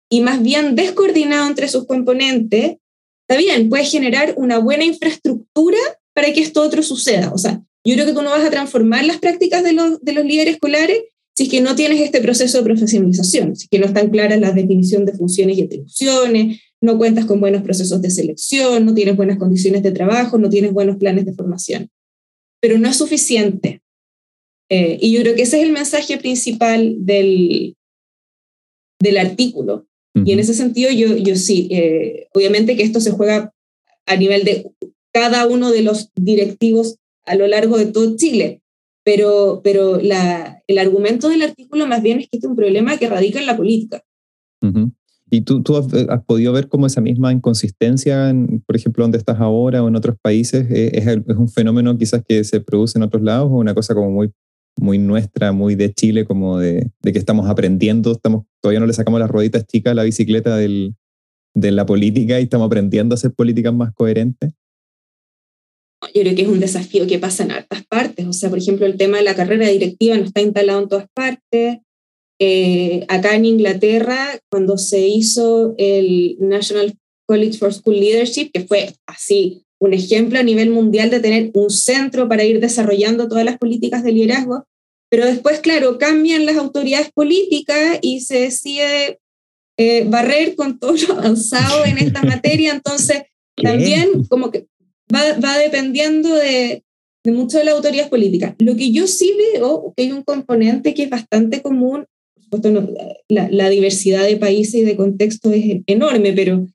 y 0.10 0.21
más 0.21 0.41
bien 0.41 0.75
descoordinado 0.75 1.47
entre 1.47 1.67
sus 1.67 1.86
componentes, 1.86 2.77
está 3.27 3.38
bien, 3.38 3.69
puede 3.69 3.86
generar 3.86 4.34
una 4.38 4.60
buena 4.60 4.84
infraestructura 4.84 5.77
para 6.13 6.32
que 6.34 6.41
esto 6.41 6.62
otro 6.62 6.84
suceda. 6.84 7.32
O 7.34 7.38
sea, 7.38 7.63
yo 7.86 7.95
creo 7.95 8.06
que 8.06 8.13
tú 8.13 8.21
no 8.21 8.29
vas 8.29 8.45
a 8.45 8.51
transformar 8.51 9.06
las 9.06 9.17
prácticas 9.17 9.63
de 9.63 9.73
los, 9.73 10.01
de 10.01 10.13
los 10.13 10.25
líderes 10.25 10.56
escolares 10.56 11.01
si 11.36 11.43
es 11.43 11.50
que 11.50 11.62
no 11.62 11.76
tienes 11.76 12.00
este 12.00 12.22
proceso 12.22 12.60
de 12.60 12.63
profesionalización, 12.63 13.56
si 13.56 13.65
es 13.65 13.69
que 13.69 13.80
no 13.80 13.86
están 13.86 14.10
claras 14.10 14.39
las 14.39 14.56
definiciones 14.56 15.08
de 15.08 15.17
funciones 15.17 15.58
y 15.58 15.63
atribuciones, 15.63 16.62
no 16.80 16.98
cuentas 16.98 17.26
con 17.26 17.39
buenos 17.39 17.63
procesos 17.63 18.02
de 18.02 18.12
selección, 18.12 18.86
no 18.86 18.93
tienes 18.93 19.15
buenas 19.15 19.38
condiciones 19.38 19.84
de 19.84 19.91
trabajo, 19.91 20.38
no 20.38 20.50
tienes 20.50 20.74
buenos 20.74 20.98
planes 20.98 21.26
de 21.26 21.34
formación. 21.34 21.89
Pero 22.62 22.78
no 22.78 22.89
es 22.89 22.98
suficiente. 22.98 23.82
Eh, 24.69 24.98
y 25.02 25.13
yo 25.13 25.22
creo 25.22 25.36
que 25.36 25.43
ese 25.43 25.60
es 25.60 25.63
el 25.63 25.72
mensaje 25.72 26.17
principal 26.17 26.98
del, 27.00 27.76
del 29.00 29.17
artículo. 29.17 29.88
Y 30.15 30.32
en 30.32 30.39
ese 30.39 30.54
sentido, 30.54 30.91
yo, 30.91 31.17
yo 31.17 31.36
sí, 31.36 31.67
eh, 31.72 32.28
obviamente 32.34 32.78
que 32.78 32.84
esto 32.84 33.02
se 33.02 33.12
juega 33.12 33.52
a 34.06 34.15
nivel 34.15 34.43
de 34.43 34.69
cada 35.12 35.48
uno 35.48 35.72
de 35.72 35.82
los 35.82 36.12
directivos 36.15 36.98
a 37.26 37.36
lo 37.36 37.48
largo 37.48 37.78
de 37.78 37.88
todo 37.88 38.15
Chile. 38.15 38.62
Pero, 39.04 39.62
pero 39.63 40.00
el 40.00 40.78
argumento 40.78 41.30
del 41.30 41.42
artículo 41.42 41.88
más 41.88 42.02
bien 42.02 42.20
es 42.20 42.30
que 42.30 42.38
este 42.38 42.48
es 42.48 42.50
un 42.50 42.56
problema 42.56 42.98
que 42.98 43.10
radica 43.10 43.39
en 43.39 43.46
la 43.46 43.58
política. 43.58 44.02
¿Y 45.30 45.42
tú, 45.42 45.63
tú 45.63 45.76
has, 45.76 45.88
podido 46.26 46.54
ver 46.54 46.68
cómo 46.68 46.86
esa 46.86 47.02
misma 47.02 47.34
inconsistencia, 47.34 48.30
en, 48.30 48.63
por 48.68 48.76
ejemplo, 48.76 49.04
donde 49.04 49.18
estás 49.18 49.39
ahora 49.39 49.84
o 49.84 49.88
en 49.88 49.96
otros 49.96 50.16
países, 50.22 50.68
eh, 50.70 50.92
es, 50.94 51.38
un 51.38 51.50
fenómeno 51.50 51.98
quizás 51.98 52.24
que 52.24 52.44
se 52.44 52.62
produce 52.62 53.00
en 53.00 53.04
otros 53.04 53.24
lados 53.24 53.50
o 53.52 53.56
una 53.56 53.74
cosa 53.74 53.96
como 53.96 54.12
muy, 54.12 54.32
muy 54.80 55.00
nuestra, 55.00 55.52
muy 55.52 55.76
de 55.76 55.92
Chile, 55.92 56.26
como 56.26 56.60
de, 56.60 56.92
que 57.02 57.18
estamos 57.18 57.50
aprendiendo, 57.50 58.12
estamos, 58.12 58.46
todavía 58.62 58.80
no 58.80 58.86
le 58.86 58.94
sacamos 58.94 59.20
las 59.20 59.30
rueditas 59.30 59.66
chicas 59.66 59.92
a 59.92 59.96
la 59.96 60.04
bicicleta 60.04 60.56
de 60.56 60.92
la 61.56 61.86
política 61.86 62.39
y 62.39 62.44
estamos 62.44 62.68
aprendiendo 62.68 63.13
a 63.13 63.18
hacer 63.18 63.34
políticas 63.34 63.74
más 63.74 63.92
coherentes? 63.94 64.54
Yo 66.13 66.22
creo 66.22 66.36
que 66.36 66.42
es 66.44 66.48
un 66.48 66.60
desafío 66.60 67.08
que 67.08 67.20
pasa 67.20 67.44
en 67.44 67.52
hartas 67.52 67.86
partes. 67.86 68.26
O 68.26 68.34
sea, 68.34 68.50
por 68.50 68.60
ejemplo, 68.60 68.86
el 68.86 68.98
tema 68.98 69.18
de 69.18 69.24
la 69.24 69.36
carrera 69.36 69.68
directiva 69.68 70.18
no 70.18 70.26
está 70.26 70.42
instalado 70.42 70.82
en 70.82 70.89
todas 70.89 71.08
partes. 71.13 71.78
Eh, 72.39 73.06
acá 73.08 73.36
en 73.36 73.46
Inglaterra, 73.46 74.39
cuando 74.50 74.78
se 74.78 75.08
hizo 75.08 75.76
el 75.78 76.38
National 76.39 76.94
College 77.28 77.58
for 77.58 77.74
School 77.74 78.00
Leadership, 78.00 78.52
que 78.52 78.66
fue 78.66 78.94
así 79.08 79.66
un 79.80 79.94
ejemplo 79.94 80.39
a 80.39 80.44
nivel 80.44 80.70
mundial 80.70 81.10
de 81.10 81.20
tener 81.20 81.52
un 81.54 81.70
centro 81.70 82.30
para 82.30 82.44
ir 82.44 82.60
desarrollando 82.60 83.28
todas 83.28 83.46
las 83.46 83.58
políticas 83.58 84.04
de 84.04 84.13
liderazgo, 84.13 84.66
pero 85.10 85.26
después, 85.26 85.60
claro, 85.60 85.98
cambian 85.98 86.46
las 86.46 86.58
autoridades 86.58 87.12
políticas 87.13 88.00
y 88.02 88.22
se 88.22 88.39
decide 88.39 89.20
eh, 89.78 90.06
barrer 90.06 90.56
con 90.56 90.80
todo 90.80 90.94
lo 91.08 91.13
avanzado 91.13 91.86
en 91.86 91.98
esta 91.98 92.22
materia, 92.24 92.72
entonces 92.72 93.24
también 93.62 94.26
como 94.30 94.52
que 94.52 94.66
va, 95.13 95.39
va 95.39 95.58
dependiendo 95.58 96.34
de, 96.36 96.84
de 97.23 97.32
mucho 97.32 97.58
de 97.58 97.65
las 97.65 97.76
autoridades 97.76 98.10
políticas. 98.10 98.56
Lo 98.60 98.76
que 98.76 98.91
yo 98.91 99.08
sí 99.08 99.34
veo 99.54 99.93
que 99.95 100.04
hay 100.04 100.12
un 100.12 100.23
componente 100.23 100.93
que 100.93 101.04
es 101.04 101.10
bastante 101.10 101.62
común, 101.62 102.06
por 102.36 102.43
supuesto 102.43 102.93
la, 103.30 103.49
la, 103.49 103.69
diversidad 103.69 104.26
de 104.26 104.38
países 104.38 104.76
y 104.76 104.84
de 104.84 104.95
contextos 104.95 105.54
es 105.54 105.82
enorme, 105.88 106.34
pero 106.34 106.67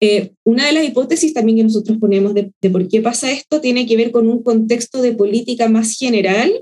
eh, 0.00 0.32
una 0.44 0.66
de 0.66 0.72
las 0.72 0.84
hipótesis 0.84 1.32
también 1.32 1.58
que 1.58 1.64
nosotros 1.64 1.98
ponemos 1.98 2.34
de, 2.34 2.52
de, 2.60 2.70
por 2.70 2.88
qué 2.88 3.00
pasa 3.00 3.30
esto 3.30 3.60
tiene 3.60 3.86
que 3.86 3.96
ver 3.96 4.10
con 4.10 4.28
un 4.28 4.42
contexto 4.42 5.00
de 5.00 5.12
política 5.12 5.68
más 5.68 5.96
general, 5.96 6.52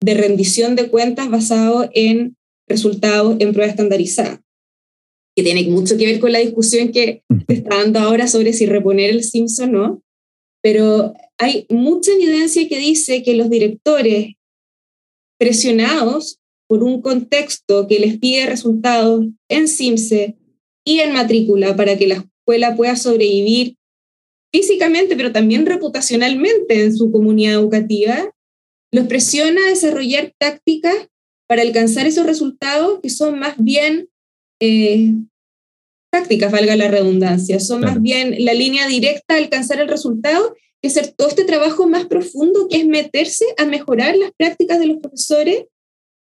de 0.00 0.14
rendición 0.14 0.76
de 0.76 0.88
cuentas 0.88 1.30
basado 1.30 1.88
en 1.92 2.36
resultados 2.68 3.36
en 3.40 3.52
prueba 3.52 3.70
estandarizada 3.70 4.44
que 5.36 5.42
tiene 5.42 5.64
mucho 5.64 5.96
que 5.96 6.06
ver 6.06 6.20
con 6.20 6.32
la 6.32 6.38
discusión 6.38 6.92
que 6.92 7.22
se 7.48 7.54
está 7.54 7.76
dando 7.76 7.98
ahora 7.98 8.28
sobre 8.28 8.52
si 8.52 8.66
reponer 8.66 9.10
el 9.10 9.24
SIMS 9.24 9.60
o 9.60 9.66
no, 9.66 10.02
pero 10.64 11.12
hay 11.36 11.66
mucha 11.68 12.10
evidencia 12.12 12.66
que 12.70 12.78
dice 12.78 13.22
que 13.22 13.34
los 13.34 13.50
directores 13.50 14.32
presionados 15.38 16.40
por 16.66 16.82
un 16.82 17.02
contexto 17.02 17.86
que 17.86 17.98
les 17.98 18.18
pide 18.18 18.46
resultados 18.46 19.26
en 19.50 19.68
SIMSE 19.68 20.38
y 20.82 21.00
en 21.00 21.12
matrícula 21.12 21.76
para 21.76 21.98
que 21.98 22.06
la 22.06 22.14
escuela 22.14 22.76
pueda 22.76 22.96
sobrevivir 22.96 23.76
físicamente, 24.54 25.16
pero 25.16 25.32
también 25.32 25.66
reputacionalmente 25.66 26.82
en 26.82 26.96
su 26.96 27.12
comunidad 27.12 27.54
educativa, 27.54 28.34
los 28.90 29.06
presiona 29.06 29.60
a 29.66 29.68
desarrollar 29.68 30.32
tácticas 30.38 30.94
para 31.46 31.60
alcanzar 31.60 32.06
esos 32.06 32.24
resultados 32.24 33.00
que 33.02 33.10
son 33.10 33.38
más 33.38 33.56
bien 33.58 34.08
eh, 34.62 35.12
prácticas, 36.14 36.52
valga 36.52 36.76
la 36.76 36.86
redundancia, 36.86 37.58
son 37.58 37.80
más 37.80 38.00
bien 38.00 38.36
la 38.44 38.54
línea 38.54 38.86
directa 38.86 39.34
a 39.34 39.38
alcanzar 39.38 39.80
el 39.80 39.88
resultado, 39.88 40.54
que 40.80 40.86
hacer 40.86 41.12
todo 41.16 41.26
este 41.26 41.42
trabajo 41.42 41.88
más 41.88 42.06
profundo, 42.06 42.68
que 42.68 42.76
es 42.76 42.86
meterse 42.86 43.44
a 43.58 43.64
mejorar 43.64 44.16
las 44.16 44.30
prácticas 44.36 44.78
de 44.78 44.86
los 44.86 44.98
profesores 44.98 45.64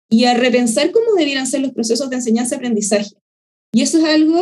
y 0.09 0.23
a 0.25 0.33
repensar 0.33 0.91
cómo 0.91 1.13
debieran 1.17 1.45
ser 1.45 1.59
los 1.59 1.73
procesos 1.73 2.09
de 2.09 2.15
enseñanza-aprendizaje. 2.15 3.09
Y 3.73 3.81
eso 3.81 3.97
es 3.97 4.05
algo 4.05 4.41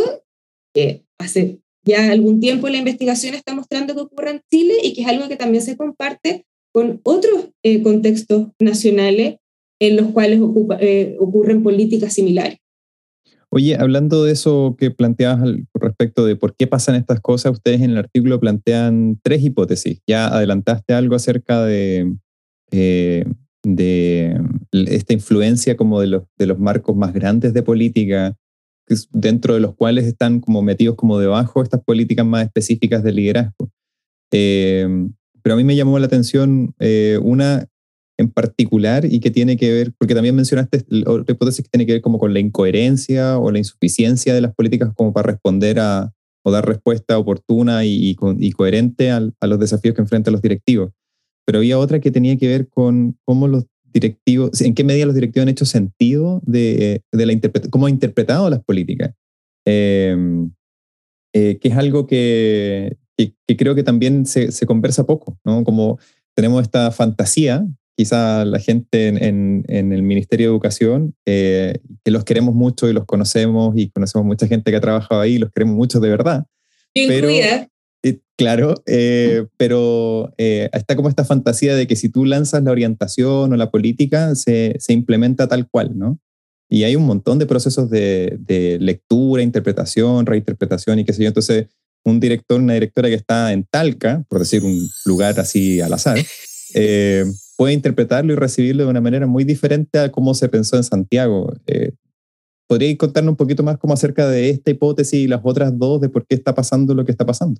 que 0.71 1.03
hace 1.17 1.57
ya 1.83 2.11
algún 2.11 2.39
tiempo 2.39 2.69
la 2.69 2.77
investigación 2.77 3.33
está 3.33 3.55
mostrando 3.55 3.95
que 3.95 4.01
ocurre 4.01 4.29
en 4.29 4.41
Chile 4.51 4.75
y 4.83 4.93
que 4.93 5.01
es 5.01 5.07
algo 5.07 5.27
que 5.29 5.35
también 5.35 5.63
se 5.63 5.77
comparte 5.77 6.45
con 6.71 7.01
otros 7.03 7.49
eh, 7.63 7.81
contextos 7.81 8.49
nacionales 8.59 9.37
en 9.81 9.95
los 9.95 10.11
cuales 10.11 10.41
eh, 10.79 11.15
ocurren 11.19 11.63
políticas 11.63 12.13
similares. 12.13 12.59
Oye, 13.51 13.75
hablando 13.75 14.23
de 14.23 14.31
eso 14.31 14.75
que 14.77 14.91
planteabas 14.91 15.41
respecto 15.73 16.23
de 16.23 16.35
por 16.35 16.55
qué 16.55 16.67
pasan 16.67 16.95
estas 16.95 17.19
cosas, 17.19 17.53
ustedes 17.53 17.81
en 17.81 17.91
el 17.91 17.97
artículo 17.97 18.39
plantean 18.39 19.19
tres 19.23 19.41
hipótesis. 19.43 20.01
Ya 20.05 20.27
adelantaste 20.27 20.93
algo 20.93 21.15
acerca 21.15 21.63
de, 21.63 22.15
eh, 22.71 23.25
de 23.63 24.39
esta 24.71 25.13
influencia 25.13 25.75
como 25.75 25.99
de 25.99 26.07
los, 26.07 26.23
de 26.37 26.45
los 26.45 26.59
marcos 26.59 26.95
más 26.95 27.11
grandes 27.11 27.53
de 27.53 27.63
política, 27.63 28.35
dentro 29.11 29.55
de 29.55 29.59
los 29.59 29.75
cuales 29.75 30.05
están 30.05 30.39
como 30.41 30.61
metidos 30.61 30.95
como 30.95 31.19
debajo 31.19 31.63
estas 31.63 31.83
políticas 31.83 32.25
más 32.25 32.45
específicas 32.45 33.03
de 33.03 33.13
liderazgo. 33.13 33.71
Eh, 34.31 34.87
pero 35.41 35.55
a 35.55 35.57
mí 35.57 35.63
me 35.63 35.75
llamó 35.75 35.97
la 35.97 36.05
atención 36.05 36.75
eh, 36.79 37.19
una 37.21 37.67
en 38.19 38.29
particular 38.29 39.05
y 39.05 39.21
que 39.21 39.31
tiene 39.31 39.55
que 39.55 39.71
ver, 39.71 39.93
porque 39.97 40.13
también 40.13 40.35
mencionaste 40.35 40.85
otra 41.05 41.33
hipótesis 41.33 41.63
que 41.63 41.69
tiene 41.69 41.85
que 41.85 41.93
ver 41.93 42.01
como 42.01 42.19
con 42.19 42.33
la 42.33 42.39
incoherencia 42.39 43.39
o 43.39 43.49
la 43.49 43.59
insuficiencia 43.59 44.33
de 44.33 44.41
las 44.41 44.53
políticas 44.53 44.93
como 44.93 45.13
para 45.13 45.31
responder 45.31 45.79
a 45.79 46.13
o 46.43 46.51
dar 46.51 46.65
respuesta 46.65 47.17
oportuna 47.17 47.85
y, 47.85 48.15
y, 48.39 48.51
coherente 48.51 49.11
a, 49.11 49.21
a, 49.39 49.47
los 49.47 49.59
desafíos 49.59 49.95
que 49.95 50.01
enfrentan 50.01 50.33
los 50.33 50.41
directivos. 50.41 50.91
Pero 51.45 51.59
había 51.59 51.77
otra 51.79 51.99
que 51.99 52.11
tenía 52.11 52.37
que 52.37 52.47
ver 52.47 52.69
con 52.69 53.17
cómo 53.25 53.47
los 53.47 53.65
directivos, 53.91 54.61
en 54.61 54.73
qué 54.73 54.83
medida 54.83 55.05
los 55.05 55.15
directivos 55.15 55.43
han 55.43 55.49
hecho 55.49 55.65
sentido 55.65 56.41
de, 56.45 57.01
de 57.11 57.25
la 57.25 57.33
cómo 57.69 57.87
han 57.87 57.93
interpretado 57.93 58.49
las 58.49 58.63
políticas. 58.63 59.13
Em, 59.65 60.51
eh, 61.33 61.57
que 61.59 61.67
es 61.69 61.77
algo 61.77 62.07
que, 62.07 62.97
que, 63.17 63.33
que, 63.47 63.57
creo 63.57 63.75
que 63.75 63.83
también 63.83 64.25
se, 64.25 64.51
se 64.51 64.65
conversa 64.65 65.05
poco, 65.05 65.37
¿no? 65.45 65.63
Como 65.63 65.99
tenemos 66.35 66.61
esta 66.61 66.91
fantasía 66.91 67.67
quizá 67.99 68.45
la 68.45 68.59
gente 68.59 69.09
en, 69.09 69.65
en, 69.67 69.91
el 69.91 70.03
Ministerio 70.03 70.47
de 70.47 70.53
Educación, 70.53 71.15
eh, 71.25 71.79
que 72.01 72.11
los 72.11 72.23
queremos 72.23 72.55
mucho 72.55 72.87
y 72.87 72.93
los 72.93 73.03
conocemos 73.03 73.73
y 73.75 73.89
conocemos 73.89 74.25
mucha 74.25 74.47
gente 74.47 74.71
que 74.71 74.77
ha 74.77 74.79
trabajado 74.79 75.19
ahí, 75.19 75.37
los 75.37 75.51
queremos 75.51 75.75
mucho 75.75 75.99
de 75.99 76.09
verdad. 76.09 76.45
Pero, 76.93 77.27
claro, 78.37 78.75
eh, 78.85 79.47
pero 79.57 80.33
eh, 80.37 80.69
está 80.71 80.95
como 80.95 81.09
esta 81.09 81.25
fantasía 81.25 81.75
de 81.75 81.87
que 81.87 81.97
si 81.97 82.07
tú 82.07 82.23
lanzas 82.23 82.63
la 82.63 82.71
orientación 82.71 83.51
o 83.51 83.57
la 83.57 83.69
política, 83.69 84.33
se, 84.33 84.77
se 84.79 84.93
implementa 84.93 85.49
tal 85.49 85.67
cual, 85.69 85.99
¿no? 85.99 86.21
Y 86.69 86.83
hay 86.83 86.95
un 86.95 87.05
montón 87.05 87.37
de 87.37 87.47
procesos 87.47 87.89
de, 87.89 88.37
de, 88.39 88.77
lectura, 88.79 89.43
interpretación, 89.43 90.25
reinterpretación 90.25 90.99
y 90.99 91.03
qué 91.03 91.11
sé 91.11 91.23
yo. 91.23 91.27
Entonces, 91.27 91.67
un 92.05 92.21
director, 92.21 92.61
una 92.61 92.75
directora 92.75 93.09
que 93.09 93.15
está 93.15 93.51
en 93.51 93.65
Talca, 93.65 94.23
por 94.29 94.39
decir 94.39 94.63
un 94.63 94.87
lugar 95.03 95.37
así 95.37 95.81
al 95.81 95.91
azar, 95.91 96.17
eh, 96.75 97.25
puede 97.59 97.73
interpretarlo 97.73 98.31
y 98.31 98.37
recibirlo 98.37 98.85
de 98.85 98.89
una 98.89 99.01
manera 99.01 99.27
muy 99.27 99.43
diferente 99.43 99.99
a 99.99 100.09
cómo 100.09 100.33
se 100.33 100.47
pensó 100.47 100.77
en 100.77 100.85
Santiago. 100.85 101.51
Eh, 101.67 101.91
¿Podríais 102.69 102.97
contarnos 102.97 103.33
un 103.33 103.35
poquito 103.35 103.63
más 103.63 103.77
como 103.77 103.93
acerca 103.93 104.29
de 104.29 104.49
esta 104.49 104.71
hipótesis 104.71 105.19
y 105.19 105.27
las 105.27 105.41
otras 105.43 105.77
dos 105.77 105.99
de 105.99 106.07
por 106.07 106.25
qué 106.25 106.35
está 106.35 106.55
pasando 106.55 106.95
lo 106.95 107.03
que 107.03 107.11
está 107.11 107.25
pasando? 107.25 107.59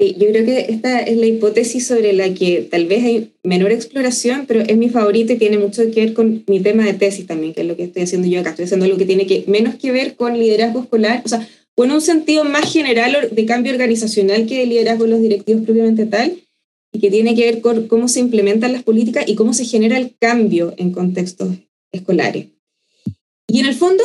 Sí, 0.00 0.16
yo 0.18 0.28
creo 0.28 0.46
que 0.46 0.66
esta 0.70 1.00
es 1.00 1.18
la 1.18 1.26
hipótesis 1.26 1.86
sobre 1.86 2.14
la 2.14 2.32
que 2.32 2.66
tal 2.70 2.86
vez 2.86 3.04
hay 3.04 3.34
menor 3.44 3.72
exploración, 3.72 4.46
pero 4.48 4.60
es 4.60 4.76
mi 4.78 4.88
favorita 4.88 5.34
y 5.34 5.38
tiene 5.38 5.58
mucho 5.58 5.82
que 5.92 6.06
ver 6.06 6.14
con 6.14 6.42
mi 6.46 6.60
tema 6.60 6.82
de 6.84 6.94
tesis 6.94 7.26
también, 7.26 7.52
que 7.52 7.60
es 7.60 7.66
lo 7.66 7.76
que 7.76 7.84
estoy 7.84 8.04
haciendo 8.04 8.26
yo 8.26 8.40
acá. 8.40 8.50
Estoy 8.50 8.64
haciendo 8.64 8.86
algo 8.86 8.96
que 8.96 9.04
tiene 9.04 9.26
menos 9.48 9.74
que 9.74 9.92
ver 9.92 10.16
con 10.16 10.38
liderazgo 10.38 10.80
escolar, 10.80 11.20
o 11.26 11.28
sea, 11.28 11.46
con 11.74 11.90
un 11.90 12.00
sentido 12.00 12.42
más 12.44 12.72
general 12.72 13.28
de 13.30 13.44
cambio 13.44 13.72
organizacional 13.72 14.46
que 14.46 14.60
de 14.60 14.66
liderazgo 14.66 15.04
de 15.04 15.10
los 15.10 15.20
directivos 15.20 15.62
propiamente 15.66 16.06
tal, 16.06 16.38
y 16.96 16.98
que 16.98 17.10
tiene 17.10 17.34
que 17.34 17.44
ver 17.44 17.60
con 17.60 17.88
cómo 17.88 18.08
se 18.08 18.20
implementan 18.20 18.72
las 18.72 18.82
políticas 18.82 19.24
y 19.28 19.34
cómo 19.34 19.52
se 19.52 19.66
genera 19.66 19.98
el 19.98 20.16
cambio 20.18 20.72
en 20.78 20.92
contextos 20.92 21.50
escolares. 21.92 22.46
Y 23.46 23.60
en 23.60 23.66
el 23.66 23.74
fondo, 23.74 24.02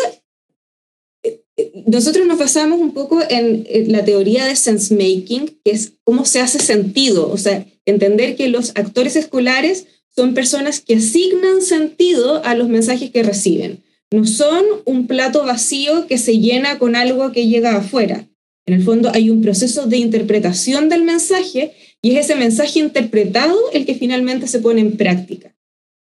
eh, 1.23 1.41
eh, 1.55 1.83
nosotros 1.87 2.27
nos 2.27 2.37
basamos 2.37 2.81
un 2.81 2.93
poco 2.93 3.21
en 3.29 3.65
la 3.87 4.03
teoría 4.03 4.43
de 4.45 4.57
sense 4.57 4.93
making, 4.93 5.57
que 5.63 5.71
es 5.71 5.93
cómo 6.03 6.25
se 6.25 6.41
hace 6.41 6.59
sentido, 6.59 7.31
o 7.31 7.37
sea, 7.37 7.65
entender 7.85 8.35
que 8.35 8.49
los 8.49 8.71
actores 8.75 9.15
escolares 9.15 9.87
son 10.13 10.33
personas 10.33 10.81
que 10.81 10.95
asignan 10.95 11.61
sentido 11.61 12.43
a 12.43 12.55
los 12.55 12.67
mensajes 12.67 13.09
que 13.09 13.23
reciben. 13.23 13.83
No 14.11 14.27
son 14.27 14.65
un 14.83 15.07
plato 15.07 15.45
vacío 15.45 16.07
que 16.07 16.17
se 16.17 16.39
llena 16.39 16.77
con 16.77 16.97
algo 16.97 17.31
que 17.31 17.47
llega 17.47 17.77
afuera. 17.77 18.27
En 18.71 18.77
el 18.77 18.85
fondo 18.85 19.11
hay 19.13 19.29
un 19.29 19.41
proceso 19.41 19.85
de 19.85 19.97
interpretación 19.97 20.87
del 20.87 21.03
mensaje 21.03 21.73
y 22.01 22.15
es 22.15 22.27
ese 22.27 22.35
mensaje 22.35 22.79
interpretado 22.79 23.53
el 23.73 23.85
que 23.85 23.95
finalmente 23.95 24.47
se 24.47 24.59
pone 24.59 24.79
en 24.79 24.95
práctica. 24.95 25.53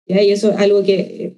Y 0.07 0.32
eso 0.32 0.49
es 0.49 0.57
algo 0.57 0.84
que 0.84 0.99
eh, 0.99 1.38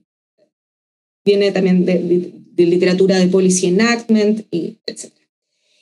viene 1.25 1.51
también 1.51 1.83
de, 1.83 2.31
de, 2.31 2.65
literatura 2.65 3.19
de 3.19 3.27
policy 3.27 3.67
enactment, 3.67 4.45
y 4.51 4.77
etc. 4.85 5.11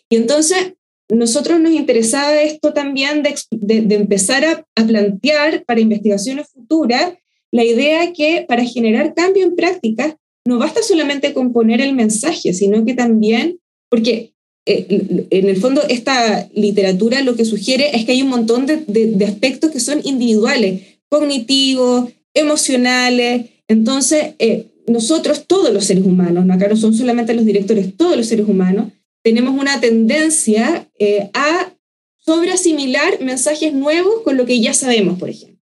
Y 0.10 0.16
entonces, 0.16 0.74
nosotros 1.10 1.60
nos 1.60 1.74
interesaba 1.74 2.41
esto 2.41 2.74
también 2.74 3.22
de, 3.22 3.96
empezar 3.96 4.46
a, 4.46 4.66
a, 4.76 4.88
plantear 4.88 5.64
para 5.66 5.80
investigaciones 5.80 6.48
futuras 6.48 7.14
la 7.52 7.64
idea 7.64 8.12
que 8.14 8.46
para 8.48 8.66
generar 8.66 9.14
cambio 9.14 9.43
en 9.43 9.56
prácticas 9.56 10.16
no 10.43 10.58
basta 10.58 10.82
solamente 10.82 11.36
con 11.36 11.54
poner 11.54 11.82
el 11.82 11.93
mensaje, 11.93 12.52
sino 12.52 12.84
que 12.84 12.96
también, 12.96 13.60
porque 13.89 14.35
eh, 14.66 15.28
en 15.30 15.47
el 15.47 15.57
fondo 15.57 15.84
esta 15.88 16.49
literatura 16.53 17.22
lo 17.22 17.36
que 17.36 17.45
sugiere 17.45 17.95
es 17.95 18.05
que 18.05 18.13
hay 18.13 18.24
un 18.24 18.30
montón 18.30 18.66
de, 18.66 19.26
aspectos 19.26 19.72
que 19.72 19.80
son 19.80 20.01
individuales, 20.03 20.82
cognitivos, 21.07 22.09
emocionales. 22.34 23.45
Entonces, 23.68 24.34
eh, 24.39 24.68
nosotros, 24.88 25.45
todos 25.47 25.72
los 25.72 25.86
seres 25.86 26.03
humanos, 26.03 26.49
acá 26.49 26.68
no 26.68 26.76
son 26.76 26.93
solamente 26.93 27.34
los 27.34 27.45
directores, 27.45 27.95
todos 27.95 28.18
los 28.18 28.26
seres 28.26 28.47
humanos, 28.47 28.91
tenemos 29.24 29.59
una 29.59 29.80
tendencia 29.80 30.89
eh, 30.99 31.30
a 31.34 31.74
sobreasimilar 32.18 33.22
mensajes 33.22 33.74
nuevos 33.74 34.22
con 34.24 34.36
lo 34.38 34.45
que 34.45 34.59
ya 34.59 34.74
sabemos, 34.74 35.20
por 35.20 35.30
ejemplo. 35.30 35.61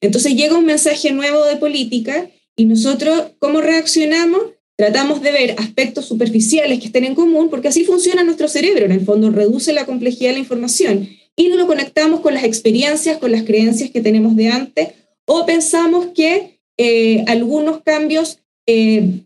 Entonces 0.00 0.34
llega 0.34 0.56
un 0.56 0.64
mensaje 0.64 1.12
nuevo 1.12 1.44
de 1.44 1.56
política 1.56 2.30
y 2.56 2.64
nosotros, 2.64 3.32
¿cómo 3.38 3.60
reaccionamos? 3.60 4.40
Tratamos 4.78 5.20
de 5.22 5.32
ver 5.32 5.54
aspectos 5.58 6.04
superficiales 6.04 6.78
que 6.78 6.86
estén 6.86 7.04
en 7.04 7.16
común, 7.16 7.50
porque 7.50 7.66
así 7.66 7.84
funciona 7.84 8.22
nuestro 8.22 8.46
cerebro, 8.46 8.84
en 8.84 8.92
el 8.92 9.04
fondo 9.04 9.28
reduce 9.28 9.72
la 9.72 9.84
complejidad 9.84 10.30
de 10.30 10.34
la 10.34 10.38
información 10.38 11.08
y 11.34 11.48
lo 11.48 11.66
conectamos 11.66 12.20
con 12.20 12.32
las 12.32 12.44
experiencias, 12.44 13.18
con 13.18 13.32
las 13.32 13.42
creencias 13.42 13.90
que 13.90 14.00
tenemos 14.00 14.36
de 14.36 14.50
antes, 14.50 14.90
o 15.26 15.44
pensamos 15.44 16.08
que 16.14 16.60
eh, 16.76 17.24
algunos 17.26 17.82
cambios 17.82 18.38
eh, 18.66 19.24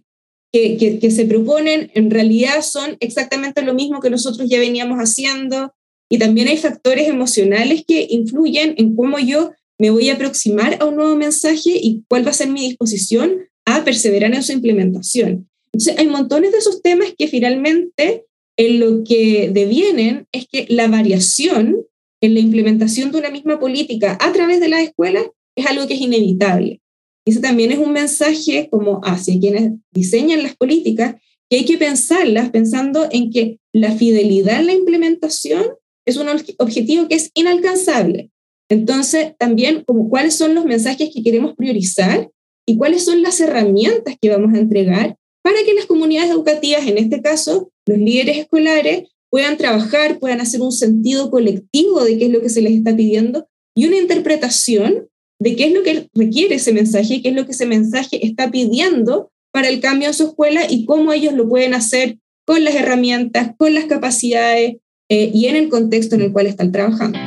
que, 0.52 0.98
que, 0.98 1.10
se 1.10 1.26
proponen 1.26 1.90
en 1.94 2.10
realidad 2.10 2.62
son 2.62 2.96
exactamente 3.00 3.60
lo 3.60 3.74
mismo 3.74 4.00
que 4.00 4.08
nosotros 4.08 4.48
ya 4.48 4.58
veníamos 4.58 4.98
haciendo, 4.98 5.74
y 6.10 6.16
también 6.16 6.48
hay 6.48 6.56
factores 6.56 7.08
emocionales 7.08 7.84
que 7.86 8.06
influyen 8.08 8.74
en 8.78 8.96
cómo 8.96 9.18
yo 9.18 9.52
me 9.78 9.90
voy 9.90 10.08
a 10.08 10.14
aproximar 10.14 10.78
a 10.80 10.86
un 10.86 10.96
nuevo 10.96 11.14
mensaje 11.16 11.72
y 11.74 12.04
cuál 12.08 12.26
va 12.26 12.30
a 12.30 12.34
ser 12.34 12.48
mi 12.48 12.68
disposición 12.68 13.51
a 13.64 13.84
perseverar 13.84 14.34
en 14.34 14.42
su 14.42 14.52
implementación. 14.52 15.48
Entonces, 15.66 15.98
hay 15.98 16.06
montones 16.06 16.52
de 16.52 16.58
esos 16.58 16.82
temas 16.82 17.14
que 17.16 17.28
finalmente 17.28 18.24
en 18.56 18.80
lo 18.80 19.04
que 19.04 19.50
devienen 19.52 20.26
es 20.32 20.46
que 20.46 20.66
la 20.68 20.88
variación 20.88 21.86
en 22.20 22.34
la 22.34 22.40
implementación 22.40 23.10
de 23.10 23.18
una 23.18 23.30
misma 23.30 23.58
política 23.58 24.16
a 24.20 24.32
través 24.32 24.60
de 24.60 24.68
la 24.68 24.82
escuela 24.82 25.22
es 25.56 25.66
algo 25.66 25.86
que 25.86 25.94
es 25.94 26.00
inevitable. 26.00 26.80
Ese 27.24 27.40
también 27.40 27.72
es 27.72 27.78
un 27.78 27.92
mensaje 27.92 28.68
como 28.70 29.00
hacia 29.04 29.38
quienes 29.38 29.72
diseñan 29.92 30.42
las 30.42 30.56
políticas, 30.56 31.16
que 31.48 31.56
hay 31.58 31.64
que 31.64 31.78
pensarlas 31.78 32.50
pensando 32.50 33.08
en 33.10 33.30
que 33.30 33.58
la 33.72 33.92
fidelidad 33.92 34.60
en 34.60 34.66
la 34.66 34.72
implementación 34.72 35.64
es 36.06 36.16
un 36.16 36.26
objetivo 36.58 37.08
que 37.08 37.14
es 37.14 37.30
inalcanzable. 37.34 38.30
Entonces, 38.68 39.34
también 39.38 39.84
como 39.84 40.08
cuáles 40.08 40.34
son 40.34 40.54
los 40.54 40.64
mensajes 40.64 41.10
que 41.14 41.22
queremos 41.22 41.54
priorizar 41.54 42.30
y 42.66 42.76
cuáles 42.76 43.04
son 43.04 43.22
las 43.22 43.40
herramientas 43.40 44.16
que 44.20 44.30
vamos 44.30 44.54
a 44.54 44.58
entregar 44.58 45.16
para 45.42 45.56
que 45.64 45.74
las 45.74 45.86
comunidades 45.86 46.30
educativas, 46.30 46.86
en 46.86 46.98
este 46.98 47.20
caso 47.20 47.70
los 47.86 47.98
líderes 47.98 48.38
escolares, 48.38 49.08
puedan 49.30 49.56
trabajar, 49.56 50.18
puedan 50.18 50.40
hacer 50.40 50.60
un 50.60 50.72
sentido 50.72 51.30
colectivo 51.30 52.04
de 52.04 52.18
qué 52.18 52.26
es 52.26 52.30
lo 52.30 52.42
que 52.42 52.50
se 52.50 52.62
les 52.62 52.74
está 52.74 52.94
pidiendo 52.94 53.48
y 53.74 53.86
una 53.86 53.96
interpretación 53.96 55.08
de 55.40 55.56
qué 55.56 55.66
es 55.66 55.72
lo 55.72 55.82
que 55.82 56.08
requiere 56.14 56.56
ese 56.56 56.72
mensaje, 56.72 57.22
qué 57.22 57.30
es 57.30 57.34
lo 57.34 57.46
que 57.46 57.52
ese 57.52 57.66
mensaje 57.66 58.24
está 58.24 58.50
pidiendo 58.50 59.32
para 59.52 59.68
el 59.68 59.80
cambio 59.80 60.08
en 60.08 60.14
su 60.14 60.24
escuela 60.24 60.62
y 60.68 60.84
cómo 60.84 61.12
ellos 61.12 61.34
lo 61.34 61.48
pueden 61.48 61.74
hacer 61.74 62.18
con 62.46 62.62
las 62.64 62.74
herramientas, 62.74 63.52
con 63.56 63.74
las 63.74 63.86
capacidades 63.86 64.76
eh, 65.08 65.30
y 65.32 65.46
en 65.46 65.56
el 65.56 65.68
contexto 65.68 66.14
en 66.14 66.22
el 66.22 66.32
cual 66.32 66.46
están 66.46 66.70
trabajando. 66.70 67.18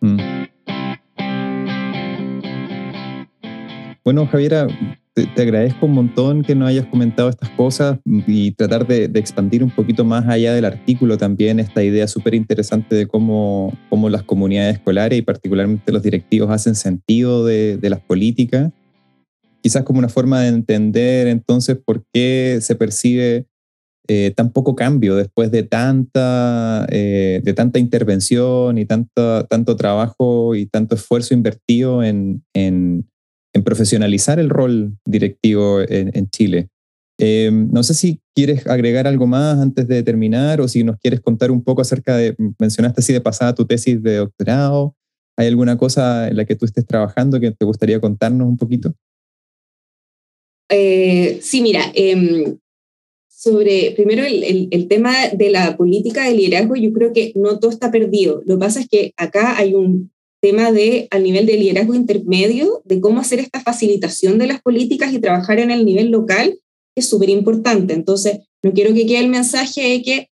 Mm. 0.00 0.31
Bueno, 4.04 4.26
Javiera, 4.26 4.66
te, 5.14 5.42
agradezco 5.42 5.86
un 5.86 5.92
montón 5.92 6.42
que 6.42 6.56
nos 6.56 6.68
hayas 6.68 6.86
comentado 6.86 7.28
estas 7.28 7.50
cosas 7.50 8.00
y 8.04 8.50
tratar 8.50 8.84
de, 8.86 9.04
expandir 9.14 9.62
un 9.62 9.70
poquito 9.70 10.04
más 10.04 10.26
allá 10.26 10.54
del 10.54 10.64
artículo 10.64 11.18
también 11.18 11.60
esta 11.60 11.84
idea 11.84 12.08
súper 12.08 12.34
interesante 12.34 12.96
de 12.96 13.06
cómo, 13.06 13.72
cómo, 13.90 14.08
las 14.08 14.24
comunidades 14.24 14.76
escolares 14.76 15.18
y 15.18 15.22
particularmente 15.22 15.92
los 15.92 16.02
directivos 16.02 16.50
hacen 16.50 16.74
sentido 16.74 17.44
de, 17.44 17.78
las 17.82 18.00
políticas. 18.00 18.72
Quizás 19.60 19.84
como 19.84 20.00
una 20.00 20.08
forma 20.08 20.40
de 20.40 20.48
entender 20.48 21.28
entonces 21.28 21.76
por 21.76 22.04
qué 22.12 22.58
se 22.60 22.74
percibe 22.74 23.46
eh, 24.08 24.32
tan 24.34 24.50
poco 24.50 24.74
cambio 24.74 25.14
después 25.14 25.52
de 25.52 25.62
tanta, 25.62 26.86
eh, 26.90 27.40
de 27.44 27.52
tanta 27.52 27.78
intervención 27.78 28.78
y 28.78 28.84
tanto, 28.84 29.44
tanto 29.44 29.76
trabajo 29.76 30.56
y 30.56 30.66
tanto 30.66 30.96
esfuerzo 30.96 31.34
invertido 31.34 32.02
en, 32.02 32.42
en 32.52 33.06
en 33.52 33.62
profesionalizar 33.62 34.38
el 34.38 34.50
rol 34.50 34.96
directivo 35.04 35.80
en, 35.80 36.28
Chile. 36.30 36.68
Eh, 37.18 37.50
no 37.52 37.82
sé 37.82 37.94
si 37.94 38.20
quieres 38.34 38.66
agregar 38.66 39.06
algo 39.06 39.26
más 39.26 39.58
antes 39.58 39.86
de 39.86 40.02
terminar 40.02 40.60
o 40.60 40.68
si 40.68 40.82
nos 40.82 40.98
quieres 40.98 41.20
contar 41.20 41.50
un 41.50 41.62
poco 41.62 41.82
acerca 41.82 42.16
de, 42.16 42.34
mencionaste 42.58 43.00
así 43.00 43.12
de 43.12 43.20
pasada 43.20 43.54
tu 43.54 43.66
tesis 43.66 44.02
de 44.02 44.16
doctorado. 44.16 44.96
¿Hay 45.36 45.46
alguna 45.48 45.76
cosa 45.76 46.28
en 46.28 46.36
la 46.36 46.44
que 46.44 46.56
tú 46.56 46.64
estés 46.64 46.86
trabajando 46.86 47.40
que 47.40 47.50
te 47.52 47.64
gustaría 47.64 48.00
contarnos 48.00 48.48
un 48.48 48.56
poquito? 48.56 48.94
Eh, 50.68 51.38
sí, 51.42 51.60
mira, 51.60 51.92
em, 51.94 52.58
sobre 53.28 53.92
primero 53.96 54.24
el, 54.24 54.68
el, 54.70 54.88
tema 54.88 55.12
de 55.32 55.50
la 55.50 55.76
política 55.76 56.24
de 56.24 56.34
liderazgo, 56.34 56.76
yo 56.76 56.92
creo 56.92 57.12
que 57.12 57.32
no 57.34 57.58
todo 57.58 57.70
está 57.70 57.90
perdido. 57.90 58.42
Lo 58.46 58.54
que 58.54 58.60
pasa 58.60 58.80
es 58.80 58.88
que 58.88 59.12
acá 59.16 59.58
hay 59.58 59.74
un 59.74 60.11
tema 60.42 60.72
de 60.72 61.06
al 61.12 61.22
nivel 61.22 61.46
de 61.46 61.56
liderazgo 61.56 61.94
intermedio, 61.94 62.82
de 62.84 63.00
cómo 63.00 63.20
hacer 63.20 63.38
esta 63.38 63.60
facilitación 63.60 64.38
de 64.38 64.48
las 64.48 64.60
políticas 64.60 65.12
y 65.12 65.20
trabajar 65.20 65.60
en 65.60 65.70
el 65.70 65.86
nivel 65.86 66.10
local, 66.10 66.58
es 66.96 67.08
súper 67.08 67.30
importante. 67.30 67.94
Entonces, 67.94 68.40
no 68.62 68.72
quiero 68.72 68.92
que 68.92 69.06
quede 69.06 69.20
el 69.20 69.28
mensaje 69.28 69.88
de 69.88 70.02
que 70.02 70.28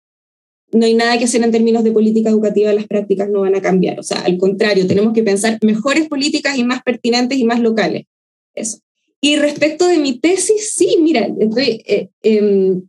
no 0.72 0.84
hay 0.84 0.94
nada 0.94 1.16
que 1.16 1.24
hacer 1.24 1.42
en 1.42 1.52
términos 1.52 1.84
de 1.84 1.92
política 1.92 2.28
educativa, 2.28 2.72
las 2.72 2.86
prácticas 2.86 3.30
no 3.30 3.40
van 3.40 3.54
a 3.54 3.62
cambiar. 3.62 4.00
O 4.00 4.02
sea, 4.02 4.20
al 4.20 4.36
contrario, 4.36 4.86
tenemos 4.86 5.14
que 5.14 5.22
pensar 5.22 5.58
mejores 5.62 6.08
políticas 6.08 6.58
y 6.58 6.64
más 6.64 6.82
pertinentes 6.82 7.38
y 7.38 7.44
más 7.44 7.60
locales. 7.60 8.06
Eso. 8.54 8.78
Y 9.20 9.36
respecto 9.36 9.86
de 9.86 9.98
mi 9.98 10.18
tesis, 10.18 10.72
sí, 10.74 10.96
mira, 11.00 11.28
estoy, 11.38 11.82
eh, 11.86 12.08
em, 12.22 12.82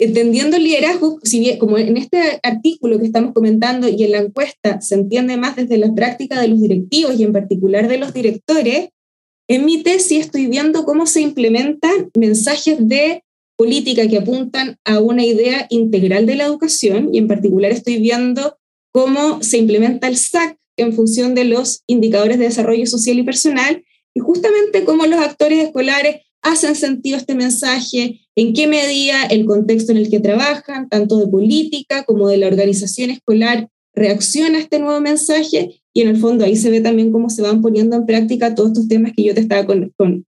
entendiendo 0.00 0.56
el 0.56 0.64
liderazgo, 0.64 1.18
si 1.22 1.40
bien, 1.40 1.58
como 1.58 1.78
en 1.78 1.96
este 1.96 2.40
artículo 2.42 2.98
que 2.98 3.06
estamos 3.06 3.32
comentando 3.32 3.88
y 3.88 4.02
en 4.02 4.12
la 4.12 4.18
encuesta 4.18 4.80
se 4.80 4.94
entiende 4.94 5.36
más 5.36 5.56
desde 5.56 5.78
la 5.78 5.94
práctica 5.94 6.40
de 6.40 6.48
los 6.48 6.60
directivos 6.60 7.18
y 7.18 7.24
en 7.24 7.32
particular 7.32 7.86
de 7.86 7.98
los 7.98 8.12
directores, 8.12 8.88
en 9.48 9.64
mi 9.64 9.82
tesis 9.82 10.20
estoy 10.20 10.46
viendo 10.46 10.84
cómo 10.84 11.06
se 11.06 11.20
implementan 11.20 12.10
mensajes 12.16 12.76
de 12.80 13.22
política 13.56 14.08
que 14.08 14.18
apuntan 14.18 14.78
a 14.84 15.00
una 15.00 15.24
idea 15.24 15.66
integral 15.68 16.24
de 16.24 16.36
la 16.36 16.46
educación 16.46 17.10
y 17.12 17.18
en 17.18 17.28
particular 17.28 17.70
estoy 17.70 17.98
viendo 17.98 18.56
cómo 18.92 19.42
se 19.42 19.58
implementa 19.58 20.08
el 20.08 20.16
SAC 20.16 20.56
en 20.78 20.94
función 20.94 21.34
de 21.34 21.44
los 21.44 21.82
indicadores 21.86 22.38
de 22.38 22.46
desarrollo 22.46 22.86
social 22.86 23.18
y 23.18 23.22
personal 23.22 23.84
y 24.14 24.20
justamente 24.20 24.84
cómo 24.84 25.04
los 25.04 25.20
actores 25.20 25.58
escolares 25.58 26.22
hacen 26.42 26.74
sentido 26.74 27.16
este 27.16 27.34
mensaje, 27.34 28.20
en 28.34 28.52
qué 28.52 28.66
medida 28.66 29.24
el 29.26 29.44
contexto 29.44 29.92
en 29.92 29.98
el 29.98 30.10
que 30.10 30.20
trabajan, 30.20 30.88
tanto 30.88 31.18
de 31.18 31.26
política 31.26 32.04
como 32.04 32.28
de 32.28 32.38
la 32.38 32.46
organización 32.46 33.10
escolar, 33.10 33.68
reacciona 33.94 34.58
a 34.58 34.60
este 34.60 34.78
nuevo 34.78 35.00
mensaje 35.00 35.82
y 35.92 36.02
en 36.02 36.08
el 36.08 36.16
fondo 36.16 36.44
ahí 36.44 36.56
se 36.56 36.70
ve 36.70 36.80
también 36.80 37.10
cómo 37.10 37.28
se 37.28 37.42
van 37.42 37.60
poniendo 37.60 37.96
en 37.96 38.06
práctica 38.06 38.54
todos 38.54 38.70
estos 38.70 38.88
temas 38.88 39.12
que 39.14 39.24
yo 39.24 39.34
te 39.34 39.40
estaba 39.40 39.66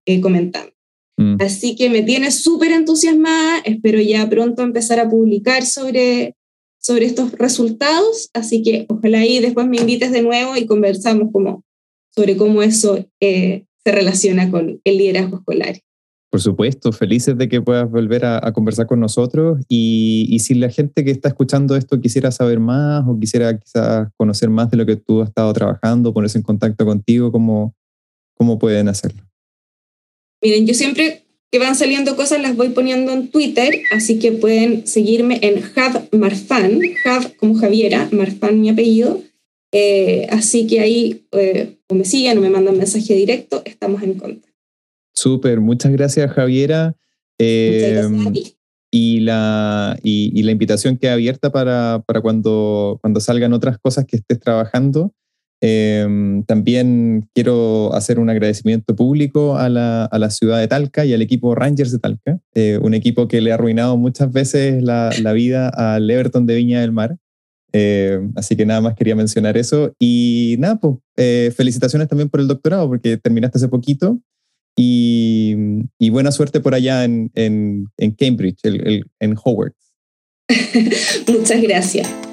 eh, 0.05 0.21
comentando. 0.21 0.71
Mm. 1.17 1.37
Así 1.39 1.75
que 1.75 1.89
me 1.89 2.01
tiene 2.01 2.31
súper 2.31 2.71
entusiasmada, 2.71 3.59
espero 3.63 3.99
ya 4.01 4.29
pronto 4.29 4.63
empezar 4.63 4.99
a 4.99 5.09
publicar 5.09 5.65
sobre, 5.65 6.35
sobre 6.81 7.05
estos 7.05 7.31
resultados, 7.33 8.29
así 8.33 8.61
que 8.61 8.85
ojalá 8.89 9.19
ahí 9.19 9.39
después 9.39 9.67
me 9.67 9.77
invites 9.77 10.11
de 10.11 10.21
nuevo 10.21 10.57
y 10.57 10.65
conversamos 10.65 11.29
como, 11.31 11.63
sobre 12.13 12.35
cómo 12.35 12.61
eso 12.61 13.05
eh, 13.21 13.65
se 13.83 13.91
relaciona 13.91 14.49
con 14.51 14.81
el 14.83 14.97
liderazgo 14.97 15.37
escolar. 15.37 15.79
Por 16.33 16.41
supuesto, 16.41 16.91
felices 16.91 17.37
de 17.37 17.47
que 17.47 17.61
puedas 17.61 17.87
volver 17.91 18.25
a, 18.25 18.51
conversar 18.53 18.87
con 18.87 18.99
nosotros 18.99 19.59
y, 19.69 20.35
si 20.39 20.55
la 20.55 20.71
gente 20.71 21.05
que 21.05 21.11
está 21.11 21.29
escuchando 21.29 21.75
esto 21.75 22.01
quisiera 22.01 22.31
saber 22.31 22.59
más 22.59 23.03
o 23.07 23.19
quisiera 23.19 23.55
quizás 23.59 24.07
conocer 24.17 24.49
más 24.49 24.71
de 24.71 24.77
lo 24.77 24.87
que 24.87 24.95
tú 24.95 25.21
has 25.21 25.29
estado 25.29 25.53
trabajando, 25.53 26.11
ponerse 26.11 26.39
en 26.39 26.43
contacto 26.43 26.87
contigo, 26.87 27.31
¿cómo, 27.31 27.75
cómo 28.33 28.57
pueden 28.57 28.87
hacerlo? 28.87 29.21
Miren, 30.41 30.65
yo 30.65 30.73
siempre 30.73 31.23
que 31.51 31.59
van 31.59 31.75
saliendo 31.75 32.15
cosas 32.15 32.41
las 32.41 32.55
voy 32.55 32.69
poniendo 32.69 33.11
en 33.11 33.29
Twitter, 33.29 33.71
así 33.95 34.17
que 34.17 34.31
pueden 34.31 34.87
seguirme 34.87 35.37
en 35.43 35.61
Jav 35.61 36.09
Marfan, 36.13 36.79
Jav 37.03 37.35
como 37.35 37.53
Javiera, 37.53 38.09
Marfan 38.11 38.59
mi 38.59 38.69
apellido. 38.69 39.21
Eh, 39.71 40.25
así 40.31 40.65
que 40.65 40.79
ahí 40.79 41.27
eh, 41.33 41.77
o 41.87 41.93
me 41.93 42.05
siguen 42.05 42.39
o 42.39 42.41
me 42.41 42.49
mandan 42.49 42.75
mensaje 42.75 43.13
directo, 43.13 43.61
estamos 43.65 44.01
en 44.01 44.15
contacto. 44.15 44.52
Súper, 45.23 45.61
muchas 45.61 45.93
gracias 45.93 46.29
Javiera. 46.33 46.97
muchas 47.39 47.81
gracias 47.81 48.05
a 48.05 48.07
em, 48.07 48.33
ti. 48.33 48.57
y 48.91 49.19
la, 49.21 49.97
y, 50.03 50.43
la 50.43 50.51
invitación 50.51 50.97
queda 50.97 51.13
abierta 51.13 51.49
para, 51.49 52.03
para, 52.05 52.19
cuando, 52.19 52.97
cuando 52.99 53.21
salgan 53.21 53.53
otras 53.53 53.77
cosas 53.77 54.03
que 54.05 54.17
estés 54.17 54.37
trabajando. 54.41 55.13
Em, 55.61 56.43
también 56.43 57.29
quiero 57.33 57.93
hacer 57.93 58.19
un 58.19 58.29
agradecimiento 58.29 58.97
público 58.97 59.55
a 59.55 59.69
la, 59.69 60.03
a 60.03 60.19
la, 60.19 60.29
ciudad 60.29 60.59
de 60.59 60.67
Talca 60.67 61.05
y 61.05 61.13
al 61.13 61.21
equipo 61.21 61.55
Rangers 61.55 61.93
de 61.93 61.99
Talca, 61.99 62.39
eh, 62.53 62.77
un 62.81 62.93
equipo 62.93 63.29
que 63.29 63.39
le 63.39 63.51
ha 63.51 63.53
arruinado 63.53 63.95
muchas 63.95 64.29
veces 64.29 64.83
la, 64.83 65.09
la 65.21 65.31
vida 65.31 65.69
al 65.69 66.11
Everton 66.11 66.45
de 66.45 66.55
Viña 66.55 66.81
del 66.81 66.91
Mar. 66.91 67.15
Eh, 67.71 68.19
así 68.35 68.57
que 68.57 68.65
nada 68.65 68.81
más 68.81 68.95
quería 68.95 69.15
mencionar 69.15 69.55
eso. 69.55 69.93
Y 69.97 70.57
nada, 70.59 70.81
pues 70.81 70.97
eh, 71.15 71.53
felicitaciones 71.55 72.09
también 72.09 72.27
por 72.27 72.41
el 72.41 72.49
doctorado, 72.49 72.89
porque 72.89 73.15
terminaste 73.15 73.57
hace 73.57 73.69
poquito. 73.69 74.19
Y, 74.75 75.55
buena 76.09 76.31
suerte 76.31 76.59
por 76.59 76.75
allá 76.75 77.03
en, 77.03 77.31
en, 77.35 77.85
en 77.97 78.11
Cambridge, 78.11 78.59
en 78.63 79.35
Howard. 79.43 79.73
Muchas 81.27 81.61
gracias. 81.61 82.32